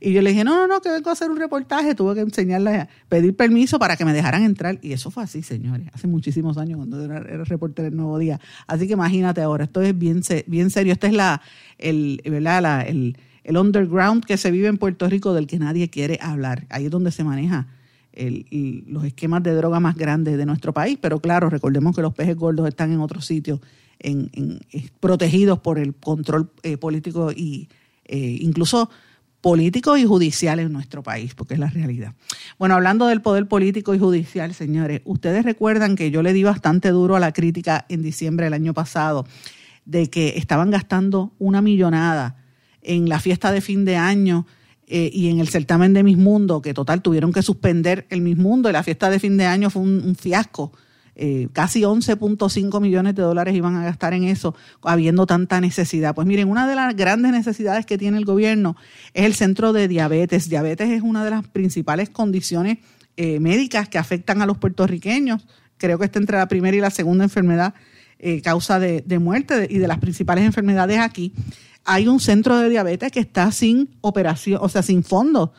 Y 0.00 0.12
yo 0.12 0.22
le 0.22 0.30
dije, 0.30 0.44
no, 0.44 0.54
no, 0.54 0.66
no, 0.66 0.80
que 0.80 0.88
vengo 0.90 1.10
a 1.10 1.12
hacer 1.12 1.30
un 1.30 1.36
reportaje, 1.36 1.94
tuve 1.94 2.14
que 2.14 2.20
enseñarle, 2.20 2.88
pedir 3.08 3.36
permiso 3.36 3.78
para 3.78 3.96
que 3.96 4.04
me 4.04 4.12
dejaran 4.12 4.44
entrar. 4.44 4.78
Y 4.80 4.92
eso 4.92 5.10
fue 5.10 5.24
así, 5.24 5.42
señores, 5.42 5.88
hace 5.92 6.06
muchísimos 6.06 6.56
años 6.56 6.76
cuando 6.76 7.04
era, 7.04 7.18
era 7.18 7.44
reportero 7.44 7.84
del 7.88 7.96
Nuevo 7.96 8.18
Día. 8.18 8.40
Así 8.66 8.86
que 8.86 8.92
imagínate 8.94 9.42
ahora, 9.42 9.64
esto 9.64 9.82
es 9.82 9.96
bien, 9.96 10.22
bien 10.46 10.70
serio, 10.70 10.92
esta 10.92 11.08
es 11.08 11.12
la, 11.12 11.42
¿verdad? 12.24 12.62
La, 12.62 12.82
el, 12.82 13.16
el 13.44 13.56
underground 13.56 14.24
que 14.24 14.36
se 14.36 14.50
vive 14.50 14.68
en 14.68 14.78
Puerto 14.78 15.08
Rico 15.08 15.34
del 15.34 15.46
que 15.46 15.58
nadie 15.58 15.88
quiere 15.90 16.18
hablar. 16.20 16.66
Ahí 16.70 16.86
es 16.86 16.90
donde 16.90 17.10
se 17.10 17.24
maneja 17.24 17.66
los 18.12 19.04
esquemas 19.04 19.42
de 19.42 19.54
droga 19.54 19.80
más 19.80 19.96
grandes 19.96 20.36
de 20.36 20.44
nuestro 20.44 20.74
país, 20.74 20.98
pero 21.00 21.20
claro, 21.20 21.48
recordemos 21.48 21.94
que 21.94 22.02
los 22.02 22.12
peces 22.12 22.36
gordos 22.36 22.68
están 22.68 22.92
en 22.92 23.00
otros 23.00 23.24
sitios, 23.24 23.60
en, 23.98 24.60
protegidos 24.98 25.60
por 25.60 25.78
el 25.78 25.94
control 25.94 26.50
eh, 26.62 26.76
político 26.76 27.30
y 27.32 27.68
eh, 28.04 28.38
incluso 28.40 28.90
político 29.40 29.96
y 29.96 30.04
judicial 30.04 30.58
en 30.60 30.72
nuestro 30.72 31.02
país, 31.02 31.34
porque 31.34 31.54
es 31.54 31.60
la 31.60 31.70
realidad. 31.70 32.14
Bueno, 32.58 32.74
hablando 32.74 33.06
del 33.06 33.22
poder 33.22 33.46
político 33.46 33.94
y 33.94 33.98
judicial, 33.98 34.52
señores, 34.54 35.00
ustedes 35.04 35.44
recuerdan 35.44 35.96
que 35.96 36.10
yo 36.10 36.22
le 36.22 36.32
di 36.32 36.42
bastante 36.42 36.90
duro 36.90 37.16
a 37.16 37.20
la 37.20 37.32
crítica 37.32 37.86
en 37.88 38.02
diciembre 38.02 38.44
del 38.44 38.54
año 38.54 38.74
pasado 38.74 39.26
de 39.86 40.10
que 40.10 40.34
estaban 40.36 40.70
gastando 40.70 41.32
una 41.38 41.62
millonada 41.62 42.36
en 42.82 43.08
la 43.08 43.20
fiesta 43.20 43.52
de 43.52 43.60
fin 43.60 43.84
de 43.84 43.96
año 43.96 44.46
eh, 44.92 45.08
y 45.12 45.28
en 45.28 45.38
el 45.38 45.48
certamen 45.48 45.92
de 45.92 46.02
Miss 46.02 46.16
Mundo, 46.16 46.60
que 46.60 46.74
total 46.74 47.00
tuvieron 47.00 47.32
que 47.32 47.42
suspender 47.42 48.06
el 48.10 48.22
Miss 48.22 48.36
Mundo 48.36 48.68
y 48.68 48.72
la 48.72 48.82
fiesta 48.82 49.08
de 49.08 49.20
fin 49.20 49.36
de 49.36 49.46
año 49.46 49.70
fue 49.70 49.82
un, 49.82 50.16
fiasco. 50.16 50.72
Eh, 51.14 51.46
casi 51.52 51.82
11.5 51.82 52.80
millones 52.80 53.14
de 53.14 53.22
dólares 53.22 53.54
iban 53.54 53.76
a 53.76 53.84
gastar 53.84 54.14
en 54.14 54.24
eso, 54.24 54.56
habiendo 54.82 55.26
tanta 55.26 55.60
necesidad. 55.60 56.12
Pues 56.12 56.26
miren, 56.26 56.48
una 56.48 56.66
de 56.66 56.74
las 56.74 56.96
grandes 56.96 57.30
necesidades 57.30 57.86
que 57.86 57.98
tiene 57.98 58.18
el 58.18 58.24
gobierno 58.24 58.74
es 59.14 59.26
el 59.26 59.34
centro 59.34 59.72
de 59.72 59.86
diabetes. 59.86 60.48
Diabetes 60.48 60.90
es 60.90 61.02
una 61.02 61.24
de 61.24 61.30
las 61.30 61.46
principales 61.46 62.10
condiciones 62.10 62.78
eh, 63.16 63.38
médicas 63.38 63.88
que 63.88 63.98
afectan 63.98 64.42
a 64.42 64.46
los 64.46 64.58
puertorriqueños. 64.58 65.46
Creo 65.76 66.00
que 66.00 66.06
está 66.06 66.18
entre 66.18 66.36
la 66.36 66.48
primera 66.48 66.76
y 66.76 66.80
la 66.80 66.90
segunda 66.90 67.22
enfermedad 67.22 67.74
causa 68.42 68.78
de, 68.78 69.02
de 69.06 69.18
muerte 69.18 69.66
y 69.70 69.78
de 69.78 69.88
las 69.88 69.98
principales 69.98 70.44
enfermedades 70.44 70.98
aquí 70.98 71.32
hay 71.84 72.08
un 72.08 72.20
centro 72.20 72.58
de 72.58 72.68
diabetes 72.68 73.10
que 73.12 73.20
está 73.20 73.50
sin 73.52 73.90
operación, 74.00 74.58
o 74.62 74.68
sea, 74.68 74.82
sin 74.82 75.02
fondos. 75.02 75.50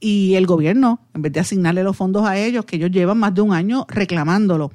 Y 0.00 0.34
el 0.34 0.46
gobierno, 0.46 1.00
en 1.14 1.22
vez 1.22 1.32
de 1.32 1.40
asignarle 1.40 1.82
los 1.82 1.96
fondos 1.96 2.26
a 2.26 2.36
ellos, 2.36 2.64
que 2.64 2.76
ellos 2.76 2.90
llevan 2.90 3.18
más 3.18 3.34
de 3.34 3.40
un 3.40 3.52
año 3.52 3.86
reclamándolo, 3.88 4.72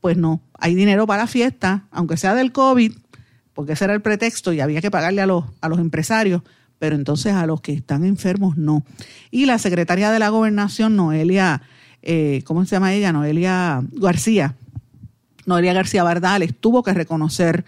pues 0.00 0.16
no, 0.16 0.40
hay 0.58 0.74
dinero 0.74 1.06
para 1.06 1.26
fiesta, 1.26 1.86
aunque 1.90 2.16
sea 2.16 2.34
del 2.34 2.52
COVID, 2.52 2.92
porque 3.54 3.72
ese 3.72 3.84
era 3.84 3.94
el 3.94 4.02
pretexto 4.02 4.52
y 4.52 4.60
había 4.60 4.80
que 4.80 4.90
pagarle 4.90 5.22
a 5.22 5.26
los, 5.26 5.44
a 5.60 5.68
los 5.68 5.78
empresarios, 5.78 6.42
pero 6.78 6.94
entonces 6.94 7.32
a 7.32 7.46
los 7.46 7.60
que 7.60 7.72
están 7.72 8.04
enfermos 8.04 8.56
no. 8.56 8.84
Y 9.30 9.46
la 9.46 9.58
secretaria 9.58 10.10
de 10.10 10.18
la 10.18 10.28
gobernación, 10.28 10.94
Noelia, 10.94 11.62
eh, 12.02 12.42
¿cómo 12.44 12.64
se 12.64 12.76
llama 12.76 12.92
ella? 12.92 13.12
Noelia 13.12 13.82
García, 13.92 14.56
Noelia 15.46 15.72
García 15.72 16.02
Bardales, 16.02 16.54
tuvo 16.60 16.82
que 16.82 16.92
reconocer 16.92 17.64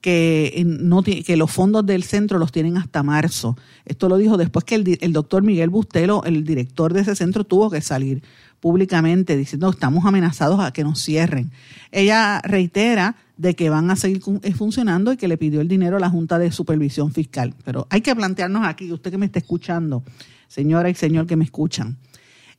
que, 0.00 1.34
los 1.36 1.50
fondos 1.50 1.84
del 1.84 2.02
centro 2.02 2.38
los 2.38 2.52
tienen 2.52 2.76
hasta 2.76 3.02
marzo. 3.02 3.56
Esto 3.84 4.08
lo 4.08 4.16
dijo 4.16 4.36
después 4.36 4.64
que 4.64 4.74
el, 4.74 5.12
doctor 5.12 5.42
Miguel 5.42 5.70
Bustelo, 5.70 6.22
el 6.24 6.44
director 6.44 6.92
de 6.92 7.00
ese 7.00 7.16
centro, 7.16 7.44
tuvo 7.44 7.70
que 7.70 7.80
salir 7.80 8.22
públicamente 8.60 9.36
diciendo 9.36 9.70
estamos 9.70 10.04
amenazados 10.04 10.60
a 10.60 10.72
que 10.72 10.84
nos 10.84 11.02
cierren. 11.02 11.52
Ella 11.92 12.40
reitera 12.42 13.16
de 13.36 13.54
que 13.54 13.70
van 13.70 13.90
a 13.90 13.96
seguir 13.96 14.20
eh, 14.42 14.52
funcionando 14.52 15.12
y 15.12 15.16
que 15.16 15.28
le 15.28 15.36
pidió 15.36 15.60
el 15.60 15.68
dinero 15.68 15.96
a 15.96 16.00
la 16.00 16.10
Junta 16.10 16.38
de 16.38 16.50
Supervisión 16.50 17.12
Fiscal. 17.12 17.54
Pero 17.64 17.86
hay 17.90 18.00
que 18.00 18.14
plantearnos 18.14 18.66
aquí, 18.66 18.90
usted 18.92 19.12
que 19.12 19.18
me 19.18 19.26
está 19.26 19.38
escuchando, 19.38 20.02
señora 20.48 20.90
y 20.90 20.94
señor 20.94 21.26
que 21.26 21.36
me 21.36 21.44
escuchan, 21.44 21.98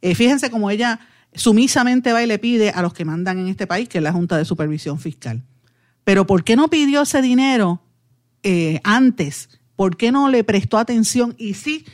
eh, 0.02 0.16
fíjense 0.16 0.50
cómo 0.50 0.70
ella 0.70 1.02
sumisamente 1.34 2.14
va 2.14 2.24
y 2.24 2.28
le 2.28 2.40
pide 2.40 2.70
a 2.70 2.82
los 2.82 2.94
que 2.94 3.04
mandan 3.04 3.40
en 3.40 3.48
este 3.50 3.68
país, 3.68 3.90
que 3.90 3.98
es 3.98 4.04
la 4.04 4.14
Junta 4.14 4.38
de 4.38 4.46
Supervisión 4.46 5.00
Fiscal. 5.00 5.44
Pero 6.10 6.26
¿por 6.26 6.44
qué 6.44 6.56
no 6.56 6.70
pidió 6.70 7.04
ese 7.04 7.22
dinero 7.22 7.84
eh, 8.42 8.82
antes? 8.84 9.48
¿Por 9.76 9.96
qué 9.96 10.12
no 10.12 10.28
le 10.28 10.44
prestó 10.44 10.80
atención? 10.80 11.36
Y 11.38 11.54
sí, 11.54 11.86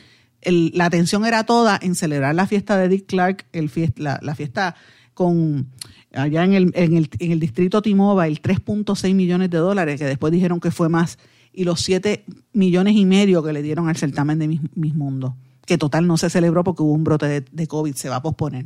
la 0.42 0.86
atención 0.86 1.26
era 1.26 1.44
toda 1.44 1.78
en 1.82 1.94
celebrar 1.94 2.34
la 2.34 2.46
fiesta 2.46 2.78
de 2.78 2.88
Dick 2.88 3.04
Clark, 3.04 3.44
el 3.52 3.70
la, 3.96 4.34
fiesta 4.34 4.74
con 5.12 5.68
allá 6.14 6.44
en 6.44 6.54
el, 6.54 6.72
en 6.74 6.96
el, 6.96 7.10
en 7.18 7.32
el 7.32 7.40
distrito 7.40 7.82
T-Mobile, 7.82 8.40
3.6 8.40 9.14
millones 9.14 9.50
de 9.50 9.58
dólares, 9.58 10.00
que 10.00 10.06
después 10.06 10.32
dijeron 10.32 10.60
que 10.60 10.70
fue 10.70 10.88
más, 10.88 11.18
y 11.52 11.64
los 11.64 11.82
7 11.82 12.24
millones 12.54 12.96
y 12.96 13.04
medio 13.04 13.42
que 13.42 13.52
le 13.52 13.60
dieron 13.60 13.90
al 13.90 13.98
certamen 13.98 14.38
de 14.38 14.48
Mis, 14.48 14.94
Mundo, 14.94 15.36
que 15.66 15.76
total 15.76 16.06
no 16.06 16.16
se 16.16 16.30
celebró 16.30 16.64
porque 16.64 16.82
hubo 16.82 16.94
un 16.94 17.04
brote 17.04 17.42
de 17.42 17.66
COVID, 17.66 17.94
se 17.94 18.08
va 18.08 18.16
a 18.16 18.22
posponer. 18.22 18.64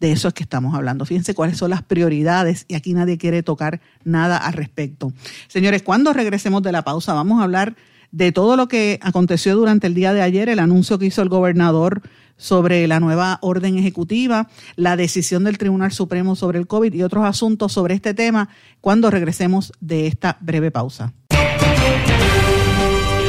De 0.00 0.12
eso 0.12 0.28
es 0.28 0.34
que 0.34 0.42
estamos 0.42 0.74
hablando. 0.74 1.04
Fíjense 1.06 1.34
cuáles 1.34 1.58
son 1.58 1.70
las 1.70 1.82
prioridades 1.82 2.64
y 2.68 2.74
aquí 2.74 2.92
nadie 2.94 3.18
quiere 3.18 3.42
tocar 3.42 3.80
nada 4.04 4.36
al 4.36 4.52
respecto. 4.52 5.12
Señores, 5.48 5.82
cuando 5.82 6.12
regresemos 6.12 6.62
de 6.62 6.72
la 6.72 6.82
pausa 6.82 7.14
vamos 7.14 7.40
a 7.40 7.44
hablar 7.44 7.76
de 8.12 8.32
todo 8.32 8.56
lo 8.56 8.68
que 8.68 8.98
aconteció 9.02 9.56
durante 9.56 9.86
el 9.86 9.94
día 9.94 10.12
de 10.12 10.22
ayer, 10.22 10.48
el 10.48 10.58
anuncio 10.58 10.98
que 10.98 11.06
hizo 11.06 11.22
el 11.22 11.28
gobernador 11.28 12.02
sobre 12.36 12.86
la 12.86 13.00
nueva 13.00 13.38
orden 13.40 13.78
ejecutiva, 13.78 14.48
la 14.76 14.96
decisión 14.96 15.44
del 15.44 15.58
Tribunal 15.58 15.92
Supremo 15.92 16.36
sobre 16.36 16.58
el 16.58 16.66
COVID 16.66 16.92
y 16.92 17.02
otros 17.02 17.24
asuntos 17.24 17.72
sobre 17.72 17.94
este 17.94 18.14
tema 18.14 18.48
cuando 18.80 19.10
regresemos 19.10 19.72
de 19.80 20.06
esta 20.06 20.36
breve 20.40 20.70
pausa. 20.70 21.12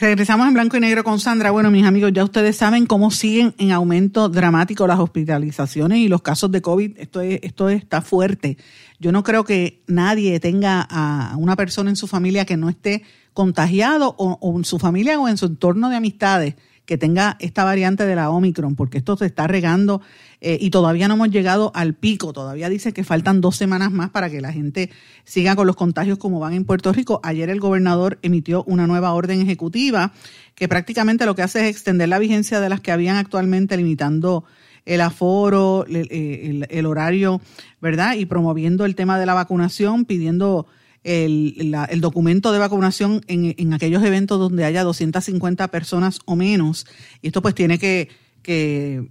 Regresamos 0.00 0.48
en 0.48 0.54
blanco 0.54 0.78
y 0.78 0.80
negro 0.80 1.04
con 1.04 1.20
Sandra. 1.20 1.50
Bueno, 1.50 1.70
mis 1.70 1.84
amigos, 1.84 2.10
ya 2.14 2.24
ustedes 2.24 2.56
saben 2.56 2.86
cómo 2.86 3.10
siguen 3.10 3.54
en 3.58 3.70
aumento 3.70 4.30
dramático 4.30 4.86
las 4.86 4.98
hospitalizaciones 4.98 5.98
y 5.98 6.08
los 6.08 6.22
casos 6.22 6.50
de 6.50 6.62
COVID. 6.62 6.96
Esto, 6.96 7.20
esto 7.20 7.68
está 7.68 8.00
fuerte. 8.00 8.56
Yo 8.98 9.12
no 9.12 9.22
creo 9.22 9.44
que 9.44 9.82
nadie 9.86 10.40
tenga 10.40 10.86
a 10.88 11.36
una 11.36 11.54
persona 11.54 11.90
en 11.90 11.96
su 11.96 12.06
familia 12.06 12.46
que 12.46 12.56
no 12.56 12.70
esté 12.70 13.02
contagiado 13.34 14.14
o, 14.16 14.38
o 14.40 14.56
en 14.56 14.64
su 14.64 14.78
familia 14.78 15.20
o 15.20 15.28
en 15.28 15.36
su 15.36 15.44
entorno 15.44 15.90
de 15.90 15.96
amistades 15.96 16.54
que 16.86 16.96
tenga 16.96 17.36
esta 17.38 17.64
variante 17.64 18.06
de 18.06 18.16
la 18.16 18.30
Omicron, 18.30 18.76
porque 18.76 18.98
esto 18.98 19.18
se 19.18 19.26
está 19.26 19.46
regando 19.46 20.00
eh, 20.40 20.58
y 20.60 20.70
todavía 20.70 21.08
no 21.08 21.14
hemos 21.14 21.30
llegado 21.30 21.70
al 21.74 21.94
pico. 21.94 22.32
Todavía 22.32 22.68
dice 22.68 22.92
que 22.92 23.04
faltan 23.04 23.40
dos 23.40 23.56
semanas 23.56 23.92
más 23.92 24.10
para 24.10 24.30
que 24.30 24.40
la 24.40 24.52
gente 24.52 24.90
siga 25.24 25.54
con 25.56 25.66
los 25.66 25.76
contagios 25.76 26.18
como 26.18 26.40
van 26.40 26.54
en 26.54 26.64
Puerto 26.64 26.92
Rico. 26.92 27.20
Ayer 27.22 27.50
el 27.50 27.60
gobernador 27.60 28.18
emitió 28.22 28.64
una 28.64 28.86
nueva 28.86 29.12
orden 29.12 29.40
ejecutiva 29.40 30.12
que 30.54 30.68
prácticamente 30.68 31.26
lo 31.26 31.34
que 31.34 31.42
hace 31.42 31.60
es 31.60 31.76
extender 31.76 32.08
la 32.08 32.18
vigencia 32.18 32.60
de 32.60 32.68
las 32.68 32.80
que 32.80 32.92
habían 32.92 33.16
actualmente 33.16 33.76
limitando 33.76 34.44
el 34.86 35.02
aforo, 35.02 35.84
el, 35.86 36.66
el 36.68 36.86
horario, 36.86 37.40
¿verdad? 37.80 38.14
Y 38.14 38.24
promoviendo 38.24 38.86
el 38.86 38.94
tema 38.94 39.18
de 39.18 39.26
la 39.26 39.34
vacunación, 39.34 40.04
pidiendo 40.06 40.66
el, 41.04 42.00
documento 42.00 42.52
de 42.52 42.58
vacunación 42.58 43.22
en, 43.26 43.54
en, 43.56 43.72
aquellos 43.72 44.02
eventos 44.02 44.38
donde 44.38 44.64
haya 44.64 44.84
250 44.84 45.68
personas 45.68 46.20
o 46.24 46.36
menos. 46.36 46.86
Y 47.22 47.28
esto 47.28 47.42
pues 47.42 47.54
tiene 47.54 47.78
que, 47.78 48.08
que 48.42 49.08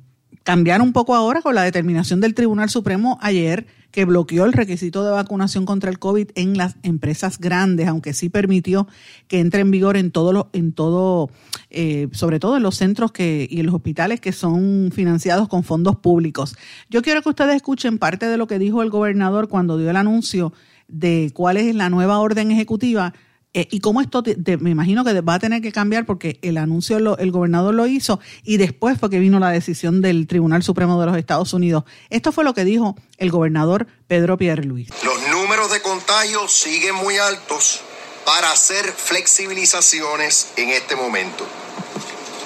cambiar 0.49 0.81
un 0.81 0.93
poco 0.93 1.13
ahora 1.13 1.43
con 1.43 1.53
la 1.53 1.61
determinación 1.61 2.21
del 2.21 2.33
Tribunal 2.33 2.71
Supremo 2.71 3.19
ayer 3.21 3.67
que 3.91 4.03
bloqueó 4.03 4.45
el 4.45 4.53
requisito 4.53 5.05
de 5.05 5.11
vacunación 5.11 5.63
contra 5.63 5.91
el 5.91 5.99
COVID 5.99 6.31
en 6.33 6.57
las 6.57 6.75
empresas 6.81 7.37
grandes, 7.37 7.87
aunque 7.87 8.15
sí 8.15 8.29
permitió 8.29 8.87
que 9.27 9.41
entre 9.41 9.61
en 9.61 9.69
vigor 9.69 9.95
en 9.95 10.09
todo, 10.09 10.33
lo, 10.33 10.49
en 10.53 10.73
todo 10.73 11.29
eh, 11.69 12.07
sobre 12.13 12.39
todo 12.39 12.57
en 12.57 12.63
los 12.63 12.77
centros 12.77 13.11
que, 13.11 13.47
y 13.47 13.59
en 13.59 13.67
los 13.67 13.75
hospitales 13.75 14.21
que 14.21 14.31
son 14.31 14.89
financiados 14.91 15.47
con 15.49 15.63
fondos 15.63 15.97
públicos. 15.97 16.55
Yo 16.89 17.03
quiero 17.03 17.21
que 17.21 17.29
ustedes 17.29 17.55
escuchen 17.55 17.99
parte 17.99 18.25
de 18.25 18.37
lo 18.37 18.47
que 18.47 18.57
dijo 18.57 18.81
el 18.81 18.89
gobernador 18.89 19.49
cuando 19.49 19.77
dio 19.77 19.91
el 19.91 19.97
anuncio 19.97 20.51
de 20.87 21.29
cuál 21.35 21.57
es 21.57 21.75
la 21.75 21.91
nueva 21.91 22.17
orden 22.17 22.49
ejecutiva 22.49 23.13
eh, 23.53 23.67
y 23.71 23.79
cómo 23.79 23.99
esto, 23.99 24.21
me 24.59 24.69
imagino 24.69 25.03
que 25.03 25.21
va 25.21 25.33
a 25.33 25.39
tener 25.39 25.63
que 25.63 25.71
cambiar 25.71 26.05
porque 26.05 26.37
el 26.43 26.57
anuncio 26.57 27.17
el 27.17 27.31
gobernador 27.31 27.73
lo 27.73 27.87
hizo 27.87 28.19
y 28.43 28.57
después 28.57 28.99
fue 28.99 29.09
que 29.09 29.17
vino 29.17 29.39
la 29.39 29.49
decisión 29.49 30.01
del 30.01 30.27
Tribunal 30.27 30.61
Supremo 30.61 30.99
de 30.99 31.07
los 31.07 31.17
Estados 31.17 31.51
Unidos. 31.53 31.83
Esto 32.11 32.31
fue 32.31 32.43
lo 32.43 32.53
que 32.53 32.63
dijo 32.63 32.95
el 33.17 33.31
gobernador 33.31 33.87
Pedro 34.07 34.37
Pierluis. 34.37 34.89
Los 35.03 35.27
números 35.29 35.71
de 35.71 35.81
contagios 35.81 36.51
siguen 36.51 36.93
muy 36.93 37.17
altos 37.17 37.81
para 38.23 38.51
hacer 38.51 38.85
flexibilizaciones 38.85 40.49
en 40.55 40.69
este 40.69 40.95
momento. 40.95 41.43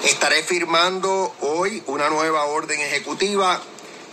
Estaré 0.06 0.42
firmando 0.44 1.36
hoy 1.42 1.84
una 1.88 2.10
nueva 2.10 2.46
orden 2.46 2.80
ejecutiva 2.80 3.62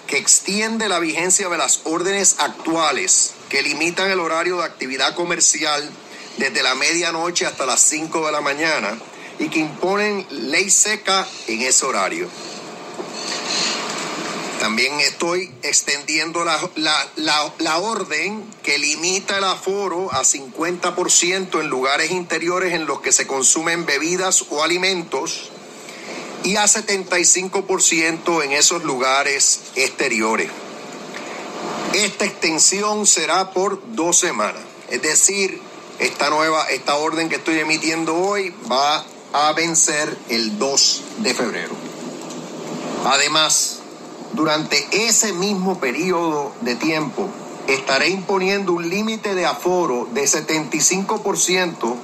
que 0.08 0.18
extiende 0.18 0.88
la 0.88 0.98
vigencia 0.98 1.48
de 1.48 1.56
las 1.56 1.82
órdenes 1.84 2.40
actuales 2.40 3.34
que 3.48 3.62
limitan 3.62 4.10
el 4.10 4.18
horario 4.18 4.56
de 4.56 4.64
actividad 4.64 5.14
comercial 5.14 5.88
desde 6.36 6.62
la 6.62 6.74
medianoche 6.74 7.46
hasta 7.46 7.66
las 7.66 7.82
5 7.82 8.26
de 8.26 8.32
la 8.32 8.40
mañana 8.40 8.98
y 9.38 9.48
que 9.48 9.58
imponen 9.58 10.26
ley 10.30 10.70
seca 10.70 11.26
en 11.46 11.62
ese 11.62 11.86
horario. 11.86 12.28
También 14.60 15.00
estoy 15.00 15.50
extendiendo 15.62 16.44
la, 16.44 16.60
la, 17.16 17.78
orden 17.78 18.44
que 18.62 18.76
limita 18.76 19.38
el 19.38 19.44
aforo 19.44 20.12
a 20.12 20.20
50% 20.20 21.60
en 21.60 21.68
lugares 21.68 22.10
interiores 22.10 22.74
en 22.74 22.84
los 22.84 23.00
que 23.00 23.10
se 23.10 23.26
consumen 23.26 23.86
bebidas 23.86 24.44
o 24.50 24.62
alimentos 24.62 25.50
y 26.44 26.56
a 26.56 26.64
75% 26.64 28.44
en 28.44 28.52
esos 28.52 28.84
lugares 28.84 29.60
exteriores. 29.76 30.50
Esta 31.94 32.26
extensión 32.26 33.06
será 33.06 33.52
por 33.52 33.80
dos 33.94 34.18
semanas, 34.18 34.62
es 34.90 35.00
decir, 35.00 35.58
esta 36.00 36.30
nueva, 36.30 36.64
esta 36.70 36.96
orden 36.96 37.28
que 37.28 37.36
estoy 37.36 37.58
emitiendo 37.58 38.16
hoy 38.16 38.54
va 38.70 39.04
a 39.34 39.52
vencer 39.52 40.16
el 40.30 40.58
2 40.58 41.02
de 41.18 41.34
febrero. 41.34 41.74
Además, 43.04 43.80
durante 44.32 44.88
ese 45.06 45.34
mismo 45.34 45.78
periodo 45.78 46.52
de 46.62 46.74
tiempo, 46.74 47.28
estaré 47.66 48.08
imponiendo 48.08 48.72
un 48.72 48.88
límite 48.88 49.34
de 49.34 49.44
aforo 49.44 50.08
de 50.12 50.24
75% 50.24 51.96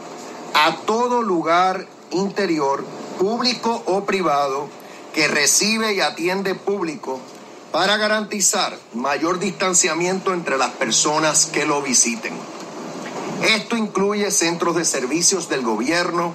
a 0.53 0.77
todo 0.85 1.23
lugar 1.23 1.87
interior, 2.11 2.85
público 3.19 3.83
o 3.87 4.05
privado, 4.05 4.69
que 5.15 5.27
recibe 5.27 5.95
y 5.95 6.01
atiende 6.03 6.55
público 6.55 7.19
para 7.73 7.97
garantizar 7.97 8.77
mayor 8.93 9.39
distanciamiento 9.39 10.35
entre 10.35 10.59
las 10.59 10.73
personas 10.73 11.47
que 11.47 11.65
lo 11.65 11.81
visiten. 11.81 12.35
Esto 13.43 13.77
incluye 13.77 14.31
centros 14.31 14.77
de 14.77 14.85
servicios 14.85 15.49
del 15.49 15.63
gobierno, 15.63 16.33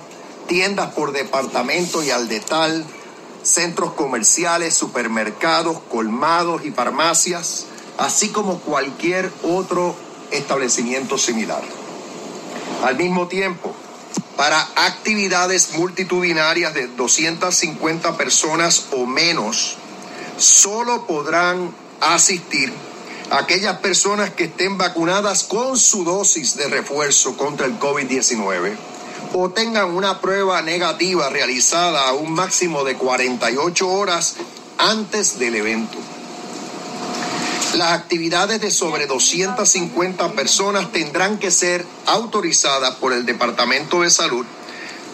tiendas 0.47 0.93
por 0.93 1.11
departamento 1.11 2.03
y 2.03 2.11
al 2.11 2.27
detal, 2.27 2.85
centros 3.43 3.93
comerciales, 3.93 4.75
supermercados, 4.75 5.79
colmados 5.89 6.63
y 6.65 6.71
farmacias, 6.71 7.65
así 7.97 8.29
como 8.29 8.59
cualquier 8.59 9.31
otro 9.43 9.95
establecimiento 10.31 11.17
similar. 11.17 11.63
Al 12.83 12.97
mismo 12.97 13.27
tiempo, 13.27 13.73
para 14.37 14.59
actividades 14.75 15.75
multitudinarias 15.75 16.73
de 16.73 16.87
250 16.87 18.17
personas 18.17 18.87
o 18.91 19.05
menos, 19.05 19.77
solo 20.37 21.05
podrán 21.05 21.73
asistir 21.99 22.73
aquellas 23.31 23.77
personas 23.79 24.31
que 24.31 24.45
estén 24.45 24.77
vacunadas 24.77 25.43
con 25.43 25.77
su 25.77 26.03
dosis 26.03 26.57
de 26.57 26.67
refuerzo 26.67 27.37
contra 27.37 27.65
el 27.65 27.79
COVID-19 27.79 28.75
o 29.33 29.49
tengan 29.49 29.95
una 29.95 30.19
prueba 30.19 30.61
negativa 30.61 31.29
realizada 31.29 32.09
a 32.09 32.13
un 32.13 32.33
máximo 32.33 32.83
de 32.83 32.95
48 32.95 33.87
horas 33.87 34.35
antes 34.77 35.39
del 35.39 35.55
evento. 35.55 35.97
Las 37.75 37.93
actividades 37.93 38.59
de 38.59 38.69
sobre 38.69 39.07
250 39.07 40.33
personas 40.33 40.91
tendrán 40.91 41.39
que 41.39 41.51
ser 41.51 41.85
autorizadas 42.07 42.95
por 42.95 43.13
el 43.13 43.25
Departamento 43.25 44.01
de 44.01 44.09
Salud 44.09 44.45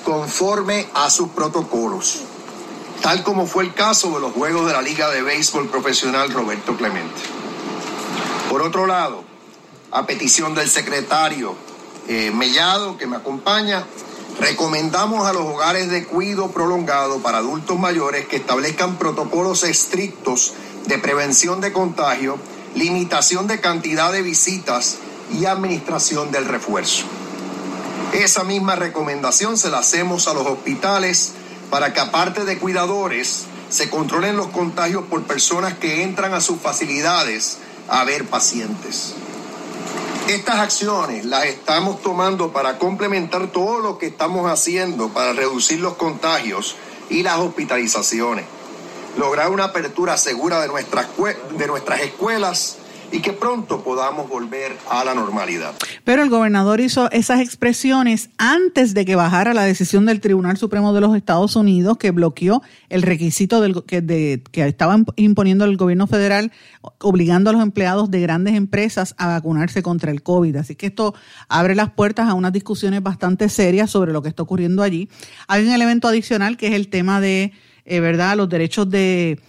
conforme 0.04 0.88
a 0.96 1.12
sus 1.12 1.30
protocolos, 1.30 2.22
tal 3.04 3.22
como 3.22 3.46
fue 3.46 3.66
el 3.66 3.76
caso 3.76 4.10
de 4.16 4.22
los 4.22 4.34
Juegos 4.34 4.66
de 4.66 4.74
la 4.74 4.82
Liga 4.82 5.12
de 5.12 5.22
Béisbol 5.22 5.70
Profesional 5.70 6.32
Roberto 6.32 6.76
Clemente. 6.76 7.37
Por 8.58 8.66
otro 8.66 8.88
lado, 8.88 9.24
a 9.92 10.08
petición 10.08 10.56
del 10.56 10.68
secretario 10.68 11.56
eh, 12.08 12.32
Mellado, 12.32 12.98
que 12.98 13.06
me 13.06 13.18
acompaña, 13.18 13.86
recomendamos 14.40 15.28
a 15.28 15.34
los 15.34 15.44
hogares 15.44 15.92
de 15.92 16.06
cuido 16.06 16.50
prolongado 16.50 17.20
para 17.20 17.38
adultos 17.38 17.78
mayores 17.78 18.26
que 18.26 18.38
establezcan 18.38 18.98
protocolos 18.98 19.64
estrictos 19.64 20.56
de 20.88 20.98
prevención 20.98 21.62
de 21.62 21.72
contagio, 21.72 22.40
limitación 22.74 23.46
de 23.46 23.62
cantidad 23.62 24.12
de 24.12 24.24
visitas 24.24 24.98
y 25.32 25.46
administración 25.46 26.32
del 26.32 26.46
refuerzo. 26.46 27.06
Esa 28.12 28.44
misma 28.44 28.76
recomendación 28.76 29.60
se 29.60 29.70
la 29.70 29.78
hacemos 29.78 30.28
a 30.28 30.34
los 30.34 30.48
hospitales 30.48 31.34
para 31.70 31.94
que 31.94 32.00
aparte 32.00 32.44
de 32.44 32.58
cuidadores, 32.58 33.46
se 33.70 33.92
controlen 33.92 34.36
los 34.36 34.48
contagios 34.48 35.04
por 35.04 35.22
personas 35.26 35.78
que 35.78 36.02
entran 36.02 36.34
a 36.34 36.42
sus 36.42 36.60
facilidades 36.60 37.60
a 37.88 38.04
ver 38.04 38.26
pacientes. 38.26 39.14
Estas 40.28 40.56
acciones 40.56 41.26
las 41.26 41.46
estamos 41.46 42.02
tomando 42.02 42.52
para 42.52 42.78
complementar 42.78 43.48
todo 43.48 43.80
lo 43.80 43.98
que 43.98 44.08
estamos 44.08 44.52
haciendo 44.52 45.10
para 45.10 45.34
reducir 45.34 45.80
los 45.80 45.96
contagios 45.96 46.76
y 47.10 47.24
las 47.24 47.40
hospitalizaciones, 47.40 48.46
lograr 49.18 49.50
una 49.50 49.66
apertura 49.66 50.18
segura 50.18 50.62
de 50.62 50.68
nuestras, 50.68 51.08
de 51.58 51.68
nuestras 51.68 52.02
escuelas 52.02 52.77
y 53.12 53.20
que 53.22 53.34
pronto 53.34 53.84
podamos 53.84 54.30
volver 54.30 54.76
a 54.90 55.04
la 55.04 55.14
normalidad. 55.14 55.74
Pero 56.04 56.24
el 56.24 56.30
gobernador 56.30 56.80
hizo 56.80 57.10
esas 57.12 57.42
expresiones 57.42 58.30
antes 58.38 58.94
de 58.94 59.06
que 59.06 59.16
bajara 59.16 59.54
la 59.54 59.64
decisión 59.64 60.06
del 60.06 60.22
Tribunal 60.22 60.58
Supremo 60.58 60.94
de 60.94 61.02
los 61.02 61.16
Estados 61.16 61.56
Unidos 61.56 61.98
que 61.98 62.12
bloqueó 62.12 62.62
el 62.90 63.02
requisito 63.02 63.62
del, 63.62 63.84
que, 63.84 64.42
que 64.52 64.68
estaba 64.68 64.98
imponiendo 65.16 65.66
el 65.66 65.78
gobierno 65.78 66.08
federal 66.08 66.52
obligando 67.00 67.50
a 67.50 67.54
los 67.54 67.62
empleados 67.62 68.12
de 68.12 68.22
grandes 68.22 68.56
empresas 68.56 69.16
a 69.18 69.28
vacunarse 69.28 69.82
contra 69.82 70.12
el 70.12 70.24
COVID. 70.24 70.56
Así 70.58 70.76
que 70.76 70.88
esto 70.88 71.14
abre 71.48 71.76
las 71.76 71.92
puertas 71.92 72.30
a 72.30 72.34
unas 72.34 72.54
discusiones 72.54 73.02
bastante 73.02 73.50
serias 73.50 73.90
sobre 73.90 74.12
lo 74.14 74.22
que 74.22 74.30
está 74.30 74.44
ocurriendo 74.44 74.84
allí. 74.84 75.10
Hay 75.48 75.66
un 75.66 75.74
elemento 75.74 76.08
adicional 76.08 76.58
que 76.58 76.68
es 76.68 76.74
el 76.74 76.90
tema 76.90 77.22
de, 77.22 77.54
eh, 77.86 78.00
¿verdad?, 78.00 78.38
los 78.38 78.50
derechos 78.50 78.90
de 78.90 79.40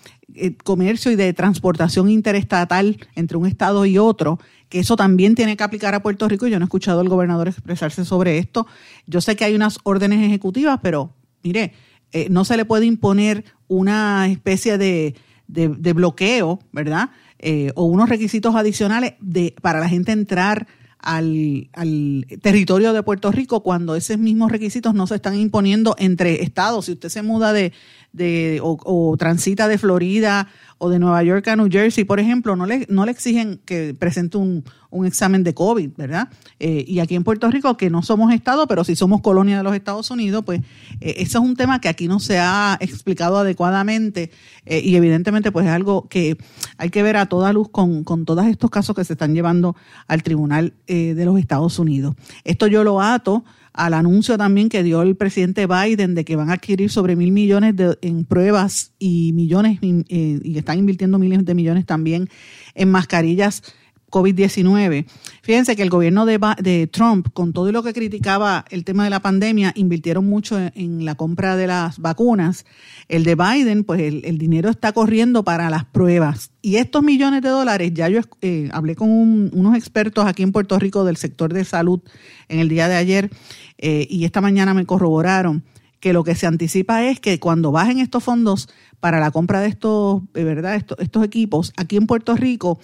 comercio 0.62 1.10
y 1.10 1.16
de 1.16 1.32
transportación 1.32 2.08
interestatal 2.08 2.98
entre 3.14 3.36
un 3.36 3.46
estado 3.46 3.86
y 3.86 3.98
otro, 3.98 4.38
que 4.68 4.80
eso 4.80 4.96
también 4.96 5.34
tiene 5.34 5.56
que 5.56 5.64
aplicar 5.64 5.94
a 5.94 6.02
Puerto 6.02 6.28
Rico. 6.28 6.46
Yo 6.46 6.58
no 6.58 6.64
he 6.64 6.66
escuchado 6.66 7.00
al 7.00 7.08
gobernador 7.08 7.48
expresarse 7.48 8.04
sobre 8.04 8.38
esto. 8.38 8.66
Yo 9.06 9.20
sé 9.20 9.36
que 9.36 9.44
hay 9.44 9.54
unas 9.54 9.78
órdenes 9.84 10.24
ejecutivas, 10.24 10.78
pero 10.82 11.14
mire, 11.42 11.72
eh, 12.12 12.28
no 12.30 12.44
se 12.44 12.56
le 12.56 12.64
puede 12.64 12.86
imponer 12.86 13.44
una 13.68 14.26
especie 14.28 14.78
de, 14.78 15.14
de, 15.46 15.92
bloqueo, 15.92 16.60
¿verdad? 16.72 17.10
Eh, 17.38 17.72
o 17.74 17.84
unos 17.84 18.08
requisitos 18.08 18.54
adicionales 18.54 19.14
de, 19.20 19.54
para 19.60 19.80
la 19.80 19.88
gente 19.88 20.12
entrar 20.12 20.66
al, 20.98 21.68
al, 21.72 22.26
territorio 22.42 22.92
de 22.92 23.02
Puerto 23.02 23.30
Rico 23.30 23.62
cuando 23.62 23.94
esos 23.94 24.18
mismos 24.18 24.50
requisitos 24.50 24.94
no 24.94 25.06
se 25.06 25.16
están 25.16 25.36
imponiendo 25.36 25.94
entre 25.98 26.42
estados. 26.42 26.86
Si 26.86 26.92
usted 26.92 27.08
se 27.08 27.22
muda 27.22 27.52
de, 27.52 27.72
de 28.12 28.60
o, 28.62 29.16
transita 29.18 29.68
de 29.68 29.78
Florida 29.78 30.48
o 30.78 30.88
de 30.88 30.98
Nueva 30.98 31.22
York 31.22 31.46
a 31.48 31.56
New 31.56 31.68
Jersey, 31.70 32.04
por 32.04 32.20
ejemplo, 32.20 32.56
no 32.56 32.64
le, 32.64 32.86
no 32.88 33.04
le 33.04 33.10
exigen 33.10 33.60
que 33.64 33.94
presente 33.94 34.38
un, 34.38 34.64
un 34.90 35.06
examen 35.06 35.44
de 35.44 35.54
COVID, 35.54 35.90
¿verdad? 35.96 36.28
Eh, 36.60 36.84
y 36.86 37.00
aquí 37.00 37.14
en 37.14 37.24
Puerto 37.24 37.50
Rico, 37.50 37.76
que 37.76 37.90
no 37.90 38.02
somos 38.02 38.32
Estado, 38.32 38.66
pero 38.66 38.84
sí 38.84 38.96
somos 38.96 39.20
colonia 39.20 39.58
de 39.58 39.62
los 39.62 39.74
Estados 39.74 40.10
Unidos, 40.10 40.44
pues 40.46 40.60
eh, 41.00 41.14
eso 41.18 41.38
es 41.38 41.44
un 41.44 41.56
tema 41.56 41.80
que 41.80 41.88
aquí 41.88 42.08
no 42.08 42.20
se 42.20 42.38
ha 42.38 42.78
explicado 42.80 43.38
adecuadamente 43.38 44.30
eh, 44.64 44.80
y 44.82 44.96
evidentemente 44.96 45.52
pues 45.52 45.66
es 45.66 45.72
algo 45.72 46.08
que 46.08 46.38
hay 46.78 46.90
que 46.90 47.02
ver 47.02 47.16
a 47.16 47.26
toda 47.26 47.52
luz 47.52 47.68
con, 47.70 48.04
con 48.04 48.24
todos 48.24 48.46
estos 48.46 48.70
casos 48.70 48.96
que 48.96 49.04
se 49.04 49.12
están 49.14 49.34
llevando 49.34 49.76
al 50.06 50.22
Tribunal 50.22 50.74
de 50.86 51.24
los 51.24 51.38
Estados 51.38 51.78
Unidos. 51.78 52.14
Esto 52.44 52.66
yo 52.66 52.84
lo 52.84 53.00
ato 53.00 53.44
al 53.78 53.94
anuncio 53.94 54.36
también 54.36 54.68
que 54.68 54.82
dio 54.82 55.02
el 55.02 55.14
presidente 55.14 55.68
Biden 55.68 56.16
de 56.16 56.24
que 56.24 56.34
van 56.34 56.50
a 56.50 56.54
adquirir 56.54 56.90
sobre 56.90 57.14
mil 57.14 57.30
millones 57.30 57.76
de, 57.76 57.96
en 58.02 58.24
pruebas 58.24 58.92
y 58.98 59.32
millones, 59.34 59.78
y 59.80 60.58
están 60.58 60.78
invirtiendo 60.80 61.18
miles 61.20 61.44
de 61.44 61.54
millones 61.54 61.86
también 61.86 62.28
en 62.74 62.90
mascarillas 62.90 63.62
COVID-19. 64.10 65.06
Fíjense 65.42 65.76
que 65.76 65.82
el 65.82 65.90
gobierno 65.90 66.26
de, 66.26 66.88
Trump, 66.92 67.28
con 67.32 67.52
todo 67.52 67.70
lo 67.72 67.82
que 67.82 67.92
criticaba 67.92 68.64
el 68.70 68.84
tema 68.84 69.04
de 69.04 69.10
la 69.10 69.20
pandemia, 69.20 69.72
invirtieron 69.76 70.26
mucho 70.26 70.58
en, 70.58 71.04
la 71.04 71.14
compra 71.14 71.56
de 71.56 71.66
las 71.66 71.98
vacunas. 71.98 72.64
El 73.08 73.24
de 73.24 73.34
Biden, 73.34 73.84
pues 73.84 74.00
el, 74.00 74.38
dinero 74.38 74.70
está 74.70 74.92
corriendo 74.92 75.44
para 75.44 75.70
las 75.70 75.84
pruebas. 75.84 76.50
Y 76.62 76.76
estos 76.76 77.02
millones 77.02 77.42
de 77.42 77.48
dólares, 77.48 77.92
ya 77.94 78.08
yo 78.08 78.20
eh, 78.42 78.68
hablé 78.72 78.94
con 78.94 79.10
unos 79.10 79.76
expertos 79.76 80.26
aquí 80.26 80.42
en 80.42 80.52
Puerto 80.52 80.78
Rico 80.78 81.04
del 81.04 81.16
sector 81.16 81.52
de 81.52 81.64
salud 81.64 82.00
en 82.48 82.60
el 82.60 82.68
día 82.68 82.88
de 82.88 82.96
ayer 82.96 83.30
eh, 83.78 84.06
y 84.10 84.24
esta 84.24 84.40
mañana 84.40 84.74
me 84.74 84.86
corroboraron 84.86 85.64
que 86.00 86.12
lo 86.12 86.24
que 86.24 86.34
se 86.34 86.46
anticipa 86.46 87.04
es 87.04 87.20
que 87.20 87.40
cuando 87.40 87.72
bajen 87.72 87.98
estos 87.98 88.22
fondos 88.22 88.68
para 89.00 89.20
la 89.20 89.30
compra 89.30 89.60
de 89.60 89.68
estos, 89.68 90.22
¿verdad? 90.32 90.76
Estos 90.98 91.24
equipos 91.24 91.72
aquí 91.76 91.96
en 91.96 92.06
Puerto 92.06 92.34
Rico, 92.36 92.78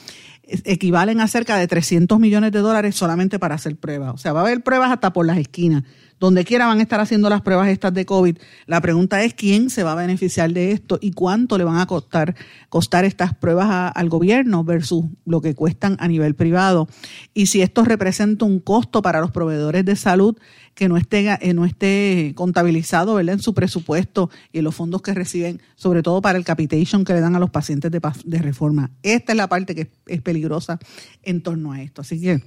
equivalen 0.47 1.21
a 1.21 1.29
cerca 1.29 1.57
de 1.57 1.67
300 1.67 2.19
millones 2.19 2.53
de 2.53 2.61
dólares 2.61 2.95
solamente 2.95 3.39
para 3.39 3.55
hacer 3.55 3.77
pruebas. 3.77 4.15
O 4.15 4.19
sea, 4.19 4.33
va 4.33 4.41
a 4.41 4.43
haber 4.45 4.63
pruebas 4.63 4.91
hasta 4.91 5.13
por 5.13 5.27
las 5.27 5.39
esquinas. 5.39 5.85
Donde 6.21 6.45
quiera 6.45 6.67
van 6.67 6.79
a 6.79 6.83
estar 6.83 7.01
haciendo 7.01 7.29
las 7.29 7.43
pruebas 7.43 7.69
estas 7.69 7.93
de 7.93 8.07
COVID. 8.07 8.39
La 8.67 8.81
pregunta 8.81 9.23
es 9.23 9.35
quién 9.35 9.71
se 9.71 9.83
va 9.83 9.93
a 9.93 9.97
beneficiar 9.97 10.53
de 10.53 10.73
esto 10.73 10.99
y 11.01 11.13
cuánto 11.13 11.59
le 11.59 11.65
van 11.65 11.79
a 11.79 11.87
costar, 11.87 12.35
costar 12.69 13.05
estas 13.05 13.35
pruebas 13.35 13.93
al 13.95 14.09
gobierno 14.09 14.65
versus 14.65 15.05
lo 15.25 15.41
que 15.41 15.55
cuestan 15.55 15.97
a 15.99 16.09
nivel 16.09 16.35
privado. 16.35 16.89
Y 17.35 17.47
si 17.47 17.63
esto 17.63 17.85
representa 17.85 18.45
un 18.45 18.61
costo 18.61 19.03
para 19.03 19.21
los 19.21 19.31
proveedores 19.31 19.85
de 19.85 19.97
salud 19.97 20.37
que 20.75 20.89
no 20.89 20.97
esté, 20.97 21.37
eh, 21.41 21.55
no 21.55 21.65
esté 21.65 22.33
contabilizado 22.35 23.15
¿verdad? 23.15 23.35
en 23.35 23.43
su 23.43 23.55
presupuesto 23.55 24.31
y 24.53 24.59
en 24.59 24.65
los 24.65 24.75
fondos 24.75 25.03
que 25.03 25.15
reciben, 25.15 25.63
sobre 25.77 26.03
todo 26.03 26.21
para 26.21 26.39
el 26.39 26.45
capitation 26.45 27.05
que 27.05 27.13
le 27.13 27.21
dan 27.21 27.37
a 27.37 27.39
los 27.39 27.51
pacientes 27.51 27.91
de, 27.91 28.01
de 28.25 28.39
reforma. 28.39 28.91
Esta 29.03 29.33
es 29.33 29.37
la 29.37 29.49
parte 29.49 29.75
que 29.75 29.91
es 30.07 30.23
peligrosa 30.23 30.79
en 31.23 31.43
torno 31.43 31.73
a 31.73 31.83
esto. 31.83 32.03
Así 32.03 32.21
que 32.21 32.43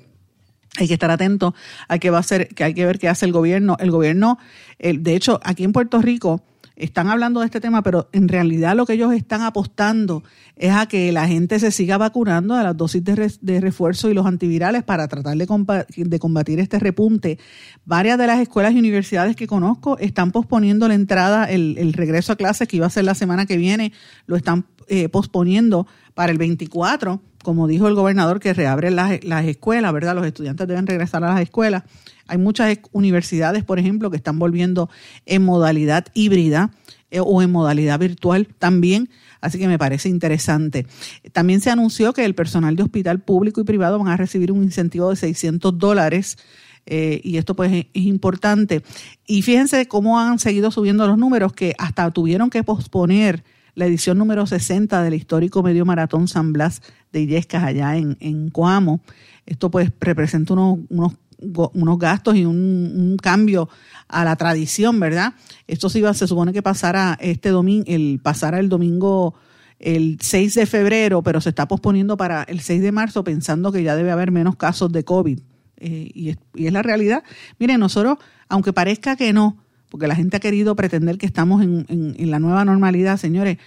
hay 0.78 0.88
que 0.88 0.94
estar 0.94 1.12
atento 1.12 1.54
a 1.88 1.98
qué 2.00 2.10
va 2.10 2.18
a 2.18 2.20
hacer, 2.22 2.48
que 2.50 2.64
hay 2.64 2.74
que 2.74 2.86
ver 2.86 3.00
qué 3.00 3.10
hace 3.10 3.26
el 3.26 3.32
gobierno. 3.32 3.76
El 3.80 3.92
gobierno, 3.92 4.38
de 4.80 5.16
hecho, 5.16 5.40
aquí 5.44 5.64
en 5.64 5.74
Puerto 5.74 6.02
Rico, 6.02 6.42
están 6.78 7.10
hablando 7.10 7.40
de 7.40 7.48
este 7.48 7.60
tema, 7.60 7.82
pero 7.82 8.08
en 8.14 8.28
realidad 8.28 8.76
lo 8.76 8.86
que 8.86 8.94
ellos 8.94 9.12
están 9.12 9.42
apostando 9.42 10.24
es 10.56 10.72
a 10.72 10.86
que 10.86 11.12
la 11.12 11.28
gente 11.28 11.60
se 11.60 11.72
siga 11.72 11.98
vacunando 11.98 12.54
a 12.54 12.64
las 12.64 12.78
dosis 12.78 13.04
de, 13.04 13.60
refuerzo 13.60 14.10
y 14.10 14.14
los 14.14 14.26
antivirales 14.26 14.84
para 14.84 15.08
tratar 15.08 15.36
de, 15.36 16.20
combatir 16.20 16.60
este 16.60 16.80
repunte. 16.80 17.40
Varias 17.84 18.20
de 18.20 18.28
las 18.28 18.40
escuelas 18.40 18.74
y 18.74 18.80
universidades 18.80 19.36
que 19.36 19.48
conozco 19.48 19.98
están 19.98 20.32
posponiendo 20.32 20.88
la 20.88 20.94
entrada, 20.94 21.46
el, 21.46 21.94
regreso 21.94 22.34
a 22.34 22.36
clases 22.36 22.68
que 22.68 22.78
iba 22.78 22.86
a 22.86 22.92
ser 22.92 23.06
la 23.06 23.16
semana 23.16 23.48
que 23.48 23.58
viene, 23.58 23.92
lo 24.28 24.36
están 24.36 24.66
eh, 24.88 25.10
posponiendo 25.10 25.88
para 26.14 26.32
el 26.32 26.38
24, 26.38 27.22
como 27.44 27.68
dijo 27.68 27.88
el 27.88 27.96
gobernador, 27.96 28.40
que 28.40 28.54
reabre 28.54 28.92
las, 28.92 29.24
las 29.24 29.46
escuelas, 29.46 29.92
¿verdad? 29.94 30.16
Los 30.16 30.28
estudiantes 30.28 30.68
deben 30.68 30.86
regresar 30.86 31.24
a 31.24 31.34
las 31.34 31.42
escuelas. 31.42 31.84
Hay 32.28 32.38
muchas 32.38 32.78
universidades, 32.92 33.64
por 33.64 33.80
ejemplo, 33.80 34.10
que 34.10 34.18
están 34.18 34.40
volviendo 34.40 34.90
en 35.26 35.44
modalidad 35.44 36.06
híbrida 36.14 36.72
eh, 37.10 37.20
o 37.22 37.42
en 37.42 37.52
modalidad 37.52 38.00
virtual 38.00 38.48
también. 38.60 39.10
Así 39.40 39.58
que 39.60 39.68
me 39.68 39.78
parece 39.78 40.10
interesante. 40.10 40.86
También 41.32 41.62
se 41.62 41.70
anunció 41.70 42.12
que 42.12 42.26
el 42.26 42.36
personal 42.36 42.76
de 42.76 42.84
hospital 42.84 43.20
público 43.20 43.62
y 43.62 43.64
privado 43.64 43.98
van 43.98 44.10
a 44.10 44.18
recibir 44.18 44.52
un 44.52 44.64
incentivo 44.64 45.10
de 45.10 45.16
600 45.16 45.78
dólares. 45.78 46.38
Eh, 46.86 47.22
y 47.24 47.38
esto 47.38 47.56
pues 47.56 47.72
es, 47.72 47.86
importante. 47.94 48.82
Y 49.26 49.42
fíjense 49.42 49.88
cómo 49.88 50.20
han 50.20 50.40
seguido 50.40 50.72
subiendo 50.72 51.08
los 51.08 51.18
números 51.18 51.54
que 51.54 51.76
hasta 51.78 52.10
tuvieron 52.12 52.50
que 52.50 52.64
posponer 52.64 53.44
la 53.76 53.86
edición 53.86 54.18
número 54.18 54.48
60 54.48 55.04
del 55.04 55.14
histórico 55.14 55.62
medio 55.62 55.86
maratón 55.86 56.28
San 56.28 56.52
Blas 56.52 56.82
de 57.12 57.22
Illescas 57.22 57.64
allá 57.64 57.96
en, 57.96 58.50
Coamo. 58.50 59.02
Esto 59.46 59.70
pues 59.70 59.92
representa 60.00 60.54
unos 60.54 61.14
unos 61.40 62.00
gastos 62.00 62.36
y 62.36 62.46
un, 62.46 63.18
cambio 63.22 63.70
a 64.08 64.24
la 64.24 64.36
tradición, 64.36 65.00
¿verdad? 65.00 65.34
Esto 65.68 65.90
se, 65.90 66.00
iba, 66.00 66.14
se 66.14 66.28
supone 66.28 66.54
que 66.54 66.62
pasara 66.62 67.18
este 67.20 67.50
domingo, 67.50 67.86
el 67.88 68.20
pasara 68.22 68.60
el 68.60 68.70
domingo 68.70 69.36
el 69.80 70.18
6 70.20 70.56
de 70.56 70.66
febrero, 70.66 71.22
pero 71.22 71.40
se 71.42 71.50
está 71.50 71.68
posponiendo 71.68 72.18
para 72.18 72.44
el 72.44 72.62
6 72.62 72.82
de 72.82 72.92
marzo 72.92 73.24
pensando 73.24 73.72
que 73.72 73.84
ya 73.84 73.96
debe 73.96 74.12
haber 74.12 74.32
menos 74.32 74.56
casos 74.56 74.92
de 74.92 75.04
COVID. 75.04 75.40
Eh, 75.80 76.10
y, 76.14 76.30
es, 76.30 76.38
y, 76.56 76.66
es, 76.66 76.74
la 76.74 76.82
realidad. 76.82 77.24
Miren, 77.60 77.80
nosotros, 77.80 78.18
aunque 78.50 78.74
parezca 78.74 79.16
que 79.16 79.34
no, 79.34 79.58
porque 79.90 80.08
la 80.08 80.16
gente 80.16 80.38
ha 80.38 80.40
querido 80.40 80.76
pretender 80.76 81.20
que 81.20 81.28
estamos 81.28 81.62
en 81.62 82.32
la 82.32 82.40
nueva 82.40 82.66
normalidad, 82.66 83.18
señores, 83.18 83.58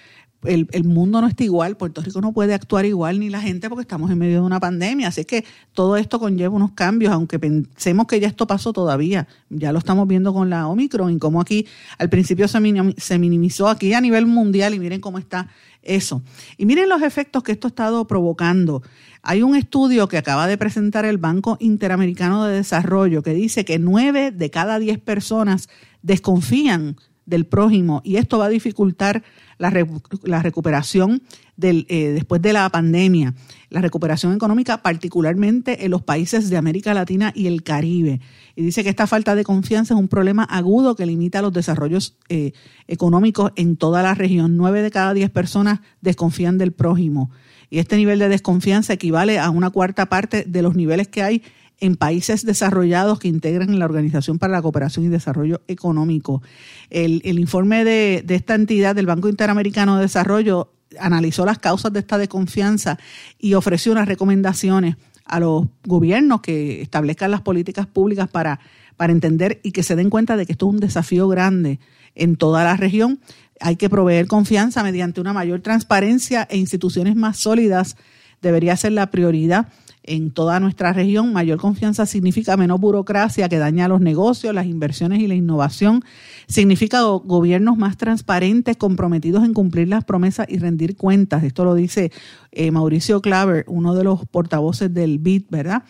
el, 0.43 0.85
mundo 0.85 1.21
no 1.21 1.27
está 1.27 1.45
igual, 1.45 1.77
Puerto 1.77 2.01
Rico 2.01 2.21
no 2.21 2.33
puede 2.33 2.55
actuar 2.55 2.87
igual 2.87 3.21
ni 3.21 3.29
la 3.29 3.43
gente 3.43 3.69
porque 3.69 3.83
estamos 3.83 4.11
en 4.11 4.19
medio 4.19 4.41
de 4.41 4.47
una 4.47 4.59
pandemia, 4.59 5.09
así 5.09 5.25
que 5.25 5.45
todo 5.75 5.97
esto 5.97 6.19
conlleva 6.19 6.55
unos 6.55 6.73
cambios, 6.73 7.13
aunque 7.13 7.39
pensemos 7.39 8.07
que 8.07 8.21
ya 8.21 8.29
esto 8.29 8.47
pasó 8.47 8.73
todavía, 8.73 9.29
ya 9.51 9.71
lo 9.73 9.79
estamos 9.79 10.09
viendo 10.09 10.33
con 10.33 10.49
la 10.49 10.67
Omicron 10.67 11.13
y 11.13 11.19
como 11.19 11.41
aquí 11.41 11.67
al 11.99 12.09
principio 12.09 12.49
se, 12.49 12.59
se 12.97 13.19
minimizó 13.19 13.69
aquí 13.69 13.93
a 13.93 14.01
nivel 14.01 14.27
mundial 14.27 14.73
y 14.73 14.79
miren 14.79 15.01
cómo 15.01 15.19
está 15.19 15.49
eso. 15.83 16.23
Y 16.57 16.67
miren 16.67 16.89
los 16.89 17.03
efectos 17.03 17.43
que 17.43 17.53
esto 17.53 17.69
ha 17.69 17.71
estado 17.71 18.07
provocando. 18.07 18.83
Hay 19.23 19.43
un 19.43 19.55
estudio 19.55 20.09
que 20.09 20.17
acaba 20.17 20.47
de 20.47 20.57
presentar 20.57 21.05
el 21.05 21.19
Banco 21.19 21.59
Interamericano 21.61 22.45
de 22.45 22.57
Desarrollo 22.57 23.23
que 23.23 23.35
dice 23.35 23.67
que 23.67 23.79
nueve 23.79 24.31
de 24.31 24.51
cada 24.51 24.79
diez 24.79 24.99
personas 24.99 25.69
desconfían 26.03 26.97
del 27.27 27.47
prójimo 27.47 28.01
y 28.05 28.17
esto 28.17 28.39
va 28.39 28.47
a 28.47 28.51
dificultar 28.51 29.23
la, 29.61 30.41
recuperación 30.43 31.23
eh, 31.61 32.13
después 32.15 32.41
de 32.41 32.55
la 32.55 32.69
pandemia, 32.71 33.35
la 33.69 33.83
recuperación 33.83 34.35
económica 34.35 34.83
particularmente 34.83 35.85
en 35.85 35.91
los 35.91 36.03
países 36.03 36.49
de 36.49 36.57
América 36.57 36.95
Latina 36.95 37.31
y 37.35 37.47
el 37.47 37.63
Caribe. 37.63 38.21
Y 38.57 38.63
dice 38.63 38.83
que 38.83 38.89
esta 38.89 39.07
falta 39.07 39.35
de 39.35 39.45
confianza 39.45 39.93
es 39.95 40.01
un 40.01 40.09
problema 40.09 40.45
agudo 40.45 40.97
que 40.97 41.05
limita 41.05 41.43
los 41.43 41.53
desarrollos 41.53 42.17
eh, 42.31 42.53
económicos 42.89 43.53
en 43.57 43.77
toda 43.77 44.03
la 44.03 44.15
región. 44.15 44.57
Nueve 44.57 44.81
de 44.81 44.91
cada 44.91 45.13
diez 45.13 45.31
personas 45.31 45.81
desconfían 46.01 46.57
del 46.57 46.73
prójimo. 46.73 47.31
Y 47.69 47.79
este 47.79 47.97
nivel 47.97 48.19
de 48.19 48.29
desconfianza 48.29 48.95
equivale 48.95 49.39
a 49.39 49.51
una 49.51 49.71
cuarta 49.71 50.07
parte 50.07 50.45
de 50.47 50.63
los 50.63 50.75
niveles 50.75 51.09
que 51.09 51.23
hay 51.23 51.43
en 51.81 51.97
países 51.97 52.45
desarrollados 52.45 53.19
que 53.19 53.29
integran 53.29 53.79
la 53.79 53.87
Organización 53.87 54.39
para 54.39 54.53
la 54.53 54.63
Cooperación 54.63 55.07
y 55.07 55.09
Desarrollo 55.09 55.63
Económico. 55.67 56.43
El, 56.91 57.39
informe 57.39 57.85
de, 57.85 58.23
de 58.25 58.35
esta 58.35 58.55
entidad 58.55 58.95
del 58.95 59.07
Banco 59.07 59.29
Interamericano 59.29 59.97
de 59.97 60.03
Desarrollo 60.03 60.73
analizó 60.99 61.45
las 61.47 61.59
causas 61.59 61.93
de 61.93 62.01
esta 62.01 62.19
desconfianza 62.19 62.99
y 63.39 63.55
ofreció 63.55 63.93
unas 63.93 64.09
recomendaciones 64.09 64.97
a 65.25 65.41
los 65.41 65.67
gobiernos 65.85 66.41
que 66.41 66.83
establezcan 66.83 67.31
las 67.31 67.41
políticas 67.41 67.87
públicas 67.87 68.29
para, 68.29 68.61
para 68.97 69.13
entender 69.13 69.61
y 69.63 69.73
que 69.73 69.83
se 69.83 69.97
den 69.97 70.11
cuenta 70.11 70.37
de 70.37 70.45
que 70.45 70.53
esto 70.53 70.67
es 70.67 70.75
un 70.75 70.81
desafío 70.81 71.29
grande 71.29 71.79
en 72.15 72.37
toda 72.37 72.65
la 72.65 72.77
región. 72.77 73.21
Hay 73.61 73.77
que 73.77 73.89
proveer 73.89 74.27
confianza 74.27 74.83
mediante 74.83 75.21
una 75.21 75.33
mayor 75.33 75.61
transparencia 75.61 76.49
e 76.51 76.57
instituciones 76.57 77.15
más 77.15 77.39
sólidas. 77.39 77.97
Debería 78.43 78.77
ser 78.77 78.93
la 78.93 79.11
prioridad 79.11 79.69
en 80.11 80.33
toda 80.33 80.59
nuestra 80.59 80.93
región. 80.93 81.33
Mayor 81.33 81.59
confianza 81.59 82.05
significa 82.05 82.57
menos 82.57 82.81
burocracia 82.81 83.49
que 83.49 83.59
daña 83.59 83.87
los 83.87 84.01
negocios, 84.01 84.53
las 84.53 84.67
inversiones 84.67 85.21
y 85.21 85.29
la 85.29 85.35
innovación. 85.35 86.05
Significa 86.49 87.03
gobiernos 87.03 87.79
más 87.79 87.97
transparentes, 87.97 88.77
comprometidos 88.77 89.45
en 89.45 89.55
cumplir 89.55 89.87
las 89.87 90.05
promesas 90.05 90.47
y 90.49 90.59
rendir 90.59 90.97
cuentas. 90.97 91.45
Esto 91.45 91.65
lo 91.65 91.75
dice 91.75 92.11
eh, 92.51 92.73
Mauricio 92.73 93.23
Claver, 93.23 93.65
uno 93.69 93.95
de 93.95 94.03
los 94.03 94.27
portavoces 94.27 94.93
del 94.93 95.21
BID, 95.21 95.45
¿verdad? 95.49 95.85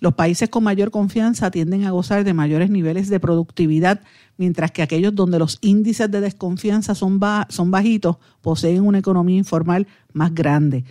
Los 0.00 0.14
países 0.14 0.50
con 0.50 0.64
mayor 0.64 0.90
confianza 0.90 1.50
tienden 1.50 1.84
a 1.84 1.90
gozar 1.92 2.24
de 2.24 2.34
mayores 2.34 2.68
niveles 2.68 3.08
de 3.08 3.20
productividad, 3.20 4.02
mientras 4.36 4.70
que 4.70 4.82
aquellos 4.82 5.14
donde 5.14 5.38
los 5.38 5.58
índices 5.62 6.10
de 6.10 6.20
desconfianza 6.20 6.94
son, 6.94 7.18
son 7.48 7.70
bajitos 7.70 8.18
poseen 8.42 8.82
una 8.82 8.98
economía 8.98 9.38
informal 9.38 9.86
más 10.12 10.34
grande. 10.34 10.84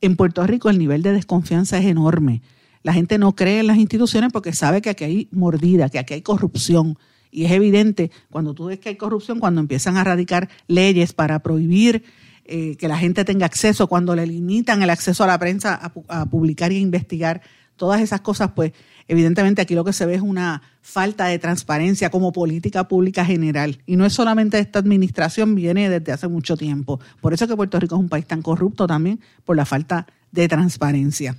En 0.00 0.16
Puerto 0.16 0.46
Rico 0.46 0.70
el 0.70 0.78
nivel 0.78 1.02
de 1.02 1.12
desconfianza 1.12 1.78
es 1.78 1.86
enorme. 1.86 2.42
La 2.82 2.92
gente 2.92 3.18
no 3.18 3.34
cree 3.34 3.60
en 3.60 3.66
las 3.66 3.78
instituciones 3.78 4.32
porque 4.32 4.52
sabe 4.52 4.80
que 4.80 4.90
aquí 4.90 5.04
hay 5.04 5.28
mordida, 5.32 5.88
que 5.88 5.98
aquí 5.98 6.14
hay 6.14 6.22
corrupción. 6.22 6.98
Y 7.30 7.44
es 7.44 7.52
evidente 7.52 8.10
cuando 8.30 8.54
tú 8.54 8.66
ves 8.66 8.78
que 8.78 8.90
hay 8.90 8.96
corrupción, 8.96 9.40
cuando 9.40 9.60
empiezan 9.60 9.96
a 9.96 10.04
radicar 10.04 10.48
leyes 10.66 11.12
para 11.12 11.40
prohibir 11.40 12.04
eh, 12.44 12.76
que 12.76 12.88
la 12.88 12.96
gente 12.96 13.24
tenga 13.24 13.44
acceso, 13.44 13.88
cuando 13.88 14.14
le 14.14 14.26
limitan 14.26 14.82
el 14.82 14.90
acceso 14.90 15.24
a 15.24 15.26
la 15.26 15.38
prensa 15.38 15.74
a, 15.74 16.20
a 16.20 16.26
publicar 16.26 16.70
e 16.70 16.78
investigar, 16.78 17.42
todas 17.76 18.00
esas 18.00 18.20
cosas, 18.20 18.50
pues 18.54 18.72
evidentemente 19.08 19.62
aquí 19.62 19.74
lo 19.74 19.84
que 19.84 19.92
se 19.92 20.06
ve 20.06 20.14
es 20.14 20.22
una 20.22 20.62
falta 20.80 21.26
de 21.26 21.38
transparencia 21.38 22.10
como 22.10 22.32
política 22.32 22.86
pública 22.86 23.24
general. 23.24 23.78
Y 23.86 23.96
no 23.96 24.06
es 24.06 24.12
solamente 24.12 24.58
esta 24.58 24.78
administración, 24.78 25.54
viene 25.54 25.90
desde 25.90 26.12
hace 26.12 26.28
mucho 26.28 26.56
tiempo. 26.56 27.00
Por 27.20 27.34
eso 27.34 27.48
que 27.48 27.56
Puerto 27.56 27.80
Rico 27.80 27.96
es 27.96 28.00
un 28.00 28.08
país 28.08 28.26
tan 28.26 28.42
corrupto 28.42 28.86
también, 28.86 29.20
por 29.44 29.56
la 29.56 29.64
falta 29.64 30.06
de 30.30 30.46
transparencia. 30.46 31.36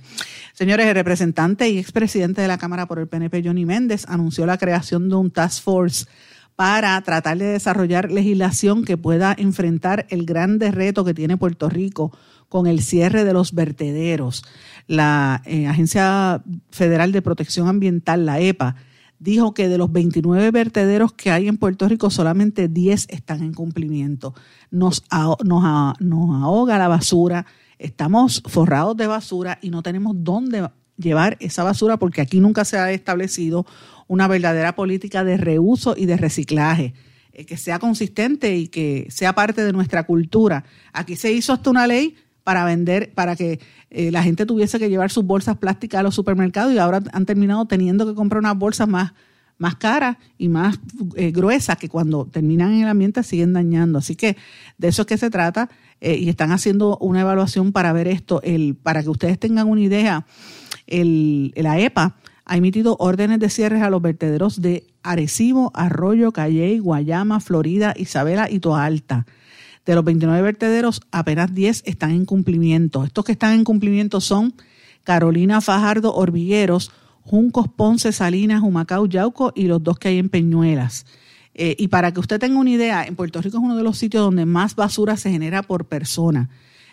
Señores, 0.52 0.86
el 0.86 0.94
representante 0.94 1.68
y 1.68 1.78
expresidente 1.78 2.42
de 2.42 2.48
la 2.48 2.58
Cámara 2.58 2.86
por 2.86 2.98
el 2.98 3.06
PNP, 3.06 3.42
Johnny 3.44 3.64
Méndez, 3.64 4.04
anunció 4.08 4.46
la 4.46 4.58
creación 4.58 5.08
de 5.08 5.14
un 5.14 5.30
task 5.30 5.62
force 5.62 6.06
para 6.56 7.00
tratar 7.00 7.38
de 7.38 7.46
desarrollar 7.46 8.10
legislación 8.10 8.84
que 8.84 8.98
pueda 8.98 9.34
enfrentar 9.38 10.06
el 10.10 10.26
grande 10.26 10.70
reto 10.70 11.04
que 11.04 11.14
tiene 11.14 11.38
Puerto 11.38 11.70
Rico 11.70 12.12
con 12.50 12.66
el 12.66 12.82
cierre 12.82 13.24
de 13.24 13.32
los 13.32 13.54
vertederos. 13.54 14.44
La 14.88 15.40
eh, 15.46 15.68
Agencia 15.68 16.42
Federal 16.70 17.12
de 17.12 17.22
Protección 17.22 17.68
Ambiental, 17.68 18.26
la 18.26 18.40
EPA, 18.40 18.74
dijo 19.20 19.54
que 19.54 19.68
de 19.68 19.78
los 19.78 19.92
29 19.92 20.50
vertederos 20.50 21.12
que 21.12 21.30
hay 21.30 21.46
en 21.46 21.58
Puerto 21.58 21.88
Rico, 21.88 22.10
solamente 22.10 22.66
10 22.66 23.06
están 23.08 23.44
en 23.44 23.54
cumplimiento. 23.54 24.34
Nos, 24.72 25.04
nos, 25.44 25.64
ahoga 25.64 26.76
la 26.76 26.88
basura, 26.88 27.46
estamos 27.78 28.42
forrados 28.46 28.96
de 28.96 29.06
basura 29.06 29.60
y 29.62 29.70
no 29.70 29.82
tenemos 29.84 30.14
dónde 30.16 30.68
llevar 30.96 31.36
esa 31.38 31.62
basura 31.62 31.98
porque 31.98 32.20
aquí 32.20 32.40
nunca 32.40 32.64
se 32.64 32.76
ha 32.76 32.90
establecido 32.90 33.64
una 34.08 34.26
verdadera 34.26 34.74
política 34.74 35.22
de 35.22 35.36
reuso 35.36 35.94
y 35.96 36.06
de 36.06 36.16
reciclaje 36.16 36.94
eh, 37.32 37.46
que 37.46 37.56
sea 37.56 37.78
consistente 37.78 38.56
y 38.56 38.66
que 38.66 39.06
sea 39.08 39.36
parte 39.36 39.62
de 39.62 39.72
nuestra 39.72 40.02
cultura. 40.02 40.64
Aquí 40.92 41.14
se 41.14 41.30
hizo 41.30 41.52
hasta 41.52 41.70
una 41.70 41.86
ley 41.86 42.16
para 42.50 42.64
vender, 42.64 43.12
para 43.14 43.36
que 43.36 43.60
eh, 43.90 44.10
la 44.10 44.24
gente 44.24 44.44
tuviese 44.44 44.80
que 44.80 44.90
llevar 44.90 45.12
sus 45.12 45.24
bolsas 45.24 45.56
plásticas 45.56 46.00
a 46.00 46.02
los 46.02 46.16
supermercados 46.16 46.74
y 46.74 46.78
ahora 46.78 47.00
han 47.12 47.24
terminado 47.24 47.64
teniendo 47.66 48.04
que 48.04 48.12
comprar 48.12 48.40
unas 48.40 48.58
bolsas 48.58 48.88
más, 48.88 49.12
más 49.56 49.76
caras 49.76 50.16
y 50.36 50.48
más 50.48 50.80
eh, 51.14 51.30
gruesas 51.30 51.76
que 51.76 51.88
cuando 51.88 52.24
terminan 52.24 52.72
en 52.72 52.82
el 52.82 52.88
ambiente 52.88 53.22
siguen 53.22 53.52
dañando. 53.52 54.00
Así 54.00 54.16
que 54.16 54.36
de 54.78 54.88
eso 54.88 55.02
es 55.02 55.06
que 55.06 55.16
se 55.16 55.30
trata 55.30 55.70
eh, 56.00 56.16
y 56.16 56.28
están 56.28 56.50
haciendo 56.50 56.98
una 56.98 57.20
evaluación 57.20 57.70
para 57.70 57.92
ver 57.92 58.08
esto, 58.08 58.42
el, 58.42 58.74
para 58.74 59.04
que 59.04 59.10
ustedes 59.10 59.38
tengan 59.38 59.68
una 59.68 59.82
idea, 59.82 60.26
el, 60.88 61.52
la 61.54 61.78
EPA 61.78 62.16
ha 62.46 62.56
emitido 62.56 62.96
órdenes 62.98 63.38
de 63.38 63.48
cierre 63.48 63.80
a 63.80 63.90
los 63.90 64.02
vertederos 64.02 64.60
de 64.60 64.88
Arecibo, 65.04 65.70
Arroyo, 65.72 66.32
Calley, 66.32 66.80
Guayama, 66.80 67.38
Florida, 67.38 67.94
Isabela 67.96 68.50
y 68.50 68.58
Toa 68.58 68.86
Alta. 68.86 69.24
De 69.90 69.96
los 69.96 70.04
29 70.04 70.42
vertederos, 70.42 71.00
apenas 71.10 71.52
10 71.52 71.82
están 71.84 72.12
en 72.12 72.24
cumplimiento. 72.24 73.02
Estos 73.02 73.24
que 73.24 73.32
están 73.32 73.54
en 73.54 73.64
cumplimiento 73.64 74.20
son 74.20 74.54
Carolina 75.02 75.60
Fajardo 75.60 76.14
Hormigueros, 76.14 76.92
Juncos 77.24 77.66
Ponce, 77.66 78.12
Salinas, 78.12 78.62
Humacao, 78.62 79.06
Yauco 79.06 79.52
y 79.52 79.64
los 79.64 79.82
dos 79.82 79.98
que 79.98 80.06
hay 80.06 80.18
en 80.18 80.28
Peñuelas. 80.28 81.06
Eh, 81.54 81.74
y 81.76 81.88
para 81.88 82.12
que 82.12 82.20
usted 82.20 82.38
tenga 82.38 82.60
una 82.60 82.70
idea, 82.70 83.04
en 83.04 83.16
Puerto 83.16 83.42
Rico 83.42 83.56
es 83.56 83.64
uno 83.64 83.76
de 83.76 83.82
los 83.82 83.98
sitios 83.98 84.22
donde 84.22 84.46
más 84.46 84.76
basura 84.76 85.16
se 85.16 85.32
genera 85.32 85.64
por 85.64 85.86
persona. 85.86 86.50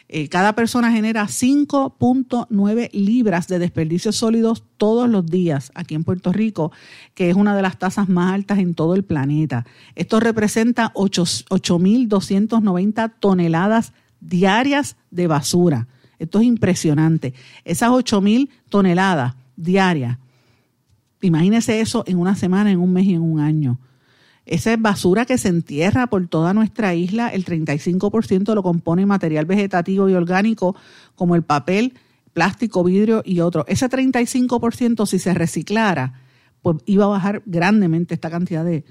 Eh, 0.10 0.30
cada 0.30 0.54
persona 0.54 0.90
genera 0.92 1.26
5.9 1.26 2.92
libras 2.94 3.50
de 3.50 3.60
desperdicios 3.60 4.16
sólidos 4.16 4.64
todos 4.78 5.10
los 5.10 5.26
días 5.26 5.74
aquí 5.76 5.96
en 5.96 6.06
Puerto 6.06 6.32
Rico, 6.32 6.72
que 7.14 7.30
es 7.30 7.36
una 7.36 7.58
de 7.58 7.62
las 7.62 7.78
tasas 7.78 8.08
más 8.08 8.34
altas 8.34 8.60
en 8.60 8.74
todo 8.74 8.96
el 8.96 9.04
planeta. 9.04 9.66
Esto 9.96 10.22
representa 10.22 10.94
8.290 10.94 13.14
toneladas 13.20 13.92
diarias 14.22 14.96
de 15.12 15.28
basura. 15.28 15.88
Esto 16.20 16.40
es 16.40 16.46
impresionante. 16.46 17.34
Esas 17.66 17.90
8.000 17.90 18.48
toneladas 18.70 19.36
diarias, 19.58 20.20
imagínese 21.22 21.82
eso 21.82 22.06
en 22.08 22.18
una 22.18 22.36
semana, 22.36 22.72
en 22.72 22.80
un 22.80 22.94
mes 22.94 23.04
y 23.06 23.14
en 23.14 23.22
un 23.22 23.42
año. 23.42 23.78
Esa 24.48 24.72
es 24.72 24.82
basura 24.82 25.26
que 25.26 25.38
se 25.38 25.50
entierra 25.50 26.08
por 26.08 26.28
toda 26.28 26.54
nuestra 26.54 26.96
isla. 26.96 27.28
El 27.28 27.44
35% 27.44 28.56
lo 28.56 28.64
compone 28.64 29.06
material 29.06 29.46
vegetativo 29.46 30.10
y 30.10 30.14
orgánico 30.14 30.76
como 31.16 31.36
el 31.36 31.44
papel, 31.44 31.96
plástico, 32.32 32.84
vidrio 32.84 33.22
y 33.26 33.42
otro. 33.42 33.66
Ese 33.68 33.90
35% 33.90 35.06
si 35.06 35.20
se 35.20 35.34
reciclara, 35.34 36.22
pues 36.62 36.78
iba 36.86 37.06
a 37.06 37.10
bajar 37.10 37.44
grandemente 37.46 38.14
esta 38.14 38.30
cantidad 38.30 38.64
de, 38.64 38.84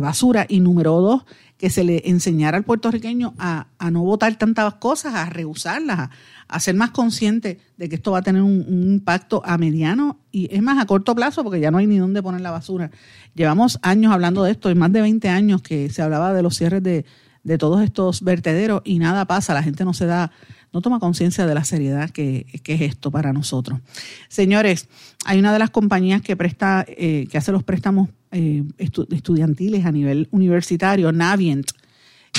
basura. 0.00 0.46
Y 0.48 0.60
número 0.60 1.00
dos, 1.00 1.24
que 1.58 1.70
se 1.70 1.84
le 1.84 2.02
enseñara 2.04 2.58
al 2.58 2.64
puertorriqueño 2.64 3.34
a, 3.38 3.66
no 3.90 4.02
botar 4.02 4.36
tantas 4.36 4.74
cosas, 4.74 5.14
a 5.14 5.30
reusarlas, 5.30 6.10
a, 6.48 6.60
ser 6.60 6.74
más 6.74 6.90
consciente 6.90 7.58
de 7.76 7.88
que 7.88 7.96
esto 7.96 8.12
va 8.12 8.18
a 8.18 8.22
tener 8.22 8.42
un, 8.42 8.64
impacto 8.68 9.42
a 9.44 9.56
mediano 9.56 10.18
y 10.30 10.54
es 10.54 10.62
más 10.62 10.78
a 10.78 10.86
corto 10.86 11.14
plazo 11.14 11.42
porque 11.42 11.60
ya 11.60 11.70
no 11.70 11.78
hay 11.78 11.86
ni 11.86 11.98
dónde 11.98 12.22
poner 12.22 12.40
la 12.40 12.50
basura. 12.50 12.90
Llevamos 13.34 13.78
años 13.82 14.12
hablando 14.12 14.42
de 14.44 14.52
esto, 14.52 14.70
y 14.70 14.74
más 14.74 14.92
de 14.92 15.00
20 15.00 15.28
años 15.28 15.62
que 15.62 15.88
se 15.88 16.02
hablaba 16.02 16.32
de 16.32 16.42
los 16.42 16.56
cierres 16.56 16.82
de, 16.82 17.04
de 17.42 17.58
todos 17.58 17.82
estos 17.82 18.22
vertederos 18.22 18.82
y 18.84 18.98
nada 18.98 19.24
pasa, 19.24 19.54
la 19.54 19.62
gente 19.62 19.84
no 19.84 19.94
se 19.94 20.06
da 20.06 20.30
no 20.76 20.82
toma 20.82 20.98
conciencia 20.98 21.46
de 21.46 21.54
la 21.54 21.64
seriedad 21.64 22.10
que, 22.10 22.44
es 22.52 22.80
esto 22.82 23.10
para 23.10 23.32
nosotros. 23.32 23.80
Señores, 24.28 24.88
hay 25.24 25.38
una 25.38 25.50
de 25.52 25.58
las 25.58 25.70
compañías 25.70 26.20
que 26.20 26.36
presta, 26.36 26.84
eh, 26.86 27.26
que 27.30 27.38
hace 27.38 27.50
los 27.50 27.62
préstamos 27.62 28.10
eh, 28.36 28.62
estudiantiles 28.76 29.84
a 29.86 29.92
nivel 29.92 30.28
universitario, 30.30 31.10
Navient, 31.10 31.66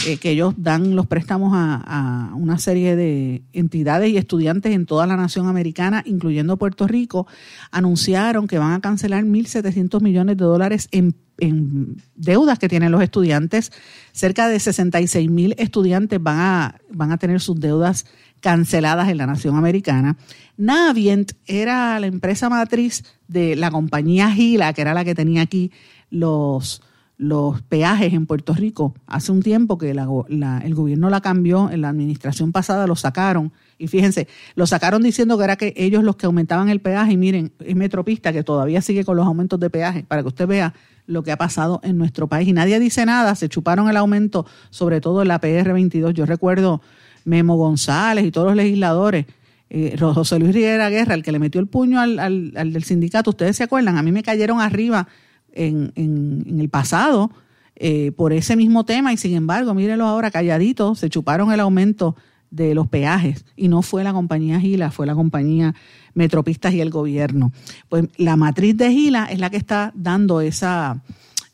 eh, 0.06 0.18
que 0.18 0.32
ellos 0.32 0.54
dan 0.58 0.96
los 0.96 1.08
préstamos 1.08 1.52
a, 1.54 2.32
una 2.36 2.60
serie 2.60 2.96
de 2.96 3.42
entidades 3.54 4.10
y 4.10 4.18
estudiantes 4.18 4.74
en 4.74 4.86
toda 4.86 5.08
la 5.08 5.18
nación 5.18 5.48
americana, 5.48 6.04
incluyendo 6.06 6.58
Puerto 6.58 6.88
Rico, 6.88 7.28
anunciaron 7.72 8.48
que 8.48 8.60
van 8.60 8.74
a 8.74 8.82
cancelar 8.82 9.24
1.700 9.24 10.02
millones 10.02 10.38
de 10.38 10.44
dólares 10.44 10.88
en, 10.92 11.16
en, 11.40 11.98
deudas 12.16 12.60
que 12.60 12.70
tienen 12.70 12.92
los 12.92 13.02
estudiantes. 13.02 13.72
Cerca 14.12 14.48
de 14.48 14.60
66 14.60 15.30
mil 15.30 15.56
estudiantes 15.58 16.22
van 16.22 16.40
a, 16.40 16.76
van 16.92 17.12
a 17.12 17.18
tener 17.18 17.42
sus 17.42 17.60
deudas 17.60 18.06
canceladas 18.40 19.10
en 19.10 19.18
la 19.18 19.26
nación 19.26 19.56
americana. 19.56 20.18
Navient 20.58 21.32
era 21.46 22.00
la 22.00 22.08
empresa 22.08 22.50
matriz 22.50 23.04
de 23.28 23.56
la 23.56 23.72
compañía 23.72 24.32
Gila, 24.32 24.74
que 24.74 24.82
era 24.82 24.94
la 24.94 25.04
que 25.04 25.16
tenía 25.16 25.42
aquí 25.42 25.72
los, 26.10 26.82
los 27.18 27.64
peajes 27.64 28.14
en 28.14 28.28
Puerto 28.28 28.54
Rico. 28.54 28.94
Hace 29.08 29.32
un 29.32 29.42
tiempo 29.42 29.78
que 29.78 29.90
el 29.90 30.76
gobierno 30.76 31.10
la 31.10 31.22
cambió, 31.22 31.70
en 31.72 31.82
la 31.82 31.90
administración 31.90 32.52
pasada 32.52 32.86
lo 32.86 32.96
sacaron. 32.96 33.52
Y 33.80 33.88
fíjense, 33.88 34.28
lo 34.56 34.68
sacaron 34.68 35.02
diciendo 35.02 35.38
que 35.38 35.44
era 35.44 35.56
que 35.56 35.74
ellos 35.78 36.04
los 36.04 36.16
que 36.16 36.28
aumentaban 36.28 36.70
el 36.70 36.80
peaje. 36.80 37.14
Y 37.14 37.18
miren, 37.18 37.52
es 37.60 37.76
Metropista 37.76 38.32
que 38.32 38.44
todavía 38.44 38.82
sigue 38.82 39.04
con 39.04 39.18
los 39.18 39.26
aumentos 39.26 39.60
de 39.60 39.70
peaje, 39.70 40.04
para 40.08 40.22
que 40.22 40.28
usted 40.28 40.48
vea 40.48 40.74
lo 41.08 41.24
que 41.24 41.32
ha 41.32 41.38
pasado 41.38 41.80
en 41.84 41.98
nuestro 41.98 42.28
país. 42.28 42.48
Y 42.48 42.54
nadie 42.54 42.80
dice 42.80 43.06
nada, 43.06 43.34
se 43.34 43.50
chuparon 43.50 43.90
el 43.90 43.98
aumento, 43.98 44.46
sobre 44.70 45.02
todo 45.02 45.24
en 45.24 45.30
la 45.30 45.42
PR22. 45.42 46.14
Yo 46.14 46.26
recuerdo 46.28 46.82
Memo 47.26 47.56
González 47.58 48.26
y 48.26 48.32
todos 48.32 48.48
los 48.48 48.56
legisladores, 48.56 49.26
eh, 49.70 49.98
José 50.00 50.38
Luis 50.38 50.54
Rivera 50.54 50.90
Guerra, 50.90 51.16
el 51.16 51.24
que 51.24 51.32
le 51.32 51.40
metió 51.40 51.60
el 51.60 51.68
puño 51.68 52.00
al, 52.00 52.20
al, 52.20 52.74
del 52.74 52.84
sindicato, 52.84 53.32
ustedes 53.32 53.58
se 53.58 53.64
acuerdan, 53.64 53.98
a 53.98 54.02
mí 54.02 54.12
me 54.12 54.24
cayeron 54.24 54.62
arriba 54.62 55.08
en, 55.54 55.92
en, 55.96 56.60
el 56.60 56.70
pasado 56.70 57.32
eh, 57.76 58.12
por 58.12 58.34
ese 58.34 58.56
mismo 58.56 58.86
tema 58.86 59.14
y 59.14 59.18
sin 59.18 59.36
embargo, 59.36 59.74
mírenlo 59.74 60.06
ahora 60.06 60.32
calladitos, 60.32 61.00
se 61.00 61.10
chuparon 61.10 61.52
el 61.52 61.60
aumento 61.60 62.16
de 62.50 62.74
los 62.74 62.88
peajes 62.88 63.46
y 63.56 63.68
no 63.68 63.82
fue 63.82 64.04
la 64.04 64.14
compañía 64.14 64.60
Gila, 64.60 64.92
fue 64.92 65.06
la 65.06 65.16
compañía 65.16 65.76
Metropistas 66.14 66.74
y 66.74 66.82
el 66.82 66.90
gobierno. 66.90 67.52
Pues 67.90 68.08
la 68.18 68.36
matriz 68.36 68.76
de 68.78 68.92
Gila 68.92 69.26
es 69.26 69.40
la 69.40 69.50
que 69.50 69.58
está 69.58 69.92
dando 69.96 70.42
esa, 70.42 71.04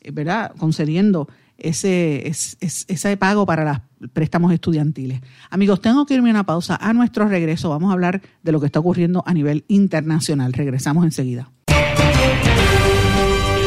eh, 0.00 0.10
¿verdad? 0.10 0.52
Concediendo 0.56 1.28
ese, 1.58 2.26
ese 2.28 3.16
pago 3.16 3.46
para 3.46 3.64
los 4.00 4.10
préstamos 4.10 4.52
estudiantiles. 4.52 5.20
Amigos, 5.50 5.80
tengo 5.80 6.06
que 6.06 6.14
irme 6.14 6.30
a 6.30 6.32
una 6.32 6.44
pausa. 6.44 6.76
A 6.80 6.92
nuestro 6.92 7.28
regreso 7.28 7.68
vamos 7.70 7.90
a 7.90 7.92
hablar 7.92 8.22
de 8.42 8.52
lo 8.52 8.60
que 8.60 8.66
está 8.66 8.80
ocurriendo 8.80 9.22
a 9.26 9.34
nivel 9.34 9.64
internacional. 9.68 10.52
Regresamos 10.52 11.04
enseguida. 11.04 11.50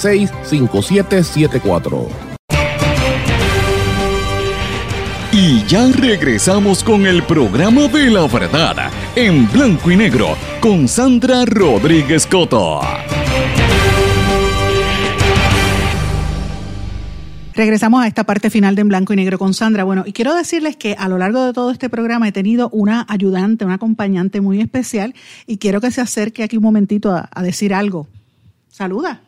939-336-5774. 0.00 2.30
Y 5.32 5.64
ya 5.66 5.86
regresamos 5.92 6.82
con 6.82 7.06
el 7.06 7.22
programa 7.22 7.86
de 7.86 8.10
la 8.10 8.26
verdad 8.26 8.90
en 9.14 9.50
blanco 9.52 9.90
y 9.90 9.96
negro 9.96 10.36
con 10.60 10.88
Sandra 10.88 11.44
Rodríguez 11.44 12.26
Coto. 12.26 12.80
Regresamos 17.54 18.02
a 18.02 18.06
esta 18.06 18.24
parte 18.24 18.48
final 18.48 18.74
de 18.74 18.80
En 18.80 18.88
Blanco 18.88 19.12
y 19.12 19.16
Negro 19.16 19.38
con 19.38 19.54
Sandra. 19.54 19.84
Bueno, 19.84 20.04
y 20.06 20.12
quiero 20.12 20.34
decirles 20.34 20.76
que 20.76 20.96
a 20.98 21.08
lo 21.08 21.18
largo 21.18 21.44
de 21.44 21.52
todo 21.52 21.70
este 21.70 21.90
programa 21.90 22.26
he 22.26 22.32
tenido 22.32 22.70
una 22.70 23.04
ayudante, 23.08 23.64
una 23.64 23.74
acompañante 23.74 24.40
muy 24.40 24.60
especial 24.60 25.14
y 25.46 25.58
quiero 25.58 25.80
que 25.80 25.90
se 25.90 26.00
acerque 26.00 26.42
aquí 26.42 26.56
un 26.56 26.62
momentito 26.62 27.12
a, 27.12 27.28
a 27.30 27.42
decir 27.42 27.74
algo. 27.74 28.08
Saluda. 28.70 29.20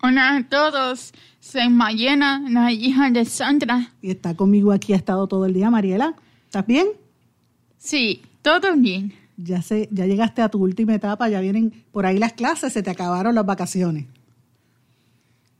Hola 0.00 0.36
a 0.36 0.48
todos, 0.48 1.12
soy 1.40 1.68
Mayena, 1.70 2.44
la 2.48 2.70
hija 2.70 3.10
de 3.10 3.24
Sandra. 3.24 3.92
Y 4.00 4.12
está 4.12 4.34
conmigo 4.34 4.70
aquí, 4.70 4.92
ha 4.92 4.96
estado 4.96 5.26
todo 5.26 5.44
el 5.44 5.54
día. 5.54 5.70
Mariela, 5.70 6.14
¿estás 6.44 6.64
bien? 6.66 6.86
Sí, 7.78 8.22
todo 8.42 8.76
bien. 8.76 9.12
Ya, 9.36 9.60
sé, 9.60 9.88
ya 9.90 10.06
llegaste 10.06 10.40
a 10.40 10.48
tu 10.48 10.58
última 10.62 10.94
etapa, 10.94 11.28
ya 11.28 11.40
vienen 11.40 11.72
por 11.90 12.06
ahí 12.06 12.16
las 12.18 12.32
clases, 12.34 12.72
se 12.72 12.82
te 12.82 12.90
acabaron 12.90 13.34
las 13.34 13.44
vacaciones. 13.44 14.06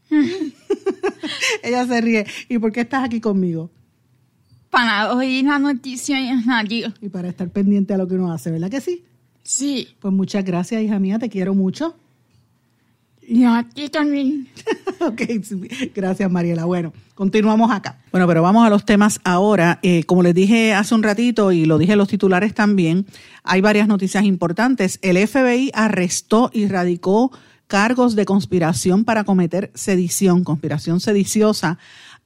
Ella 1.63 1.85
se 1.87 2.01
ríe. 2.01 2.27
¿Y 2.49 2.59
por 2.59 2.71
qué 2.71 2.83
estás 2.83 3.05
aquí 3.05 3.21
conmigo? 3.21 3.71
Para 4.71 5.15
oír 5.15 5.47
la 5.47 5.59
noticia 5.59 6.31
en 6.31 6.47
radio. 6.47 6.95
Y 7.01 7.09
para 7.09 7.29
estar 7.29 7.51
pendiente 7.51 7.93
a 7.93 7.99
lo 7.99 8.07
que 8.07 8.15
uno 8.15 8.33
hace, 8.33 8.53
¿verdad 8.53 8.71
que 8.71 8.81
sí? 8.81 9.05
Sí, 9.43 9.89
Pues 9.99 10.15
muchas 10.15 10.45
gracias, 10.45 10.81
hija 10.83 11.01
mía, 11.01 11.19
te 11.19 11.29
quiero 11.29 11.55
mucho. 11.55 11.97
Y 13.29 13.45
a 13.45 13.63
ti 13.63 13.91
también. 13.91 14.49
ok, 15.01 15.23
gracias 15.95 16.31
Mariela. 16.31 16.65
Bueno, 16.65 16.95
continuamos 17.15 17.71
acá. 17.71 17.99
Bueno, 18.11 18.27
pero 18.27 18.43
vamos 18.43 18.67
a 18.67 18.71
los 18.71 18.87
temas 18.87 19.21
ahora. 19.23 19.79
Eh, 19.83 20.05
como 20.05 20.23
les 20.23 20.35
dije 20.35 20.73
hace 20.73 20.95
un 20.95 21.03
ratito 21.03 21.53
y 21.53 21.67
lo 21.67 21.77
dije 21.77 21.93
en 21.93 21.99
los 21.99 22.09
titulares 22.09 22.55
también, 22.55 23.07
hay 23.45 23.61
varias 23.61 23.87
noticias 23.87 24.25
importantes. 24.25 24.99
El 25.03 25.19
FBI 25.19 25.71
arrestó 25.75 26.51
y 26.55 26.69
radicó 26.69 27.31
cargos 27.67 28.17
de 28.17 28.25
conspiración 28.25 29.05
para 29.05 29.25
cometer 29.25 29.71
sedición, 29.75 30.43
conspiración 30.43 31.01
sediciosa 31.01 31.79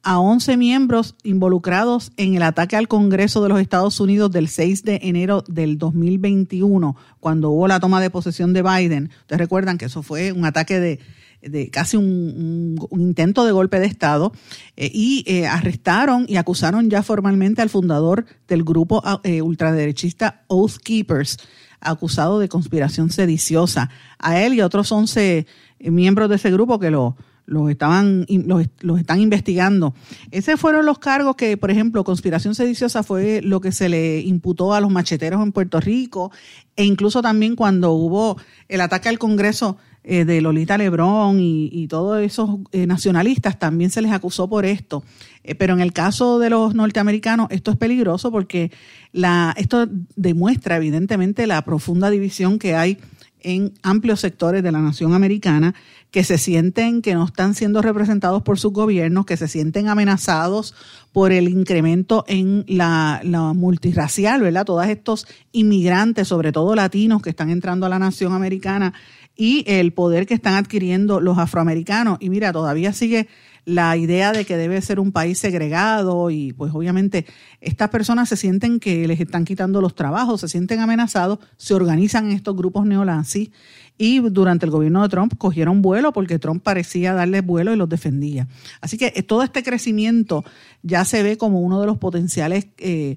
a 0.02 0.18
11 0.18 0.56
miembros 0.56 1.14
involucrados 1.22 2.10
en 2.16 2.34
el 2.34 2.42
ataque 2.42 2.76
al 2.76 2.88
Congreso 2.88 3.42
de 3.42 3.48
los 3.48 3.60
Estados 3.60 4.00
Unidos 4.00 4.30
del 4.32 4.48
6 4.48 4.84
de 4.84 5.00
enero 5.04 5.44
del 5.46 5.78
2021, 5.78 6.96
cuando 7.20 7.50
hubo 7.50 7.68
la 7.68 7.78
toma 7.80 8.00
de 8.00 8.10
posesión 8.10 8.52
de 8.52 8.62
Biden. 8.62 9.10
Ustedes 9.20 9.38
recuerdan 9.38 9.78
que 9.78 9.84
eso 9.84 10.02
fue 10.02 10.32
un 10.32 10.44
ataque 10.44 10.80
de, 10.80 10.98
de 11.40 11.70
casi 11.70 11.96
un, 11.96 12.76
un- 12.90 13.00
intento 13.00 13.44
de 13.44 13.52
golpe 13.52 13.78
de 13.78 13.86
Estado 13.86 14.32
eh, 14.76 14.90
y 14.92 15.24
eh, 15.26 15.46
arrestaron 15.46 16.24
y 16.28 16.36
acusaron 16.36 16.90
ya 16.90 17.02
formalmente 17.02 17.62
al 17.62 17.70
fundador 17.70 18.26
del 18.48 18.64
grupo 18.64 19.02
eh, 19.22 19.40
ultraderechista 19.42 20.42
Oath 20.48 20.78
Keepers, 20.82 21.38
acusado 21.80 22.38
de 22.40 22.48
conspiración 22.48 23.10
sediciosa. 23.10 23.90
A 24.18 24.40
él 24.40 24.54
y 24.54 24.60
a 24.60 24.66
otros 24.66 24.90
11 24.90 25.46
eh, 25.78 25.90
miembros 25.90 26.28
de 26.28 26.36
ese 26.36 26.50
grupo 26.50 26.78
que 26.80 26.90
lo, 26.90 27.16
los 27.46 27.70
estaban 27.70 28.26
los, 28.28 28.66
los 28.80 29.00
están 29.00 29.20
investigando. 29.20 29.94
Esos 30.30 30.60
fueron 30.60 30.86
los 30.86 30.98
cargos 30.98 31.36
que, 31.36 31.56
por 31.56 31.70
ejemplo, 31.70 32.04
conspiración 32.04 32.54
sediciosa 32.54 33.02
fue 33.02 33.40
lo 33.42 33.60
que 33.60 33.72
se 33.72 33.88
le 33.88 34.20
imputó 34.20 34.74
a 34.74 34.80
los 34.80 34.90
macheteros 34.90 35.42
en 35.42 35.52
Puerto 35.52 35.80
Rico 35.80 36.30
e 36.76 36.84
incluso 36.84 37.22
también 37.22 37.56
cuando 37.56 37.92
hubo 37.92 38.36
el 38.68 38.80
ataque 38.80 39.08
al 39.08 39.18
Congreso 39.18 39.76
eh, 40.04 40.24
de 40.24 40.40
Lolita 40.40 40.76
Lebrón 40.76 41.38
y, 41.38 41.70
y 41.72 41.86
todos 41.86 42.20
esos 42.20 42.58
eh, 42.72 42.88
nacionalistas 42.88 43.60
también 43.60 43.88
se 43.88 44.02
les 44.02 44.10
acusó 44.10 44.48
por 44.48 44.64
esto. 44.64 45.04
Eh, 45.44 45.54
pero 45.54 45.74
en 45.74 45.80
el 45.80 45.92
caso 45.92 46.40
de 46.40 46.50
los 46.50 46.74
norteamericanos 46.74 47.46
esto 47.50 47.70
es 47.70 47.76
peligroso 47.76 48.32
porque 48.32 48.72
la, 49.12 49.54
esto 49.56 49.88
demuestra 50.16 50.76
evidentemente 50.76 51.46
la 51.46 51.62
profunda 51.62 52.10
división 52.10 52.58
que 52.58 52.74
hay 52.74 52.98
en 53.44 53.74
amplios 53.82 54.20
sectores 54.20 54.62
de 54.62 54.72
la 54.72 54.80
nación 54.80 55.14
americana 55.14 55.74
que 56.10 56.24
se 56.24 56.38
sienten 56.38 57.02
que 57.02 57.14
no 57.14 57.24
están 57.24 57.54
siendo 57.54 57.80
representados 57.82 58.42
por 58.42 58.58
sus 58.58 58.72
gobiernos, 58.72 59.26
que 59.26 59.36
se 59.36 59.48
sienten 59.48 59.88
amenazados 59.88 60.74
por 61.12 61.32
el 61.32 61.48
incremento 61.48 62.24
en 62.28 62.64
la, 62.68 63.20
la 63.24 63.52
multirracial, 63.52 64.42
¿verdad? 64.42 64.66
Todos 64.66 64.86
estos 64.86 65.26
inmigrantes, 65.52 66.28
sobre 66.28 66.52
todo 66.52 66.74
latinos, 66.74 67.22
que 67.22 67.30
están 67.30 67.50
entrando 67.50 67.86
a 67.86 67.88
la 67.88 67.98
nación 67.98 68.32
americana 68.32 68.92
y 69.36 69.64
el 69.66 69.92
poder 69.92 70.26
que 70.26 70.34
están 70.34 70.54
adquiriendo 70.54 71.20
los 71.20 71.38
afroamericanos. 71.38 72.18
Y 72.20 72.30
mira, 72.30 72.52
todavía 72.52 72.92
sigue 72.92 73.28
la 73.64 73.96
idea 73.96 74.32
de 74.32 74.44
que 74.44 74.56
debe 74.56 74.80
ser 74.82 74.98
un 74.98 75.12
país 75.12 75.38
segregado 75.38 76.30
y 76.30 76.52
pues 76.52 76.74
obviamente 76.74 77.26
estas 77.60 77.90
personas 77.90 78.28
se 78.28 78.36
sienten 78.36 78.80
que 78.80 79.06
les 79.06 79.20
están 79.20 79.44
quitando 79.44 79.80
los 79.80 79.94
trabajos, 79.94 80.40
se 80.40 80.48
sienten 80.48 80.80
amenazados, 80.80 81.38
se 81.56 81.74
organizan 81.74 82.26
en 82.26 82.32
estos 82.32 82.56
grupos 82.56 82.86
neonazis 82.86 83.50
y 83.98 84.18
durante 84.18 84.66
el 84.66 84.72
gobierno 84.72 85.02
de 85.02 85.08
Trump 85.08 85.34
cogieron 85.38 85.80
vuelo 85.80 86.12
porque 86.12 86.38
Trump 86.38 86.62
parecía 86.62 87.14
darles 87.14 87.44
vuelo 87.44 87.72
y 87.72 87.76
los 87.76 87.88
defendía. 87.88 88.48
Así 88.80 88.98
que 88.98 89.12
eh, 89.14 89.22
todo 89.22 89.42
este 89.42 89.62
crecimiento 89.62 90.44
ya 90.82 91.04
se 91.04 91.22
ve 91.22 91.36
como 91.36 91.60
uno 91.60 91.80
de 91.80 91.86
los 91.86 91.98
potenciales 91.98 92.66
eh, 92.78 93.16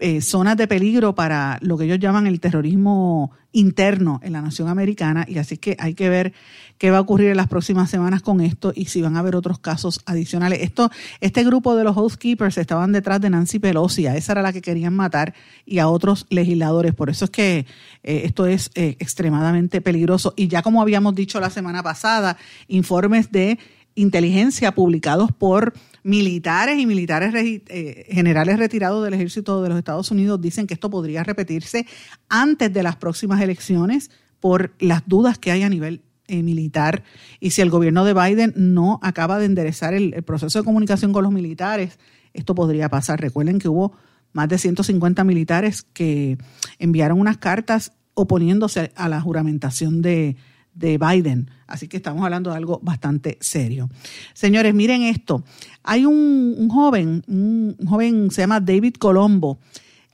eh, 0.00 0.20
zonas 0.22 0.56
de 0.56 0.66
peligro 0.66 1.14
para 1.14 1.58
lo 1.60 1.76
que 1.76 1.84
ellos 1.84 1.98
llaman 2.00 2.26
el 2.26 2.40
terrorismo 2.40 3.32
interno 3.52 4.18
en 4.22 4.32
la 4.32 4.40
nación 4.40 4.68
americana 4.68 5.26
y 5.28 5.38
así 5.38 5.58
que 5.58 5.76
hay 5.78 5.94
que 5.94 6.08
ver 6.08 6.32
qué 6.80 6.90
va 6.90 6.96
a 6.96 7.02
ocurrir 7.02 7.28
en 7.28 7.36
las 7.36 7.46
próximas 7.46 7.90
semanas 7.90 8.22
con 8.22 8.40
esto 8.40 8.72
y 8.74 8.86
si 8.86 9.02
van 9.02 9.14
a 9.14 9.18
haber 9.18 9.36
otros 9.36 9.58
casos 9.58 10.00
adicionales. 10.06 10.60
Esto, 10.62 10.90
este 11.20 11.44
grupo 11.44 11.76
de 11.76 11.84
los 11.84 11.94
housekeepers 11.94 12.56
estaban 12.56 12.90
detrás 12.90 13.20
de 13.20 13.28
Nancy 13.28 13.58
Pelosi, 13.58 14.06
a 14.06 14.16
esa 14.16 14.32
era 14.32 14.40
la 14.40 14.50
que 14.50 14.62
querían 14.62 14.96
matar 14.96 15.34
y 15.66 15.78
a 15.78 15.88
otros 15.88 16.24
legisladores. 16.30 16.94
Por 16.94 17.10
eso 17.10 17.26
es 17.26 17.30
que 17.30 17.66
eh, 18.02 18.22
esto 18.24 18.46
es 18.46 18.70
eh, 18.74 18.96
extremadamente 18.98 19.82
peligroso. 19.82 20.32
Y 20.38 20.48
ya 20.48 20.62
como 20.62 20.80
habíamos 20.80 21.14
dicho 21.14 21.38
la 21.38 21.50
semana 21.50 21.82
pasada, 21.82 22.38
informes 22.66 23.30
de 23.30 23.58
inteligencia 23.94 24.74
publicados 24.74 25.32
por 25.32 25.74
militares 26.02 26.78
y 26.78 26.86
militares 26.86 27.34
eh, 27.36 28.06
generales 28.10 28.58
retirados 28.58 29.04
del 29.04 29.12
ejército 29.12 29.62
de 29.62 29.68
los 29.68 29.76
Estados 29.76 30.10
Unidos 30.10 30.40
dicen 30.40 30.66
que 30.66 30.72
esto 30.72 30.88
podría 30.88 31.24
repetirse 31.24 31.84
antes 32.30 32.72
de 32.72 32.82
las 32.82 32.96
próximas 32.96 33.42
elecciones 33.42 34.10
por 34.40 34.72
las 34.78 35.06
dudas 35.06 35.36
que 35.36 35.50
hay 35.50 35.62
a 35.62 35.68
nivel 35.68 36.00
eh, 36.30 36.42
militar 36.44 37.02
y 37.40 37.50
si 37.50 37.60
el 37.60 37.70
gobierno 37.70 38.04
de 38.04 38.14
Biden 38.14 38.52
no 38.56 39.00
acaba 39.02 39.40
de 39.40 39.46
enderezar 39.46 39.94
el, 39.94 40.22
proceso 40.22 40.60
de 40.60 40.64
comunicación 40.64 41.12
con 41.12 41.24
los 41.24 41.32
militares, 41.32 41.98
esto 42.32 42.54
podría 42.54 42.88
pasar. 42.88 43.20
Recuerden 43.20 43.58
que 43.58 43.68
hubo 43.68 43.92
más 44.32 44.48
de 44.48 44.58
150 44.58 45.24
militares 45.24 45.82
que 45.82 46.38
enviaron 46.78 47.18
unas 47.20 47.38
cartas 47.38 47.92
oponiéndose 48.14 48.92
a 48.94 49.08
la 49.08 49.20
juramentación 49.20 50.02
de, 50.02 50.36
de 50.72 50.98
Biden. 50.98 51.50
Así 51.66 51.88
que 51.88 51.96
estamos 51.96 52.22
hablando 52.24 52.50
de 52.50 52.56
algo 52.56 52.78
bastante 52.80 53.36
serio. 53.40 53.88
Señores, 54.32 54.72
miren 54.72 55.02
esto. 55.02 55.42
Hay 55.82 56.06
un, 56.06 56.54
un 56.56 56.68
joven, 56.68 57.24
un, 57.26 57.76
un 57.76 57.86
joven 57.86 58.30
se 58.30 58.42
llama 58.42 58.60
David 58.60 58.94
Colombo, 58.94 59.58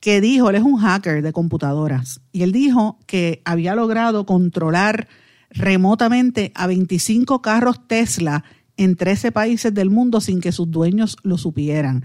que 0.01 0.21
dijo, 0.21 0.49
él 0.49 0.57
es 0.57 0.63
un 0.63 0.79
hacker 0.79 1.21
de 1.21 1.33
computadoras, 1.33 2.21
y 2.33 2.43
él 2.43 2.53
dijo 2.53 2.99
que 3.07 3.43
había 3.45 3.75
logrado 3.75 4.25
controlar 4.25 5.09
remotamente 5.51 6.53
a 6.55 6.67
25 6.67 7.43
carros 7.43 7.87
Tesla 7.87 8.45
en 8.77 8.97
13 8.97 9.33
países 9.33 9.73
del 9.73 9.91
mundo 9.91 10.21
sin 10.21 10.41
que 10.41 10.53
sus 10.53 10.71
dueños 10.71 11.17
lo 11.23 11.39
supieran. 11.39 12.05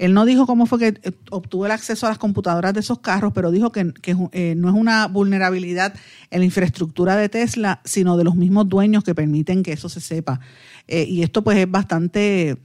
Él 0.00 0.14
no 0.14 0.24
dijo 0.24 0.46
cómo 0.46 0.64
fue 0.64 0.78
que 0.78 0.86
eh, 1.02 1.12
obtuvo 1.30 1.66
el 1.66 1.72
acceso 1.72 2.06
a 2.06 2.08
las 2.08 2.18
computadoras 2.18 2.72
de 2.72 2.80
esos 2.80 3.00
carros, 3.00 3.32
pero 3.34 3.50
dijo 3.50 3.70
que, 3.70 3.92
eh, 4.32 4.54
no 4.56 4.68
es 4.70 4.74
una 4.74 5.06
vulnerabilidad 5.08 5.94
en 6.30 6.40
la 6.40 6.46
infraestructura 6.46 7.16
de 7.16 7.28
Tesla, 7.28 7.82
sino 7.84 8.16
de 8.16 8.24
los 8.24 8.34
mismos 8.34 8.66
dueños 8.66 9.04
que 9.04 9.14
permiten 9.14 9.62
que 9.62 9.72
eso 9.72 9.90
se 9.90 10.00
sepa. 10.00 10.40
Eh, 10.88 11.04
y 11.06 11.22
esto 11.22 11.44
pues 11.44 11.58
es 11.58 11.70
bastante 11.70 12.56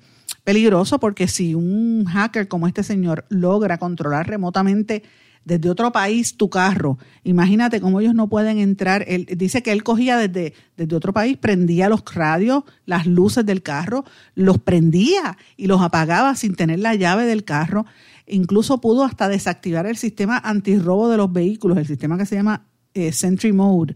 peligroso 0.45 0.97
porque 0.97 1.27
si 1.27 1.55
un 1.55 2.05
hacker 2.05 2.47
como 2.47 2.67
este 2.67 2.83
señor 2.83 3.25
logra 3.27 3.79
controlar 3.79 4.29
remotamente 4.29 5.03
desde 5.45 5.69
otro 5.69 5.91
país 5.91 6.35
tu 6.35 6.49
carro. 6.49 6.97
Imagínate 7.23 7.79
cómo 7.79 8.01
ellos 8.01 8.15
no 8.15 8.27
pueden 8.27 8.57
entrar. 8.57 9.05
Él 9.07 9.27
dice 9.37 9.63
que 9.63 9.71
él 9.71 9.83
cogía 9.83 10.17
desde, 10.17 10.53
desde 10.75 10.95
otro 10.95 11.13
país, 11.13 11.37
prendía 11.37 11.87
los 11.87 12.03
radios, 12.13 12.63
las 12.85 13.05
luces 13.05 13.45
del 13.45 13.61
carro, 13.61 14.03
los 14.33 14.57
prendía 14.57 15.37
y 15.55 15.67
los 15.67 15.81
apagaba 15.81 16.35
sin 16.35 16.55
tener 16.55 16.79
la 16.79 16.95
llave 16.95 17.25
del 17.25 17.45
carro. 17.45 17.85
Incluso 18.27 18.81
pudo 18.81 19.03
hasta 19.03 19.29
desactivar 19.29 19.85
el 19.85 19.97
sistema 19.97 20.37
antirrobo 20.37 21.09
de 21.09 21.17
los 21.17 21.31
vehículos, 21.31 21.77
el 21.77 21.85
sistema 21.85 22.17
que 22.17 22.25
se 22.25 22.35
llama 22.35 22.65
eh, 22.93 23.11
Sentry 23.11 23.53
Mode 23.53 23.95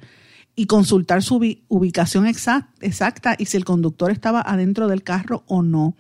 y 0.60 0.66
consultar 0.66 1.24
su 1.24 1.40
ubicación 1.70 2.28
exacta 2.28 3.36
y 3.38 3.46
si 3.46 3.56
el 3.56 3.64
conductor 3.64 4.12
estaba 4.12 4.42
adentro 4.42 4.90
del 4.90 5.04
carro 5.04 5.46
o 5.48 5.64
no. 5.64 5.96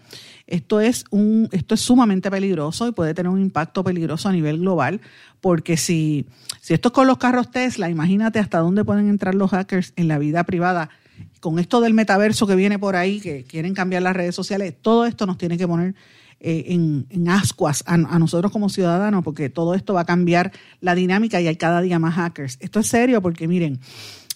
Esto 0.47 0.81
es, 0.81 1.05
un, 1.11 1.47
esto 1.53 1.75
es 1.75 1.79
sumamente 1.79 2.29
peligroso 2.29 2.85
y 2.85 2.91
puede 2.91 3.13
tener 3.13 3.31
un 3.31 3.39
impacto 3.39 3.85
peligroso 3.85 4.27
a 4.27 4.33
nivel 4.33 4.59
global, 4.59 4.99
porque 5.39 5.77
si, 5.77 6.25
si 6.59 6.73
esto 6.73 6.89
es 6.89 6.93
con 6.93 7.07
los 7.07 7.19
carros 7.19 7.51
Tesla, 7.51 7.89
imagínate 7.89 8.39
hasta 8.39 8.59
dónde 8.59 8.83
pueden 8.83 9.07
entrar 9.07 9.33
los 9.33 9.51
hackers 9.51 9.93
en 9.95 10.09
la 10.09 10.19
vida 10.19 10.43
privada. 10.43 10.89
Con 11.39 11.57
esto 11.57 11.79
del 11.79 11.93
metaverso 11.93 12.45
que 12.45 12.55
viene 12.55 12.77
por 12.77 12.97
ahí, 12.97 13.21
que 13.21 13.45
quieren 13.45 13.73
cambiar 13.73 14.01
las 14.01 14.13
redes 14.13 14.35
sociales, 14.35 14.75
todo 14.81 15.05
esto 15.05 15.25
nos 15.25 15.37
tiene 15.37 15.57
que 15.57 15.69
poner 15.69 15.95
eh, 16.41 16.65
en, 16.67 17.05
en, 17.11 17.29
ascuas 17.29 17.81
a, 17.87 17.93
a, 17.93 18.19
nosotros 18.19 18.51
como 18.51 18.67
ciudadanos, 18.67 19.23
porque 19.23 19.49
todo 19.49 19.73
esto 19.73 19.93
va 19.93 20.01
a 20.01 20.05
cambiar 20.05 20.51
la 20.81 20.95
dinámica 20.95 21.39
y 21.39 21.47
hay 21.47 21.55
cada 21.55 21.79
día 21.79 21.97
más 21.97 22.15
hackers. 22.15 22.57
Esto 22.59 22.81
es 22.81 22.87
serio 22.87 23.21
porque 23.21 23.47
miren, 23.47 23.79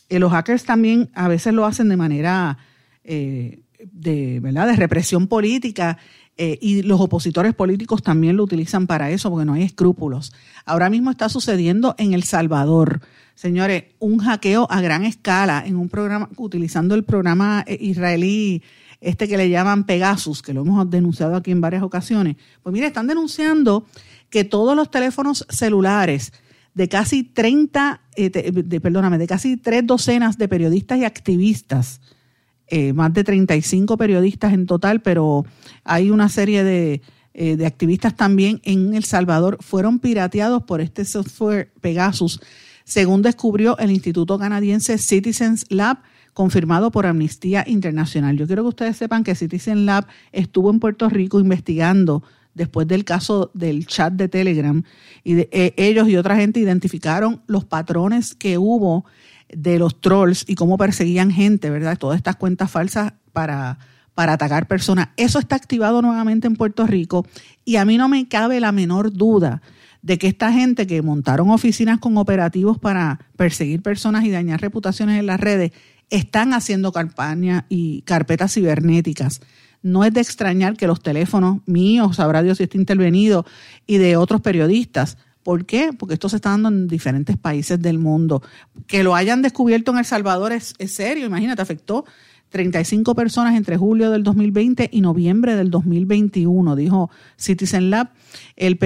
eh, 0.09 0.19
los 0.19 0.31
hackers 0.31 0.63
también 0.63 1.09
a 1.13 1.27
veces 1.27 1.53
lo 1.53 1.65
hacen 1.65 1.89
de 1.89 1.97
manera 1.97 2.57
eh, 3.03 3.61
de, 3.91 4.39
¿verdad? 4.39 4.67
de 4.67 4.75
represión 4.75 5.27
política 5.27 5.97
eh, 6.37 6.57
y 6.61 6.81
los 6.81 6.99
opositores 6.99 7.53
políticos 7.53 8.01
también 8.01 8.37
lo 8.37 8.43
utilizan 8.43 8.87
para 8.87 9.11
eso 9.11 9.29
porque 9.29 9.45
no 9.45 9.53
hay 9.53 9.63
escrúpulos. 9.63 10.33
Ahora 10.65 10.89
mismo 10.89 11.11
está 11.11 11.29
sucediendo 11.29 11.95
en 11.97 12.13
El 12.13 12.23
Salvador. 12.23 13.01
Señores, 13.35 13.85
un 13.99 14.19
hackeo 14.19 14.67
a 14.69 14.81
gran 14.81 15.05
escala 15.05 15.63
en 15.65 15.75
un 15.75 15.89
programa, 15.89 16.29
utilizando 16.37 16.95
el 16.95 17.03
programa 17.03 17.65
israelí, 17.67 18.63
este 19.01 19.27
que 19.27 19.37
le 19.37 19.49
llaman 19.49 19.85
Pegasus, 19.85 20.41
que 20.41 20.53
lo 20.53 20.61
hemos 20.61 20.89
denunciado 20.89 21.35
aquí 21.35 21.51
en 21.51 21.61
varias 21.61 21.83
ocasiones. 21.83 22.37
Pues 22.61 22.73
mire, 22.73 22.87
están 22.87 23.07
denunciando 23.07 23.85
que 24.29 24.43
todos 24.43 24.75
los 24.75 24.89
teléfonos 24.89 25.45
celulares 25.49 26.33
de 26.73 26.89
casi 26.89 27.23
30, 27.23 28.01
eh, 28.15 28.29
de, 28.29 28.81
perdóname, 28.81 29.17
de 29.17 29.27
casi 29.27 29.57
tres 29.57 29.85
docenas 29.85 30.37
de 30.37 30.47
periodistas 30.47 30.99
y 30.99 31.05
activistas, 31.05 32.01
eh, 32.67 32.93
más 32.93 33.13
de 33.13 33.23
35 33.23 33.97
periodistas 33.97 34.53
en 34.53 34.65
total, 34.65 35.01
pero 35.01 35.45
hay 35.83 36.09
una 36.09 36.29
serie 36.29 36.63
de, 36.63 37.01
eh, 37.33 37.55
de 37.57 37.65
activistas 37.65 38.15
también 38.15 38.61
en 38.63 38.95
El 38.95 39.03
Salvador, 39.03 39.57
fueron 39.61 39.99
pirateados 39.99 40.63
por 40.63 40.81
este 40.81 41.05
software 41.05 41.71
Pegasus, 41.81 42.39
según 42.85 43.21
descubrió 43.21 43.77
el 43.77 43.91
Instituto 43.91 44.37
Canadiense 44.39 44.97
Citizens 44.97 45.65
Lab, 45.69 45.99
confirmado 46.33 46.91
por 46.91 47.05
Amnistía 47.05 47.63
Internacional. 47.67 48.37
Yo 48.37 48.47
quiero 48.47 48.63
que 48.63 48.69
ustedes 48.69 48.97
sepan 48.97 49.23
que 49.23 49.35
Citizen 49.35 49.85
Lab 49.85 50.07
estuvo 50.31 50.71
en 50.71 50.79
Puerto 50.79 51.07
Rico 51.07 51.39
investigando 51.39 52.23
después 52.53 52.87
del 52.87 53.05
caso 53.05 53.51
del 53.53 53.85
chat 53.87 54.13
de 54.13 54.29
Telegram, 54.29 54.83
y 55.23 55.33
de, 55.33 55.49
eh, 55.51 55.73
ellos 55.77 56.07
y 56.09 56.17
otra 56.17 56.35
gente 56.35 56.59
identificaron 56.59 57.41
los 57.47 57.65
patrones 57.65 58.35
que 58.35 58.57
hubo 58.57 59.05
de 59.49 59.79
los 59.79 60.01
trolls 60.01 60.45
y 60.47 60.55
cómo 60.55 60.77
perseguían 60.77 61.31
gente, 61.31 61.69
¿verdad? 61.69 61.97
Todas 61.97 62.17
estas 62.17 62.35
cuentas 62.35 62.71
falsas 62.71 63.13
para, 63.31 63.77
para 64.15 64.33
atacar 64.33 64.67
personas. 64.67 65.09
Eso 65.17 65.39
está 65.39 65.55
activado 65.55 66.01
nuevamente 66.01 66.47
en 66.47 66.55
Puerto 66.55 66.85
Rico 66.87 67.25
y 67.65 67.77
a 67.77 67.85
mí 67.85 67.97
no 67.97 68.09
me 68.09 68.27
cabe 68.27 68.59
la 68.59 68.71
menor 68.71 69.11
duda 69.11 69.61
de 70.01 70.17
que 70.17 70.27
esta 70.27 70.51
gente 70.51 70.85
que 70.85 71.01
montaron 71.01 71.49
oficinas 71.49 71.99
con 71.99 72.17
operativos 72.17 72.77
para 72.77 73.19
perseguir 73.37 73.81
personas 73.81 74.25
y 74.25 74.31
dañar 74.31 74.61
reputaciones 74.61 75.17
en 75.17 75.25
las 75.25 75.39
redes, 75.39 75.71
están 76.09 76.53
haciendo 76.53 76.91
campañas 76.91 77.63
y 77.69 78.01
carpetas 78.01 78.53
cibernéticas 78.53 79.39
no 79.83 80.03
es 80.03 80.13
de 80.13 80.21
extrañar 80.21 80.75
que 80.75 80.87
los 80.87 81.01
teléfonos 81.01 81.59
míos, 81.65 82.15
sabrá 82.15 82.41
Dios 82.41 82.57
si 82.57 82.63
está 82.63 82.77
intervenido, 82.77 83.45
y 83.85 83.97
de 83.97 84.17
otros 84.17 84.41
periodistas. 84.41 85.17
¿Por 85.43 85.65
qué? 85.65 85.91
Porque 85.97 86.13
esto 86.15 86.29
se 86.29 86.37
está 86.37 86.51
dando 86.51 86.69
en 86.69 86.87
diferentes 86.87 87.37
países 87.37 87.79
del 87.81 87.99
mundo. 87.99 88.41
Que 88.87 89.03
lo 89.03 89.13
hayan 89.13 89.41
descubierto 89.41 89.91
en 89.91 89.97
El 89.97 90.05
Salvador 90.05 90.53
es, 90.53 90.73
es 90.79 90.95
serio, 90.95 91.25
imagínate, 91.25 91.61
afectó 91.61 92.05
35 92.53 93.15
personas 93.15 93.55
entre 93.55 93.77
julio 93.77 94.11
del 94.11 94.21
2020 94.21 94.87
y 94.91 95.01
noviembre 95.01 95.55
del 95.55 95.71
2021, 95.71 96.75
dijo 96.75 97.09
Citizen 97.35 97.89
Lab. 97.89 98.11
El, 98.55 98.77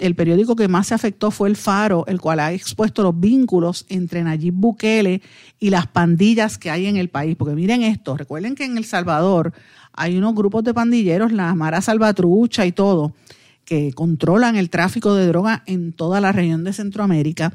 el 0.00 0.14
periódico 0.16 0.56
que 0.56 0.66
más 0.66 0.88
se 0.88 0.94
afectó 0.94 1.30
fue 1.30 1.48
El 1.48 1.54
Faro, 1.54 2.04
el 2.08 2.20
cual 2.20 2.40
ha 2.40 2.52
expuesto 2.52 3.04
los 3.04 3.18
vínculos 3.18 3.86
entre 3.88 4.24
Nayib 4.24 4.54
Bukele 4.54 5.22
y 5.60 5.70
las 5.70 5.86
pandillas 5.86 6.58
que 6.58 6.70
hay 6.70 6.86
en 6.86 6.96
el 6.96 7.08
país. 7.08 7.36
Porque 7.36 7.54
miren 7.54 7.82
esto, 7.82 8.16
recuerden 8.16 8.56
que 8.56 8.64
en 8.64 8.76
El 8.76 8.84
Salvador 8.84 9.52
hay 9.96 10.16
unos 10.16 10.34
grupos 10.34 10.64
de 10.64 10.74
pandilleros, 10.74 11.32
la 11.32 11.54
Mara 11.54 11.80
Salvatrucha 11.80 12.66
y 12.66 12.72
todo, 12.72 13.12
que 13.64 13.92
controlan 13.92 14.56
el 14.56 14.70
tráfico 14.70 15.14
de 15.14 15.26
droga 15.26 15.62
en 15.66 15.92
toda 15.92 16.20
la 16.20 16.32
región 16.32 16.64
de 16.64 16.72
Centroamérica. 16.72 17.52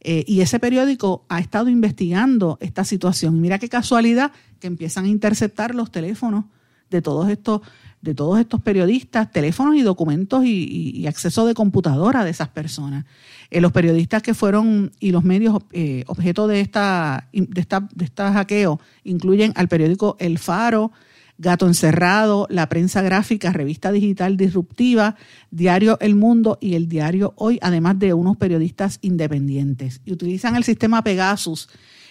Eh, 0.00 0.24
y 0.26 0.40
ese 0.40 0.58
periódico 0.58 1.24
ha 1.28 1.40
estado 1.40 1.68
investigando 1.68 2.56
esta 2.60 2.84
situación. 2.84 3.40
Mira 3.40 3.58
qué 3.58 3.68
casualidad 3.68 4.32
que 4.58 4.66
empiezan 4.66 5.04
a 5.04 5.08
interceptar 5.08 5.74
los 5.74 5.90
teléfonos 5.90 6.44
de 6.90 7.02
todos 7.02 7.28
estos, 7.28 7.60
de 8.00 8.14
todos 8.14 8.40
estos 8.40 8.62
periodistas, 8.62 9.30
teléfonos 9.30 9.76
y 9.76 9.82
documentos 9.82 10.44
y, 10.44 10.92
y, 10.94 11.06
acceso 11.06 11.46
de 11.46 11.54
computadora 11.54 12.24
de 12.24 12.30
esas 12.30 12.48
personas. 12.48 13.04
Eh, 13.50 13.60
los 13.60 13.72
periodistas 13.72 14.22
que 14.22 14.34
fueron 14.34 14.92
y 15.00 15.12
los 15.12 15.24
medios 15.24 15.58
eh, 15.72 16.04
objeto 16.06 16.46
de 16.46 16.60
esta, 16.60 17.28
de 17.32 17.60
esta, 17.60 17.88
de 17.94 18.04
esta 18.04 18.32
hackeo 18.32 18.80
incluyen 19.04 19.52
al 19.56 19.68
periódico 19.68 20.16
El 20.18 20.38
Faro, 20.38 20.92
Gato 21.40 21.66
Encerrado, 21.66 22.46
La 22.50 22.68
Prensa 22.68 23.00
Gráfica, 23.00 23.50
Revista 23.50 23.90
Digital 23.92 24.36
Disruptiva, 24.36 25.16
Diario 25.50 25.98
El 26.00 26.14
Mundo 26.14 26.58
y 26.60 26.74
el 26.74 26.86
Diario 26.86 27.32
Hoy, 27.36 27.58
además 27.62 27.98
de 27.98 28.12
unos 28.12 28.36
periodistas 28.36 28.98
independientes. 29.00 30.02
Y 30.04 30.12
utilizan 30.12 30.54
el 30.54 30.64
sistema 30.64 31.02
Pegasus, 31.02 31.70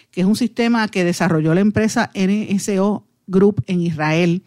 que 0.09 0.21
es 0.21 0.27
un 0.27 0.35
sistema 0.35 0.87
que 0.87 1.03
desarrolló 1.03 1.53
la 1.53 1.61
empresa 1.61 2.09
NSO 2.15 3.05
Group 3.27 3.63
en 3.67 3.81
Israel, 3.81 4.41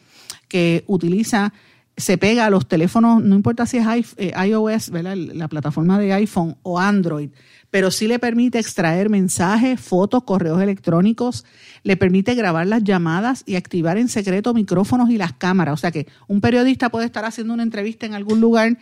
que 0.49 0.83
utiliza, 0.89 1.53
se 1.97 2.19
pega 2.19 2.47
a 2.47 2.51
los 2.51 2.67
teléfonos, 2.67 3.23
no 3.23 3.37
importa 3.37 3.67
si 3.67 3.77
es 3.77 4.15
eh, 4.17 4.33
iOS, 4.49 4.91
¿verdad? 4.91 5.17
la 5.17 5.47
plataforma 5.47 5.97
de 6.01 6.13
iPhone 6.13 6.57
o 6.63 6.81
Android, 6.81 7.31
pero 7.73 7.91
sí 7.91 8.07
le 8.07 8.19
permite 8.19 8.59
extraer 8.59 9.09
mensajes, 9.09 9.81
fotos, 9.81 10.25
correos 10.25 10.61
electrónicos, 10.61 11.47
le 11.85 11.97
permite 11.97 12.35
grabar 12.35 12.67
las 12.67 12.85
llamadas 12.85 13.45
y 13.47 13.57
activar 13.57 13.97
en 13.97 14.09
secreto 14.09 14.53
micrófonos 14.53 15.09
y 15.09 15.17
las 15.17 15.33
cámaras. 15.33 15.73
O 15.73 15.77
sea 15.79 15.91
que 15.91 16.07
un 16.29 16.43
periodista 16.43 16.91
puede 16.91 17.07
estar 17.07 17.25
haciendo 17.25 17.55
una 17.55 17.63
entrevista 17.63 18.05
en 18.05 18.13
algún 18.13 18.43
lugar 18.43 18.77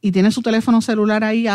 y 0.00 0.12
tiene 0.12 0.30
su 0.30 0.42
teléfono 0.42 0.80
celular 0.80 1.24
ahí 1.24 1.48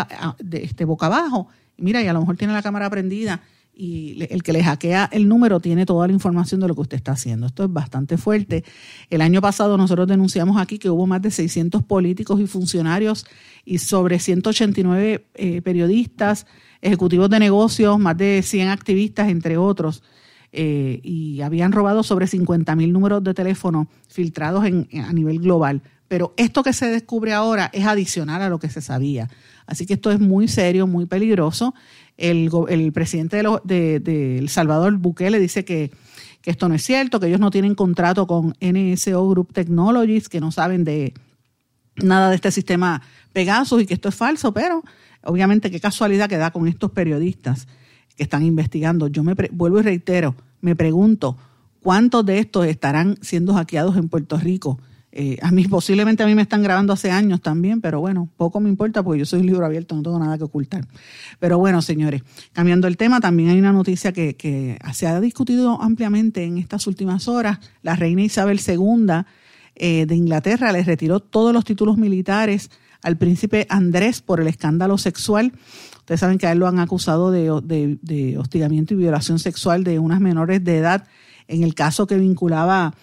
este, 0.51 0.83
boca 0.83 1.05
abajo. 1.05 1.47
Mira, 1.77 2.03
y 2.03 2.07
a 2.07 2.13
lo 2.13 2.19
mejor 2.19 2.35
tiene 2.35 2.51
la 2.51 2.61
cámara 2.61 2.89
prendida 2.89 3.41
y 3.73 4.27
el 4.29 4.43
que 4.43 4.51
le 4.51 4.61
hackea 4.61 5.09
el 5.13 5.29
número 5.29 5.61
tiene 5.61 5.85
toda 5.85 6.07
la 6.07 6.11
información 6.11 6.59
de 6.59 6.67
lo 6.67 6.75
que 6.75 6.81
usted 6.81 6.97
está 6.97 7.13
haciendo. 7.13 7.47
Esto 7.47 7.63
es 7.63 7.71
bastante 7.71 8.17
fuerte. 8.17 8.65
El 9.09 9.21
año 9.21 9.39
pasado 9.39 9.77
nosotros 9.77 10.09
denunciamos 10.09 10.57
aquí 10.57 10.77
que 10.77 10.89
hubo 10.89 11.07
más 11.07 11.21
de 11.21 11.31
600 11.31 11.83
políticos 11.83 12.41
y 12.41 12.47
funcionarios 12.47 13.25
y 13.63 13.77
sobre 13.77 14.19
189 14.19 15.25
eh, 15.35 15.61
periodistas 15.61 16.47
ejecutivos 16.81 17.29
de 17.29 17.39
negocios, 17.39 17.99
más 17.99 18.17
de 18.17 18.41
100 18.43 18.69
activistas, 18.69 19.29
entre 19.29 19.57
otros, 19.57 20.03
eh, 20.51 20.99
y 21.03 21.41
habían 21.41 21.71
robado 21.71 22.03
sobre 22.03 22.27
50 22.27 22.75
mil 22.75 22.91
números 22.91 23.23
de 23.23 23.33
teléfono 23.33 23.87
filtrados 24.07 24.65
en, 24.65 24.87
a 24.99 25.13
nivel 25.13 25.39
global. 25.39 25.81
Pero 26.07 26.33
esto 26.35 26.61
que 26.63 26.73
se 26.73 26.87
descubre 26.87 27.31
ahora 27.33 27.69
es 27.71 27.85
adicional 27.85 28.41
a 28.41 28.49
lo 28.49 28.59
que 28.59 28.69
se 28.69 28.81
sabía. 28.81 29.29
Así 29.65 29.85
que 29.85 29.93
esto 29.93 30.11
es 30.11 30.19
muy 30.19 30.49
serio, 30.49 30.87
muy 30.87 31.05
peligroso. 31.05 31.73
El, 32.17 32.51
presidente 32.93 33.37
de, 33.37 33.43
lo, 33.43 33.61
de, 33.63 34.37
El 34.37 34.49
Salvador, 34.49 34.97
Bukele, 34.97 35.39
dice 35.39 35.63
que 35.63 35.91
que 36.41 36.51
esto 36.51 36.67
no 36.67 36.75
es 36.75 36.83
cierto, 36.83 37.19
que 37.19 37.27
ellos 37.27 37.39
no 37.39 37.51
tienen 37.51 37.75
contrato 37.75 38.27
con 38.27 38.55
NSO 38.59 39.29
Group 39.29 39.53
Technologies, 39.53 40.27
que 40.27 40.41
no 40.41 40.51
saben 40.51 40.83
de 40.83 41.13
nada 41.95 42.29
de 42.29 42.35
este 42.35 42.51
sistema 42.51 43.01
Pegasus 43.31 43.81
y 43.81 43.85
que 43.85 43.93
esto 43.93 44.09
es 44.09 44.15
falso, 44.15 44.53
pero 44.53 44.83
obviamente 45.23 45.71
qué 45.71 45.79
casualidad 45.79 46.29
que 46.29 46.37
da 46.37 46.51
con 46.51 46.67
estos 46.67 46.91
periodistas 46.91 47.67
que 48.15 48.23
están 48.23 48.43
investigando. 48.43 49.07
Yo 49.07 49.23
me 49.23 49.33
vuelvo 49.51 49.79
y 49.79 49.83
reitero, 49.83 50.35
me 50.61 50.75
pregunto, 50.75 51.37
¿cuántos 51.81 52.25
de 52.25 52.39
estos 52.39 52.65
estarán 52.65 53.17
siendo 53.21 53.53
hackeados 53.53 53.97
en 53.97 54.09
Puerto 54.09 54.37
Rico? 54.37 54.79
Eh, 55.13 55.37
a 55.41 55.51
mí 55.51 55.67
posiblemente 55.67 56.23
a 56.23 56.25
mí 56.25 56.35
me 56.35 56.41
están 56.41 56.63
grabando 56.63 56.93
hace 56.93 57.11
años 57.11 57.41
también, 57.41 57.81
pero 57.81 57.99
bueno, 57.99 58.29
poco 58.37 58.61
me 58.61 58.69
importa 58.69 59.03
porque 59.03 59.19
yo 59.19 59.25
soy 59.25 59.41
un 59.41 59.47
libro 59.47 59.65
abierto, 59.65 59.93
no 59.95 60.03
tengo 60.03 60.17
nada 60.19 60.37
que 60.37 60.45
ocultar. 60.45 60.87
Pero 61.39 61.57
bueno, 61.57 61.81
señores, 61.81 62.23
cambiando 62.53 62.87
el 62.87 62.95
tema, 62.95 63.19
también 63.19 63.49
hay 63.49 63.59
una 63.59 63.73
noticia 63.73 64.13
que, 64.13 64.77
se 64.93 65.07
ha 65.07 65.19
discutido 65.19 65.81
ampliamente 65.81 66.43
en 66.43 66.57
estas 66.57 66.87
últimas 66.87 67.27
horas. 67.27 67.59
La 67.81 67.95
reina 67.95 68.21
Isabel 68.21 68.61
II 68.65 69.25
eh, 69.75 70.05
de 70.05 70.15
Inglaterra 70.15 70.71
le 70.71 70.83
retiró 70.83 71.19
todos 71.19 71.53
los 71.53 71.65
títulos 71.65 71.97
militares 71.97 72.69
al 73.03 73.17
príncipe 73.17 73.65
Andrés 73.69 74.21
por 74.21 74.41
el 74.41 74.47
escándalo 74.47 74.97
sexual. 74.97 75.53
Ustedes 75.97 76.19
saben 76.19 76.37
que 76.37 76.47
a 76.47 76.51
él 76.51 76.59
lo 76.59 76.67
han 76.67 76.79
acusado 76.79 77.31
de, 77.31 78.37
hostigamiento 78.37 78.93
y 78.93 78.97
violación 78.97 79.39
sexual 79.39 79.83
de 79.83 79.99
unas 79.99 80.19
menores 80.19 80.63
de 80.63 80.77
edad 80.77 81.07
en 81.47 81.63
el 81.63 81.75
caso 81.75 82.07
que 82.07 82.17
vinculaba 82.17 82.93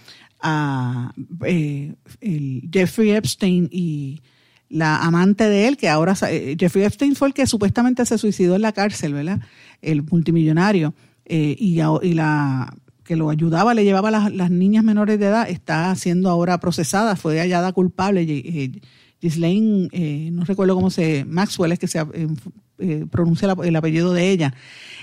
a 0.41 1.13
eh, 1.45 1.95
el 2.21 2.69
Jeffrey 2.73 3.11
Epstein 3.11 3.69
y 3.71 4.23
la 4.69 4.99
amante 4.99 5.49
de 5.49 5.69
él, 5.69 5.77
que 5.77 5.89
ahora 5.89 6.15
eh, 6.31 6.57
Jeffrey 6.59 6.85
Epstein 6.85 7.17
fue 7.17 7.29
el 7.29 7.35
que 7.35 7.47
supuestamente 7.47 8.05
se 8.07 8.19
suicidó 8.19 8.57
en 8.57 8.63
la 8.63 8.73
cárcel, 8.73 9.15
¿verdad? 9.15 9.41
El 9.83 10.03
multimillonario 10.03 10.95
eh, 11.25 11.57
y, 11.59 11.75
la 12.15 12.75
que 13.05 13.17
lo 13.17 13.31
ayudaba, 13.31 13.75
le 13.75 13.85
llevaba 13.85 14.11
las, 14.11 14.33
las, 14.33 14.51
niñas 14.51 14.85
menores 14.85 15.19
de 15.19 15.27
edad, 15.27 15.49
está 15.49 15.95
siendo 15.95 16.29
ahora 16.29 16.61
procesada, 16.61 17.17
fue 17.17 17.39
hallada 17.41 17.73
culpable. 17.73 18.27
Eh, 19.21 19.27
Ghislaine, 19.27 19.89
eh, 19.93 20.31
no 20.33 20.45
recuerdo 20.45 20.75
cómo 20.75 20.91
se, 20.91 21.25
Maxwell 21.25 21.73
es 21.73 21.79
que 21.79 21.89
se 21.89 21.99
eh, 22.79 23.07
pronuncia 23.11 23.55
el 23.65 23.77
apellido 23.77 24.13
de 24.13 24.31
ella. 24.31 24.55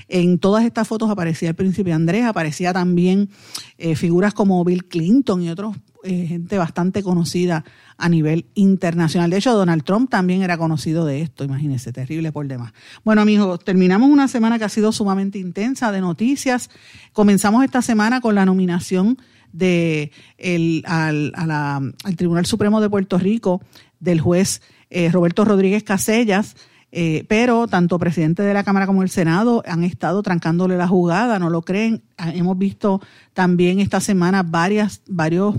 En 0.08 0.40
todas 0.40 0.64
estas 0.64 0.88
fotos 0.88 1.10
aparecía 1.10 1.50
el 1.50 1.56
príncipe 1.56 1.92
Andrés, 1.92 2.26
aparecía 2.26 2.72
también 2.72 3.30
eh, 3.78 3.96
figuras 3.96 4.34
como 4.34 4.64
Bill 4.64 4.86
Clinton 4.86 5.42
y 5.42 5.50
otros, 5.50 5.76
eh, 6.04 6.28
gente 6.28 6.58
bastante 6.58 7.04
conocida 7.04 7.66
a 7.98 8.08
nivel 8.08 8.46
internacional. 8.54 9.30
De 9.30 9.38
hecho, 9.38 9.54
Donald 9.54 9.84
Trump 9.84 10.10
también 10.10 10.44
era 10.44 10.58
conocido 10.58 11.06
de 11.06 11.22
esto, 11.22 11.44
imagínense, 11.44 11.92
terrible 11.92 12.32
por 12.32 12.48
demás. 12.48 12.72
Bueno, 13.04 13.22
amigos, 13.22 13.60
terminamos 13.64 14.10
una 14.10 14.28
semana 14.28 14.60
que 14.60 14.66
ha 14.66 14.70
sido 14.70 14.92
sumamente 14.92 15.40
intensa 15.40 15.92
de 15.92 16.02
noticias. 16.02 16.70
Comenzamos 17.12 17.64
esta 17.66 17.82
semana 17.82 18.22
con 18.22 18.36
la 18.36 18.46
nominación 18.46 19.18
de 19.52 20.12
el, 20.38 20.84
al, 20.86 21.32
a 21.36 21.48
la, 21.48 21.76
al 21.78 22.16
Tribunal 22.16 22.46
Supremo 22.46 22.82
de 22.82 22.90
Puerto 22.90 23.18
Rico 23.18 23.62
del 24.06 24.22
juez 24.22 24.62
eh, 24.90 25.12
Roberto 25.12 25.44
Rodríguez 25.44 25.84
Casellas, 25.84 26.56
eh, 26.94 27.26
pero 27.28 27.68
tanto 27.68 28.00
presidente 28.00 28.42
de 28.42 28.54
la 28.54 28.64
Cámara 28.64 28.88
como 28.88 29.04
el 29.04 29.10
Senado 29.10 29.62
han 29.68 29.84
estado 29.84 30.24
trancándole 30.24 30.78
la 30.78 30.88
jugada, 30.88 31.40
no 31.40 31.50
lo 31.50 31.64
creen. 31.64 32.04
Ah, 32.18 32.32
hemos 32.34 32.58
visto 32.58 33.02
también 33.34 33.82
esta 33.82 34.00
semana 34.00 34.44
varias, 34.44 35.02
varios 35.06 35.56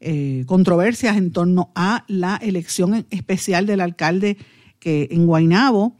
eh, 0.00 0.44
controversias 0.46 1.16
en 1.16 1.32
torno 1.32 1.70
a 1.74 2.04
la 2.06 2.36
elección 2.36 3.04
especial 3.10 3.66
del 3.66 3.80
alcalde 3.80 4.38
que 4.78 5.08
en 5.10 5.26
Guainabo, 5.26 5.96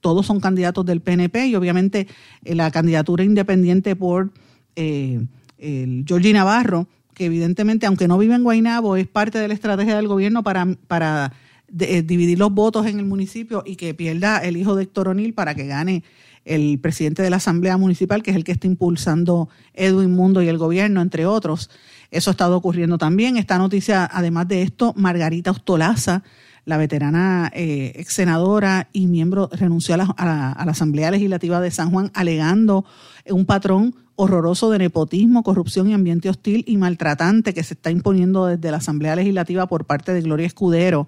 todos 0.00 0.26
son 0.26 0.38
candidatos 0.38 0.84
del 0.84 1.00
PNP 1.00 1.46
y 1.46 1.56
obviamente 1.56 2.06
eh, 2.44 2.54
la 2.54 2.70
candidatura 2.70 3.24
independiente 3.24 3.96
por 3.96 4.32
eh, 4.76 5.26
el 5.56 6.04
Georgie 6.06 6.34
Navarro, 6.34 6.88
que 7.18 7.26
evidentemente, 7.26 7.84
aunque 7.84 8.08
no 8.08 8.16
vive 8.16 8.36
en 8.36 8.44
Guainabo, 8.44 8.96
es 8.96 9.08
parte 9.08 9.38
de 9.38 9.48
la 9.48 9.54
estrategia 9.54 9.96
del 9.96 10.06
gobierno 10.06 10.44
para, 10.44 10.66
para 10.86 11.32
eh, 11.80 12.02
dividir 12.02 12.38
los 12.38 12.52
votos 12.52 12.86
en 12.86 12.98
el 13.00 13.04
municipio 13.04 13.64
y 13.66 13.76
que 13.76 13.92
pierda 13.92 14.38
el 14.38 14.56
hijo 14.56 14.76
de 14.76 14.84
Héctor 14.84 15.08
O'Neill 15.08 15.34
para 15.34 15.54
que 15.54 15.66
gane 15.66 16.04
el 16.44 16.78
presidente 16.78 17.22
de 17.22 17.28
la 17.28 17.36
Asamblea 17.36 17.76
Municipal, 17.76 18.22
que 18.22 18.30
es 18.30 18.36
el 18.36 18.44
que 18.44 18.52
está 18.52 18.68
impulsando 18.68 19.48
Edwin 19.74 20.12
Mundo 20.12 20.40
y 20.40 20.48
el 20.48 20.56
gobierno, 20.56 21.02
entre 21.02 21.26
otros. 21.26 21.70
Eso 22.10 22.30
ha 22.30 22.32
estado 22.32 22.56
ocurriendo 22.56 22.96
también. 22.96 23.36
Esta 23.36 23.58
noticia, 23.58 24.08
además 24.10 24.48
de 24.48 24.62
esto, 24.62 24.94
Margarita 24.96 25.50
Ostolaza, 25.50 26.22
la 26.64 26.76
veterana 26.76 27.50
eh, 27.52 27.92
ex 27.96 28.14
senadora 28.14 28.88
y 28.92 29.08
miembro, 29.08 29.50
renunció 29.52 29.94
a 29.94 29.98
la, 29.98 30.04
a, 30.16 30.24
la, 30.24 30.52
a 30.52 30.64
la 30.64 30.72
Asamblea 30.72 31.10
Legislativa 31.10 31.60
de 31.60 31.70
San 31.72 31.90
Juan 31.90 32.10
alegando 32.14 32.84
un 33.26 33.44
patrón 33.44 33.94
horroroso 34.20 34.68
de 34.72 34.78
nepotismo, 34.78 35.44
corrupción 35.44 35.88
y 35.88 35.94
ambiente 35.94 36.28
hostil 36.28 36.64
y 36.66 36.76
maltratante 36.76 37.54
que 37.54 37.62
se 37.62 37.74
está 37.74 37.92
imponiendo 37.92 38.46
desde 38.46 38.72
la 38.72 38.78
Asamblea 38.78 39.14
Legislativa 39.14 39.68
por 39.68 39.84
parte 39.84 40.12
de 40.12 40.22
Gloria 40.22 40.44
Escudero, 40.44 41.06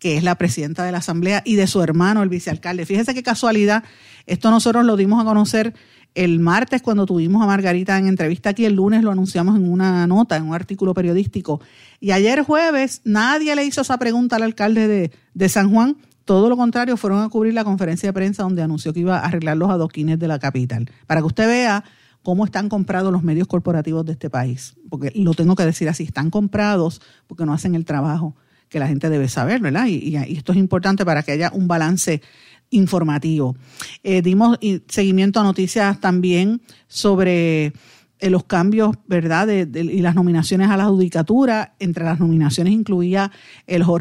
que 0.00 0.16
es 0.16 0.24
la 0.24 0.34
presidenta 0.34 0.82
de 0.82 0.90
la 0.90 0.98
Asamblea, 0.98 1.40
y 1.44 1.54
de 1.54 1.68
su 1.68 1.80
hermano, 1.82 2.20
el 2.20 2.28
vicealcalde. 2.28 2.84
Fíjese 2.84 3.14
qué 3.14 3.22
casualidad, 3.22 3.84
esto 4.26 4.50
nosotros 4.50 4.84
lo 4.84 4.96
dimos 4.96 5.22
a 5.22 5.24
conocer 5.24 5.72
el 6.16 6.40
martes 6.40 6.82
cuando 6.82 7.06
tuvimos 7.06 7.44
a 7.44 7.46
Margarita 7.46 7.96
en 7.96 8.08
entrevista 8.08 8.50
aquí, 8.50 8.64
el 8.64 8.74
lunes 8.74 9.04
lo 9.04 9.12
anunciamos 9.12 9.54
en 9.54 9.70
una 9.70 10.04
nota, 10.08 10.36
en 10.36 10.42
un 10.42 10.54
artículo 10.54 10.94
periodístico, 10.94 11.60
y 12.00 12.10
ayer 12.10 12.42
jueves 12.42 13.02
nadie 13.04 13.54
le 13.54 13.66
hizo 13.66 13.82
esa 13.82 13.98
pregunta 13.98 14.34
al 14.34 14.42
alcalde 14.42 14.88
de, 14.88 15.12
de 15.32 15.48
San 15.48 15.70
Juan, 15.72 15.96
todo 16.24 16.48
lo 16.48 16.56
contrario, 16.56 16.96
fueron 16.96 17.22
a 17.22 17.28
cubrir 17.28 17.54
la 17.54 17.62
conferencia 17.62 18.08
de 18.08 18.12
prensa 18.12 18.42
donde 18.42 18.62
anunció 18.62 18.92
que 18.92 19.00
iba 19.00 19.18
a 19.18 19.26
arreglar 19.26 19.56
los 19.56 19.70
adoquines 19.70 20.18
de 20.18 20.26
la 20.26 20.40
capital. 20.40 20.90
Para 21.06 21.20
que 21.20 21.26
usted 21.26 21.46
vea 21.46 21.84
cómo 22.28 22.44
están 22.44 22.68
comprados 22.68 23.10
los 23.10 23.22
medios 23.22 23.48
corporativos 23.48 24.04
de 24.04 24.12
este 24.12 24.28
país. 24.28 24.74
Porque 24.90 25.10
lo 25.14 25.32
tengo 25.32 25.56
que 25.56 25.64
decir 25.64 25.88
así, 25.88 26.04
están 26.04 26.28
comprados 26.28 27.00
porque 27.26 27.46
no 27.46 27.54
hacen 27.54 27.74
el 27.74 27.86
trabajo 27.86 28.36
que 28.68 28.78
la 28.78 28.86
gente 28.86 29.08
debe 29.08 29.28
saber, 29.28 29.62
¿verdad? 29.62 29.86
Y, 29.86 30.14
esto 30.14 30.52
es 30.52 30.58
importante 30.58 31.06
para 31.06 31.22
que 31.22 31.32
haya 31.32 31.50
un 31.54 31.68
balance 31.68 32.20
informativo. 32.68 33.56
Eh, 34.02 34.20
dimos 34.20 34.58
seguimiento 34.88 35.40
a 35.40 35.42
noticias 35.42 36.02
también 36.02 36.60
sobre 36.86 37.72
eh, 38.18 38.28
los 38.28 38.44
cambios, 38.44 38.94
¿verdad? 39.06 39.46
De, 39.46 39.66
y 39.72 40.02
las 40.02 40.14
nominaciones 40.14 40.68
a 40.68 40.76
la 40.76 40.84
judicatura. 40.84 41.76
Entre 41.78 42.04
las 42.04 42.20
nominaciones 42.20 42.74
incluía 42.74 43.32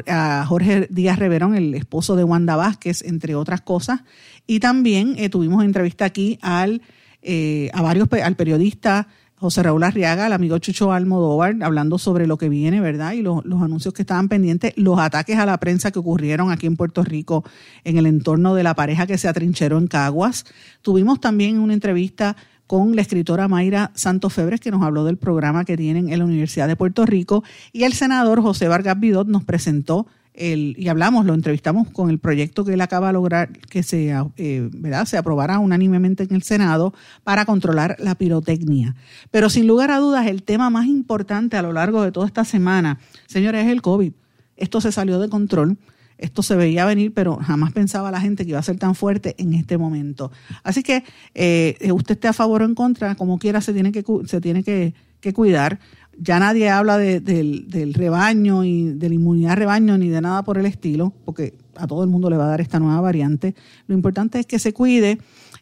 a 0.06 0.46
Jorge 0.46 0.90
Díaz 0.92 1.18
Reverón, 1.18 1.56
el 1.56 1.74
esposo 1.76 2.18
de 2.18 2.26
Wanda 2.26 2.58
Vázquez, 2.58 3.04
entre 3.04 3.36
otras 3.36 3.62
cosas. 3.62 4.02
Y 4.46 4.60
también 4.60 5.16
eh, 5.18 5.30
tuvimos 5.30 5.64
entrevista 5.64 6.04
aquí 6.04 6.38
al 6.42 6.82
eh, 7.22 7.70
a 7.74 7.82
varios, 7.82 8.08
al 8.12 8.36
periodista 8.36 9.08
José 9.40 9.62
Raúl 9.62 9.84
Arriaga, 9.84 10.26
al 10.26 10.34
amigo 10.34 10.58
Chucho 10.58 10.92
Almodóvar, 10.92 11.58
hablando 11.62 12.00
sobre 12.00 12.26
lo 12.26 12.38
que 12.38 12.50
viene, 12.50 12.82
¿verdad? 12.82 13.14
Y 13.14 13.22
los, 13.22 13.46
los 13.46 13.62
anuncios 13.62 13.94
que 13.94 14.02
estaban 14.02 14.30
pendientes, 14.30 14.74
los 14.78 14.98
ataques 14.98 15.38
a 15.38 15.46
la 15.46 15.60
prensa 15.60 15.92
que 15.92 16.00
ocurrieron 16.00 16.52
aquí 16.52 16.66
en 16.66 16.76
Puerto 16.76 17.04
Rico 17.04 17.44
en 17.84 17.98
el 17.98 18.08
entorno 18.08 18.56
de 18.56 18.64
la 18.64 18.74
pareja 18.74 19.06
que 19.06 19.20
se 19.20 19.28
atrincheró 19.28 19.78
en 19.78 19.88
Caguas. 19.88 20.46
Tuvimos 20.82 21.20
también 21.20 21.60
una 21.60 21.74
entrevista 21.74 22.36
con 22.66 22.96
la 22.96 23.02
escritora 23.02 23.48
Mayra 23.48 23.92
Santos 23.94 24.34
Febres, 24.34 24.60
que 24.60 24.72
nos 24.72 24.84
habló 24.84 25.06
del 25.06 25.18
programa 25.18 25.66
que 25.66 25.78
tienen 25.78 26.10
en 26.12 26.20
la 26.20 26.26
Universidad 26.26 26.68
de 26.68 26.76
Puerto 26.76 27.06
Rico, 27.06 27.44
y 27.72 27.84
el 27.84 27.94
senador 27.94 28.42
José 28.42 28.68
Vargas 28.68 29.00
Vidot 29.00 29.28
nos 29.28 29.44
presentó 29.44 30.08
el, 30.38 30.76
y 30.78 30.88
hablamos, 30.88 31.26
lo 31.26 31.34
entrevistamos 31.34 31.90
con 31.90 32.10
el 32.10 32.20
proyecto 32.20 32.64
que 32.64 32.74
él 32.74 32.82
acaba 32.82 33.08
de 33.08 33.14
lograr 33.14 33.52
que 33.52 33.84
se, 33.84 34.16
eh, 34.38 34.70
¿verdad? 34.72 35.06
se 35.06 35.18
aprobara 35.18 35.60
unánimemente 35.60 36.24
en 36.24 36.36
el 36.36 36.44
Senado 36.44 36.94
para 37.24 37.46
controlar 37.46 37.98
la 38.00 38.16
pirotecnia. 38.16 38.96
Pero 39.32 39.50
sin 39.50 39.68
lugar 39.68 39.92
a 39.92 39.98
dudas, 39.98 40.28
el 40.28 40.44
tema 40.44 40.70
más 40.70 40.86
importante 40.86 41.58
a 41.58 41.62
lo 41.62 41.74
largo 41.74 42.04
de 42.04 42.12
toda 42.12 42.28
esta 42.28 42.46
semana, 42.46 43.00
señores, 43.26 43.66
es 43.66 43.72
el 43.72 43.82
COVID. 43.82 44.14
Esto 44.56 44.80
se 44.80 44.92
salió 44.92 45.20
de 45.20 45.30
control. 45.30 45.78
Esto 46.18 46.42
se 46.42 46.56
veía 46.56 46.86
venir, 46.86 47.14
pero 47.14 47.38
jamás 47.38 47.74
pensaba 47.74 48.10
la 48.10 48.20
gente 48.20 48.44
que 48.44 48.50
iba 48.50 48.60
a 48.60 48.64
ser 48.64 48.78
tan 48.78 48.96
fuerte 48.96 49.36
en 49.38 49.54
este 49.54 49.78
momento. 49.78 50.32
Así 50.64 50.82
que 50.82 51.04
eh, 51.36 51.78
usted 51.92 52.16
esté 52.16 52.28
a 52.28 52.34
favor 52.34 52.64
o 52.64 52.66
en 52.66 52.74
contra, 52.74 53.16
como 53.16 53.38
quiera, 53.38 53.62
se 53.62 53.72
tiene 53.72 53.92
que, 53.92 54.04
se 54.26 54.42
tiene 54.42 54.64
que, 54.64 54.96
que 55.20 55.34
cuidar 55.34 55.80
ya 56.20 56.40
nadie 56.40 56.70
habla 56.70 56.98
de, 56.98 57.20
de, 57.20 57.64
del 57.68 57.94
rebaño 57.94 58.64
y 58.64 58.94
de 58.94 59.10
la 59.10 59.16
inmunidad 59.16 59.58
rebaño 59.58 59.98
ni 59.98 60.10
de 60.10 60.22
nada 60.22 60.44
por 60.44 60.58
el 60.58 60.66
estilo, 60.66 61.14
porque 61.26 61.56
a 61.76 61.88
todo 61.88 62.04
el 62.04 62.10
mundo 62.10 62.30
le 62.30 62.38
va 62.38 62.46
a 62.46 62.50
dar 62.50 62.62
esta 62.62 62.80
nueva 62.80 63.00
variante. 63.02 63.56
Lo 63.88 63.96
importante 63.96 64.40
es 64.40 64.46
que 64.46 64.60
se 64.60 64.74
cuide 64.74 65.20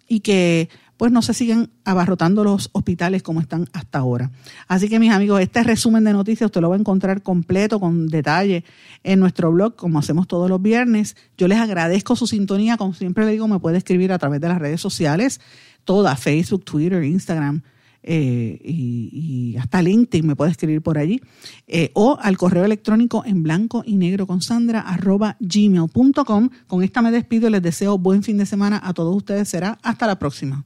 y 0.07 0.21
que 0.21 0.69
pues 0.97 1.11
no 1.11 1.21
se 1.21 1.33
sigan 1.33 1.69
abarrotando 1.83 2.43
los 2.43 2.69
hospitales 2.71 3.21
como 3.21 3.41
están 3.41 3.67
hasta 3.73 3.99
ahora. 3.99 4.31
Así 4.67 4.87
que 4.87 4.97
mis 4.97 5.11
amigos, 5.11 5.41
este 5.41 5.61
resumen 5.63 6.05
de 6.05 6.13
noticias 6.13 6.47
usted 6.47 6.61
lo 6.61 6.69
va 6.69 6.77
a 6.77 6.79
encontrar 6.79 7.21
completo, 7.21 7.79
con 7.79 8.07
detalle, 8.07 8.63
en 9.03 9.19
nuestro 9.19 9.51
blog, 9.51 9.75
como 9.75 9.99
hacemos 9.99 10.27
todos 10.27 10.49
los 10.49 10.61
viernes. 10.61 11.17
Yo 11.37 11.47
les 11.47 11.57
agradezco 11.57 12.15
su 12.15 12.27
sintonía, 12.27 12.77
como 12.77 12.93
siempre 12.93 13.25
le 13.25 13.31
digo, 13.31 13.47
me 13.47 13.59
puede 13.59 13.77
escribir 13.77 14.13
a 14.13 14.19
través 14.19 14.39
de 14.39 14.47
las 14.47 14.59
redes 14.59 14.79
sociales, 14.79 15.41
todas, 15.83 16.17
Facebook, 16.19 16.63
Twitter, 16.63 17.03
Instagram, 17.03 17.61
eh, 18.07 18.59
y, 18.63 19.55
hasta 19.57 19.81
LinkedIn 19.81 20.27
me 20.27 20.35
puede 20.35 20.51
escribir 20.51 20.81
por 20.81 20.97
allí, 20.97 21.21
eh, 21.67 21.89
o 21.93 22.17
al 22.21 22.37
correo 22.37 22.65
electrónico 22.65 23.23
en 23.25 23.41
blanco 23.41 23.83
y 23.85 23.95
negro 23.95 24.27
con 24.27 24.41
Sandra 24.41 24.81
arroba 24.81 25.37
gmail.com. 25.39 26.49
Con 26.67 26.83
esta 26.83 27.01
me 27.01 27.11
despido 27.11 27.49
les 27.49 27.61
deseo 27.61 27.97
buen 27.97 28.21
fin 28.21 28.37
de 28.37 28.45
semana 28.45 28.79
a 28.83 28.93
todos 28.93 29.15
ustedes. 29.15 29.49
Será 29.49 29.79
hasta 29.81 30.07
la 30.07 30.19
próxima. 30.19 30.65